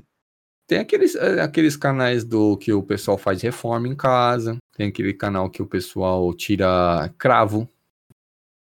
tem 0.68 0.80
aqueles, 0.80 1.16
eh, 1.16 1.41
aqueles 1.41 1.78
canais 1.78 2.24
do 2.24 2.57
que 2.57 2.74
o 2.74 2.82
pessoal 2.84 3.18
faz 3.18 3.41
reforma 3.41 3.88
em 3.88 3.95
casa. 3.95 4.57
Tem 4.76 4.88
aquele 4.88 5.13
canal 5.13 5.49
que 5.49 5.61
o 5.61 5.68
pessoal 5.68 6.34
tira 6.34 7.13
cravo 7.18 7.70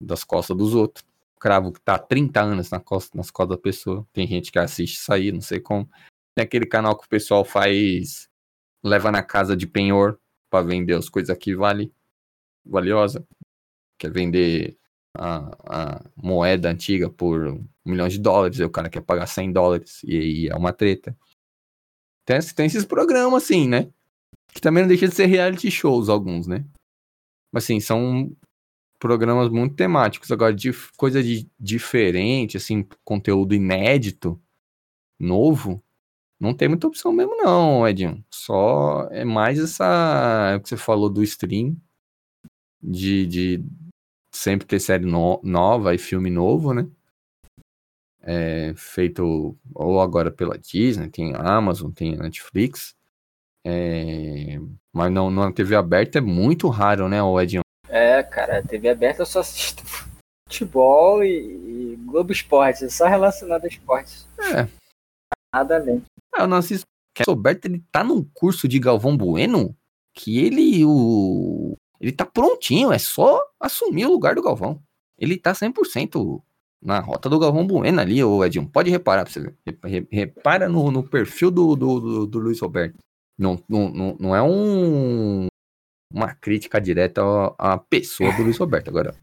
das 0.01 0.25
costas 0.25 0.57
dos 0.57 0.75
outros. 0.75 1.05
Cravo 1.41 1.73
que 1.73 1.81
tá 1.81 1.95
há 1.95 1.99
30 1.99 2.41
anos 2.41 2.71
na 2.71 2.81
costa, 2.81 3.17
nas 3.17 3.31
costas 3.31 3.57
da 3.57 3.63
pessoa. 3.63 4.07
Tem 4.13 4.27
gente 4.27 4.51
que 4.51 4.59
assiste 4.59 4.97
isso 4.97 5.13
aí, 5.13 5.31
não 5.33 5.41
sei 5.41 5.61
como. 5.61 5.89
Tem 6.35 6.45
aquele 6.45 6.67
canal 6.67 6.97
que 6.97 7.07
o 7.07 7.09
pessoal 7.09 7.45
faz. 7.45 8.29
Leva 8.85 9.13
na 9.13 9.23
casa 9.23 9.57
de 9.57 9.67
penhor 9.67 10.19
para 10.51 10.65
vender 10.67 10.95
as 10.95 11.09
coisas 11.09 11.37
que 11.39 11.55
vale. 11.55 11.93
Valiosa. 12.65 13.25
Quer 13.99 14.11
vender 14.13 14.77
a, 15.17 15.97
a, 15.97 16.11
moeda 16.17 16.69
antiga 16.71 17.09
por 17.09 17.47
um 17.47 17.67
milhão 17.85 18.09
de 18.09 18.19
dólares. 18.19 18.61
Aí 18.61 18.67
o 18.67 18.71
cara 18.71 18.91
quer 18.91 19.03
pagar 19.03 19.27
100 19.27 19.53
dólares. 19.53 20.01
E 20.05 20.19
aí 20.19 20.49
é 20.49 20.57
uma 20.57 20.73
treta. 20.73 21.17
Tem, 22.25 22.39
tem 22.55 22.67
esses 22.67 22.85
programas, 22.85 23.45
assim, 23.45 23.69
né? 23.69 23.91
Que 24.53 24.61
também 24.61 24.83
não 24.83 24.89
deixa 24.89 25.09
de 25.09 25.15
ser 25.15 25.27
reality 25.27 25.71
shows, 25.71 26.09
alguns, 26.09 26.47
né? 26.47 26.65
Mas, 27.53 27.65
assim, 27.65 27.81
são 27.81 28.35
programas 28.99 29.51
muito 29.51 29.75
temáticos. 29.75 30.31
Agora, 30.31 30.55
de 30.55 30.71
coisa 30.97 31.23
de 31.23 31.49
diferente, 31.59 32.57
assim, 32.57 32.87
conteúdo 33.05 33.55
inédito, 33.55 34.41
novo, 35.19 35.83
não 36.43 36.55
tem 36.55 36.69
muita 36.69 36.89
opção 36.89 37.13
mesmo, 37.13 37.37
não, 37.37 37.87
Edinho. 37.87 38.25
Só 38.29 39.09
é 39.11 39.25
mais 39.25 39.59
essa. 39.61 40.51
É 40.53 40.57
o 40.57 40.61
que 40.61 40.69
você 40.69 40.77
falou 40.77 41.09
do 41.09 41.23
stream, 41.23 41.77
de, 42.83 43.27
de 43.27 43.65
sempre 44.35 44.67
ter 44.67 44.81
série 44.81 45.07
no, 45.07 45.41
nova 45.45 45.95
e 45.95 45.99
filme 45.99 46.31
novo, 46.31 46.75
né? 46.75 46.89
É, 48.25 48.73
feito 48.77 49.57
ou 49.75 50.01
agora 50.01 50.31
pela 50.31 50.57
Disney, 50.57 51.11
tem 51.11 51.35
a 51.35 51.57
Amazon, 51.57 51.91
tem 51.91 52.15
a 52.15 52.23
Netflix. 52.23 52.95
É, 53.65 54.59
mas 54.93 55.13
não, 55.13 55.31
na 55.31 55.53
TV 55.53 55.75
aberta 55.75 56.19
é 56.19 56.21
muito 56.21 56.69
raro, 56.69 57.09
né, 57.09 57.19
Edinho? 57.43 57.63
É, 57.89 58.23
cara, 58.23 58.59
a 58.59 58.63
TV 58.63 58.89
aberta 58.89 59.23
eu 59.23 59.27
só 59.27 59.41
assisto 59.41 59.83
futebol 60.49 61.23
e, 61.25 61.93
e 61.93 61.97
Globo 62.05 62.33
Esporte, 62.33 62.89
só 62.91 63.07
relacionado 63.07 63.65
a 63.65 63.69
esportes. 63.69 64.29
É. 64.39 64.69
Nada 65.55 65.77
além. 65.77 66.03
Ah, 66.35 66.43
eu 66.43 66.47
não 66.47 66.57
assisto. 66.59 66.87
Roberto, 67.29 67.67
ele 67.67 67.85
tá 67.93 68.03
num 68.03 68.25
curso 68.33 68.67
de 68.67 68.79
Galvão 68.79 69.17
Bueno 69.17 69.77
que 70.15 70.39
ele 70.39 70.85
o 70.85 71.77
ele 72.01 72.11
tá 72.11 72.27
prontinho, 72.27 72.93
é 72.93 72.99
só 72.99 73.41
assumir 73.61 74.07
o 74.07 74.11
lugar 74.11 74.35
do 74.35 74.43
Galvão. 74.43 74.83
Ele 75.17 75.39
tá 75.39 75.53
100% 75.53 76.43
na 76.83 76.99
rota 76.99 77.29
do 77.29 77.39
Galvão 77.39 77.67
Bueno 77.67 78.01
ali, 78.01 78.23
ô 78.23 78.45
Edinho. 78.45 78.69
Pode 78.69 78.91
reparar 78.91 79.25
pra 79.25 79.33
você 79.33 79.41
ver. 79.41 80.09
Repara 80.11 80.69
no, 80.69 80.91
no 80.91 81.03
perfil 81.03 81.51
do, 81.51 81.77
do, 81.77 82.01
do, 82.01 82.27
do 82.27 82.39
Luiz 82.39 82.61
Roberto. 82.61 82.99
Não, 83.39 83.63
não, 83.69 84.17
não 84.19 84.37
é 84.37 84.43
um, 84.43 85.47
uma 86.13 86.35
crítica 86.35 86.81
direta 86.81 87.23
à 87.57 87.79
pessoa 87.79 88.33
do 88.33 88.43
Luiz 88.43 88.59
Roberto. 88.59 88.89
Agora, 88.89 89.15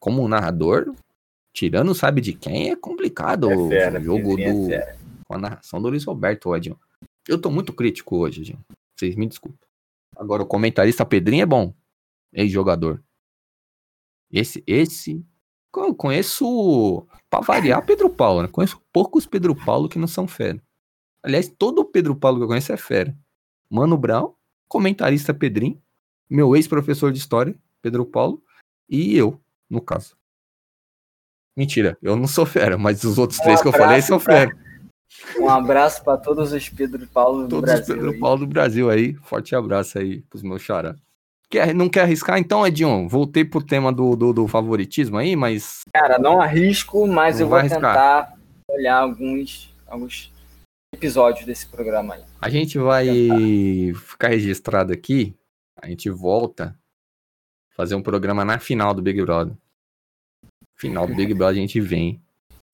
como 0.00 0.26
narrador, 0.26 0.94
tirando 1.54 1.94
sabe 1.94 2.20
de 2.20 2.32
quem, 2.32 2.70
é 2.70 2.76
complicado 2.76 3.50
é 3.50 3.68
fera, 3.68 4.00
o 4.00 4.02
jogo 4.02 4.36
do, 4.36 4.72
é 4.72 4.96
com 5.26 5.34
a 5.34 5.38
narração 5.38 5.80
do 5.80 5.88
Luiz 5.88 6.04
Roberto, 6.04 6.54
Edinho. 6.56 6.78
Eu 7.28 7.40
tô 7.40 7.50
muito 7.50 7.74
crítico 7.74 8.16
hoje, 8.16 8.40
Edinho. 8.40 8.60
Vocês 8.98 9.14
me 9.14 9.26
desculpem. 9.26 9.60
Agora, 10.16 10.42
o 10.42 10.46
comentarista 10.46 11.04
Pedrinho 11.04 11.42
é 11.42 11.46
bom. 11.46 11.74
Ex-jogador. 12.32 13.02
Esse, 14.30 14.64
esse. 14.66 15.24
Eu 15.76 15.94
conheço, 15.94 17.06
pra 17.30 17.40
variar, 17.40 17.84
Pedro 17.84 18.10
Paulo, 18.10 18.42
né? 18.42 18.48
Conheço 18.48 18.80
poucos 18.92 19.26
Pedro 19.26 19.54
Paulo 19.54 19.88
que 19.88 19.98
não 19.98 20.08
são 20.08 20.26
fera. 20.26 20.60
Aliás, 21.22 21.48
todo 21.48 21.80
o 21.80 21.84
Pedro 21.84 22.16
Paulo 22.16 22.38
que 22.38 22.44
eu 22.44 22.48
conheço 22.48 22.72
é 22.72 22.76
fera. 22.76 23.16
Mano 23.70 23.96
Brown, 23.98 24.32
comentarista 24.66 25.34
Pedrinho, 25.34 25.80
meu 26.28 26.56
ex-professor 26.56 27.12
de 27.12 27.18
história, 27.18 27.54
Pedro 27.82 28.04
Paulo, 28.04 28.42
e 28.88 29.16
eu, 29.16 29.40
no 29.68 29.80
caso. 29.80 30.16
Mentira, 31.56 31.98
eu 32.00 32.16
não 32.16 32.26
sou 32.26 32.46
fera, 32.46 32.78
mas 32.78 33.04
os 33.04 33.18
outros 33.18 33.38
um 33.40 33.42
três 33.42 33.60
que 33.60 33.68
eu 33.68 33.72
falei 33.72 34.00
são 34.00 34.18
fera. 34.18 34.56
Um 35.38 35.48
abraço 35.48 36.04
para 36.04 36.18
todos 36.18 36.52
os 36.52 36.68
Pedro 36.68 37.06
Paulo 37.08 37.42
do 37.42 37.48
todos 37.48 37.62
Brasil. 37.62 37.86
Todos 37.86 37.88
os 37.88 37.94
Pedro 37.96 38.10
aí. 38.12 38.20
Paulo 38.20 38.38
do 38.40 38.46
Brasil 38.46 38.90
aí. 38.90 39.14
Forte 39.14 39.54
abraço 39.54 39.98
aí 39.98 40.20
pros 40.22 40.42
meus 40.42 40.62
xará. 40.62 40.94
Quer, 41.50 41.74
não 41.74 41.88
quer 41.88 42.02
arriscar? 42.02 42.38
Então, 42.38 42.66
Edion, 42.66 43.08
voltei 43.08 43.44
pro 43.44 43.64
tema 43.64 43.92
do, 43.92 44.14
do, 44.14 44.32
do 44.32 44.48
favoritismo 44.48 45.16
aí, 45.16 45.34
mas. 45.34 45.80
Cara, 45.94 46.18
não 46.18 46.40
arrisco, 46.40 47.06
mas 47.06 47.36
não 47.36 47.46
eu 47.46 47.48
vou 47.48 47.58
arriscar. 47.58 47.80
tentar 47.80 48.38
olhar 48.70 48.98
alguns, 48.98 49.74
alguns 49.86 50.32
episódios 50.94 51.46
desse 51.46 51.66
programa 51.66 52.14
aí. 52.14 52.24
A 52.40 52.50
gente 52.50 52.78
vai 52.78 53.06
ficar 53.94 54.28
registrado 54.28 54.92
aqui. 54.92 55.34
A 55.80 55.86
gente 55.88 56.10
volta 56.10 56.76
fazer 57.74 57.94
um 57.94 58.02
programa 58.02 58.44
na 58.44 58.58
final 58.58 58.92
do 58.92 59.00
Big 59.00 59.22
Brother. 59.22 59.54
Final 60.76 61.06
do 61.06 61.14
Big 61.14 61.32
Brother 61.32 61.56
a 61.56 61.60
gente 61.60 61.80
vem 61.80 62.20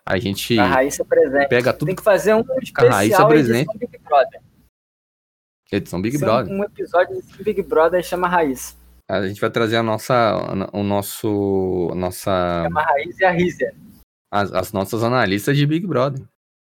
a 0.07 0.19
gente 0.19 0.59
a 0.59 0.67
Raíssa 0.67 1.05
presente. 1.05 1.49
pega 1.49 1.73
tudo. 1.73 1.87
Tem 1.87 1.97
que 1.97 2.03
fazer 2.03 2.35
um 2.35 2.45
especial 2.63 2.93
a 2.93 2.97
Raíssa 2.97 3.27
presente. 3.27 3.79
Big 3.79 3.99
Brother. 3.99 4.41
Edição 5.73 6.01
Big 6.01 6.19
Brother. 6.19 6.53
Um 6.53 6.63
episódio 6.63 7.21
de 7.23 7.43
Big 7.43 7.63
Brother 7.63 8.03
chama 8.03 8.29
Raíssa. 8.29 8.77
A 9.09 9.27
gente 9.27 9.41
vai 9.41 9.51
trazer 9.51 9.77
a 9.77 9.83
nossa, 9.83 10.69
o 10.73 10.83
nosso, 10.83 11.89
a 11.93 11.95
nossa. 11.95 12.63
Chama 12.65 12.81
a 12.81 12.85
Raíssa 12.85 13.23
e 13.23 13.25
a 13.25 13.31
Rízia. 13.31 13.75
As, 14.31 14.53
as 14.53 14.73
nossas 14.73 15.03
analistas 15.03 15.57
de 15.57 15.67
Big 15.67 15.87
Brother. 15.87 16.25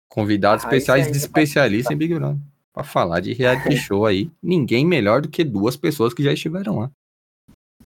Convidados 0.10 0.64
especiais 0.64 1.12
de 1.12 1.18
especialistas 1.18 1.94
em 1.94 1.98
Big 1.98 2.14
Brother. 2.16 2.40
Pra 2.74 2.84
falar 2.84 3.20
de 3.20 3.34
reality 3.34 3.76
show 3.78 4.06
aí. 4.06 4.32
Ninguém 4.42 4.86
melhor 4.86 5.22
do 5.22 5.30
que 5.30 5.44
duas 5.44 5.76
pessoas 5.76 6.14
que 6.14 6.24
já 6.24 6.34
estiveram 6.34 6.80
lá. 6.80 6.92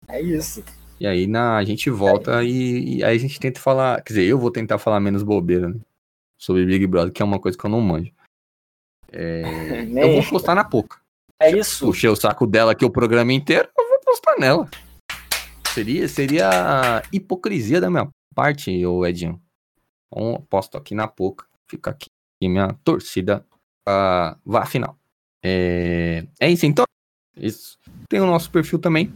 É 0.07 0.21
isso. 0.21 0.63
E 0.99 1.07
aí 1.07 1.27
na, 1.27 1.57
a 1.57 1.63
gente 1.63 1.89
volta 1.89 2.41
é. 2.41 2.45
e, 2.45 2.97
e, 2.97 3.03
aí 3.03 3.15
a 3.15 3.19
gente 3.19 3.39
tenta 3.39 3.59
falar. 3.59 4.01
Quer 4.01 4.13
dizer, 4.13 4.25
eu 4.25 4.39
vou 4.39 4.51
tentar 4.51 4.77
falar 4.77 4.99
menos 4.99 5.23
bobeira, 5.23 5.69
né? 5.69 5.79
Sobre 6.37 6.65
Big 6.65 6.85
Brother, 6.87 7.13
que 7.13 7.21
é 7.21 7.25
uma 7.25 7.39
coisa 7.39 7.57
que 7.57 7.65
eu 7.65 7.69
não 7.69 7.81
manjo. 7.81 8.11
É, 9.15 9.87
eu 10.03 10.13
vou 10.13 10.29
postar 10.29 10.55
na 10.55 10.63
pouca. 10.63 10.99
É 11.39 11.51
isso. 11.51 11.85
Puxei 11.85 12.09
o 12.09 12.15
saco 12.15 12.45
dela 12.45 12.73
aqui 12.73 12.85
o 12.85 12.89
programa 12.89 13.33
inteiro, 13.33 13.67
eu 13.77 13.87
vou 13.87 13.99
postar 14.05 14.37
nela. 14.37 14.69
Seria, 15.73 16.07
seria 16.07 17.01
hipocrisia 17.11 17.81
da 17.81 17.89
minha 17.89 18.07
parte, 18.33 18.85
ô 18.85 19.05
Edinho. 19.05 19.41
Então, 20.07 20.45
posto 20.49 20.77
aqui 20.77 20.93
na 20.93 21.07
pouca. 21.07 21.45
Fica 21.67 21.91
aqui 21.91 22.09
minha 22.41 22.73
torcida 22.83 23.45
uh, 23.87 24.37
vá 24.45 24.61
à 24.61 24.65
final. 24.65 24.97
É, 25.43 26.25
é 26.39 26.49
isso 26.49 26.65
então. 26.65 26.85
Isso. 27.35 27.77
Tem 28.07 28.21
o 28.21 28.25
nosso 28.25 28.51
perfil 28.51 28.79
também. 28.79 29.11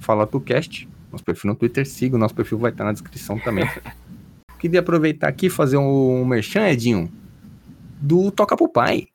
Fala 0.00 0.26
do 0.26 0.40
cast 0.40 0.88
nosso 1.12 1.24
perfil 1.24 1.50
no 1.50 1.56
Twitter, 1.56 1.86
siga, 1.86 2.16
o 2.16 2.18
nosso 2.18 2.34
perfil 2.34 2.58
vai 2.58 2.70
estar 2.70 2.84
na 2.84 2.92
descrição 2.92 3.38
também. 3.38 3.68
Queria 4.58 4.80
aproveitar 4.80 5.28
aqui 5.28 5.46
e 5.46 5.50
fazer 5.50 5.76
um 5.76 6.24
merchan, 6.24 6.68
Edinho, 6.68 7.12
do 8.00 8.30
Toca 8.30 8.56
pro 8.56 8.68
Pai. 8.68 9.08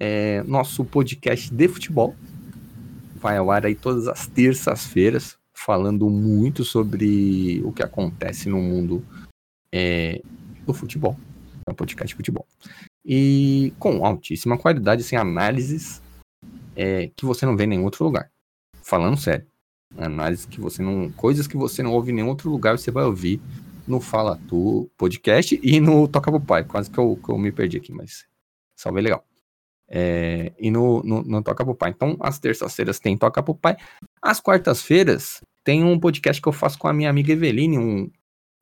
É, 0.00 0.42
nosso 0.44 0.84
podcast 0.84 1.52
de 1.52 1.68
futebol. 1.68 2.14
Vai 3.16 3.36
ao 3.36 3.50
ar 3.50 3.66
aí 3.66 3.74
todas 3.74 4.06
as 4.06 4.26
terças-feiras, 4.26 5.36
falando 5.52 6.08
muito 6.08 6.64
sobre 6.64 7.60
o 7.64 7.72
que 7.72 7.82
acontece 7.82 8.48
no 8.48 8.58
mundo 8.58 9.04
é, 9.72 10.22
do 10.64 10.72
futebol. 10.72 11.16
É 11.66 11.72
um 11.72 11.74
podcast 11.74 12.08
de 12.08 12.16
futebol. 12.16 12.46
E 13.04 13.72
com 13.78 14.04
altíssima 14.04 14.56
qualidade, 14.56 15.02
sem 15.02 15.18
análises 15.18 16.00
é, 16.76 17.10
que 17.16 17.26
você 17.26 17.44
não 17.44 17.56
vê 17.56 17.64
em 17.64 17.68
nenhum 17.68 17.84
outro 17.84 18.04
lugar. 18.04 18.30
Falando 18.82 19.18
sério. 19.18 19.46
Análise 19.96 20.46
que 20.46 20.60
você 20.60 20.82
não. 20.82 21.10
Coisas 21.12 21.46
que 21.46 21.56
você 21.56 21.82
não 21.82 21.92
ouve 21.92 22.12
em 22.12 22.14
nenhum 22.14 22.28
outro 22.28 22.50
lugar, 22.50 22.78
você 22.78 22.90
vai 22.90 23.04
ouvir 23.04 23.40
no 23.86 24.00
Fala 24.00 24.38
Tu 24.46 24.88
podcast 24.96 25.58
e 25.62 25.80
no 25.80 26.06
Toca 26.06 26.30
pro 26.30 26.40
Pai. 26.40 26.64
Quase 26.64 26.90
que 26.90 26.98
eu, 26.98 27.16
que 27.16 27.30
eu 27.30 27.38
me 27.38 27.50
perdi 27.50 27.78
aqui, 27.78 27.92
mas 27.92 28.26
salve 28.76 29.00
legal. 29.00 29.27
É, 29.88 30.52
e 30.58 30.70
no, 30.70 31.02
no, 31.02 31.22
no, 31.22 31.42
Toca 31.42 31.64
pro 31.64 31.74
Pai. 31.74 31.90
Então, 31.90 32.16
às 32.20 32.38
terças-feiras 32.38 32.98
tem 32.98 33.16
Toca 33.16 33.42
pro 33.42 33.54
Pai. 33.54 33.76
Às 34.20 34.40
quartas-feiras 34.40 35.40
tem 35.64 35.82
um 35.84 35.98
podcast 35.98 36.40
que 36.40 36.48
eu 36.48 36.52
faço 36.52 36.78
com 36.78 36.88
a 36.88 36.92
minha 36.92 37.08
amiga 37.08 37.32
Eveline. 37.32 37.78
Um 37.78 38.10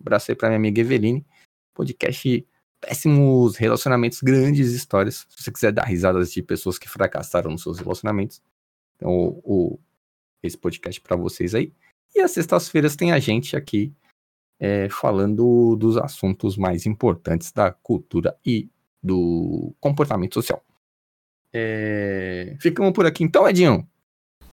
abraço 0.00 0.30
aí 0.30 0.36
pra 0.36 0.48
minha 0.48 0.58
amiga 0.58 0.80
Eveline. 0.80 1.26
Podcast 1.74 2.46
Péssimos 2.80 3.56
Relacionamentos, 3.56 4.20
Grandes 4.20 4.72
Histórias. 4.72 5.26
Se 5.28 5.42
você 5.42 5.52
quiser 5.52 5.72
dar 5.72 5.84
risadas 5.84 6.32
de 6.32 6.42
pessoas 6.42 6.78
que 6.78 6.88
fracassaram 6.88 7.50
nos 7.50 7.62
seus 7.62 7.78
relacionamentos. 7.78 8.40
Então, 8.96 9.10
o, 9.10 9.42
o 9.44 9.78
esse 10.42 10.56
podcast 10.56 11.00
para 11.00 11.16
vocês 11.16 11.54
aí. 11.54 11.72
E 12.14 12.20
às 12.20 12.30
sextas-feiras 12.30 12.94
tem 12.94 13.12
a 13.12 13.18
gente 13.18 13.56
aqui 13.56 13.92
é, 14.58 14.88
falando 14.88 15.76
dos 15.76 15.96
assuntos 15.96 16.56
mais 16.56 16.86
importantes 16.86 17.52
da 17.52 17.72
cultura 17.72 18.38
e 18.44 18.68
do 19.02 19.74
comportamento 19.80 20.34
social. 20.34 20.62
É... 21.58 22.54
Ficamos 22.60 22.92
por 22.92 23.06
aqui 23.06 23.24
então, 23.24 23.48
Edinho? 23.48 23.88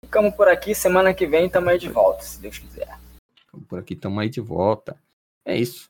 Ficamos 0.05 0.34
por 0.34 0.49
aqui, 0.49 0.74
semana 0.74 1.14
que 1.14 1.26
vem 1.26 1.46
estamos 1.46 1.68
aí 1.68 1.78
de 1.78 1.88
volta, 1.88 2.24
se 2.24 2.40
Deus 2.40 2.59
quiser. 2.59 2.99
Ficamos 3.36 3.66
por 3.68 3.78
aqui, 3.78 3.94
estamos 3.94 4.18
aí 4.18 4.28
de 4.28 4.40
volta. 4.40 4.96
É 5.44 5.57
isso. 5.57 5.88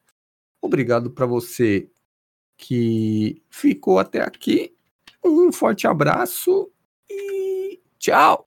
Obrigado 0.61 1.11
para 1.11 1.25
você 1.25 1.89
que 2.59 3.43
ficou 3.49 3.99
até 3.99 4.21
aqui. 4.21 4.75
Um 5.25 5.51
forte 5.53 5.87
abraço 5.87 6.71
e 7.09 7.81
tchau! 7.99 8.47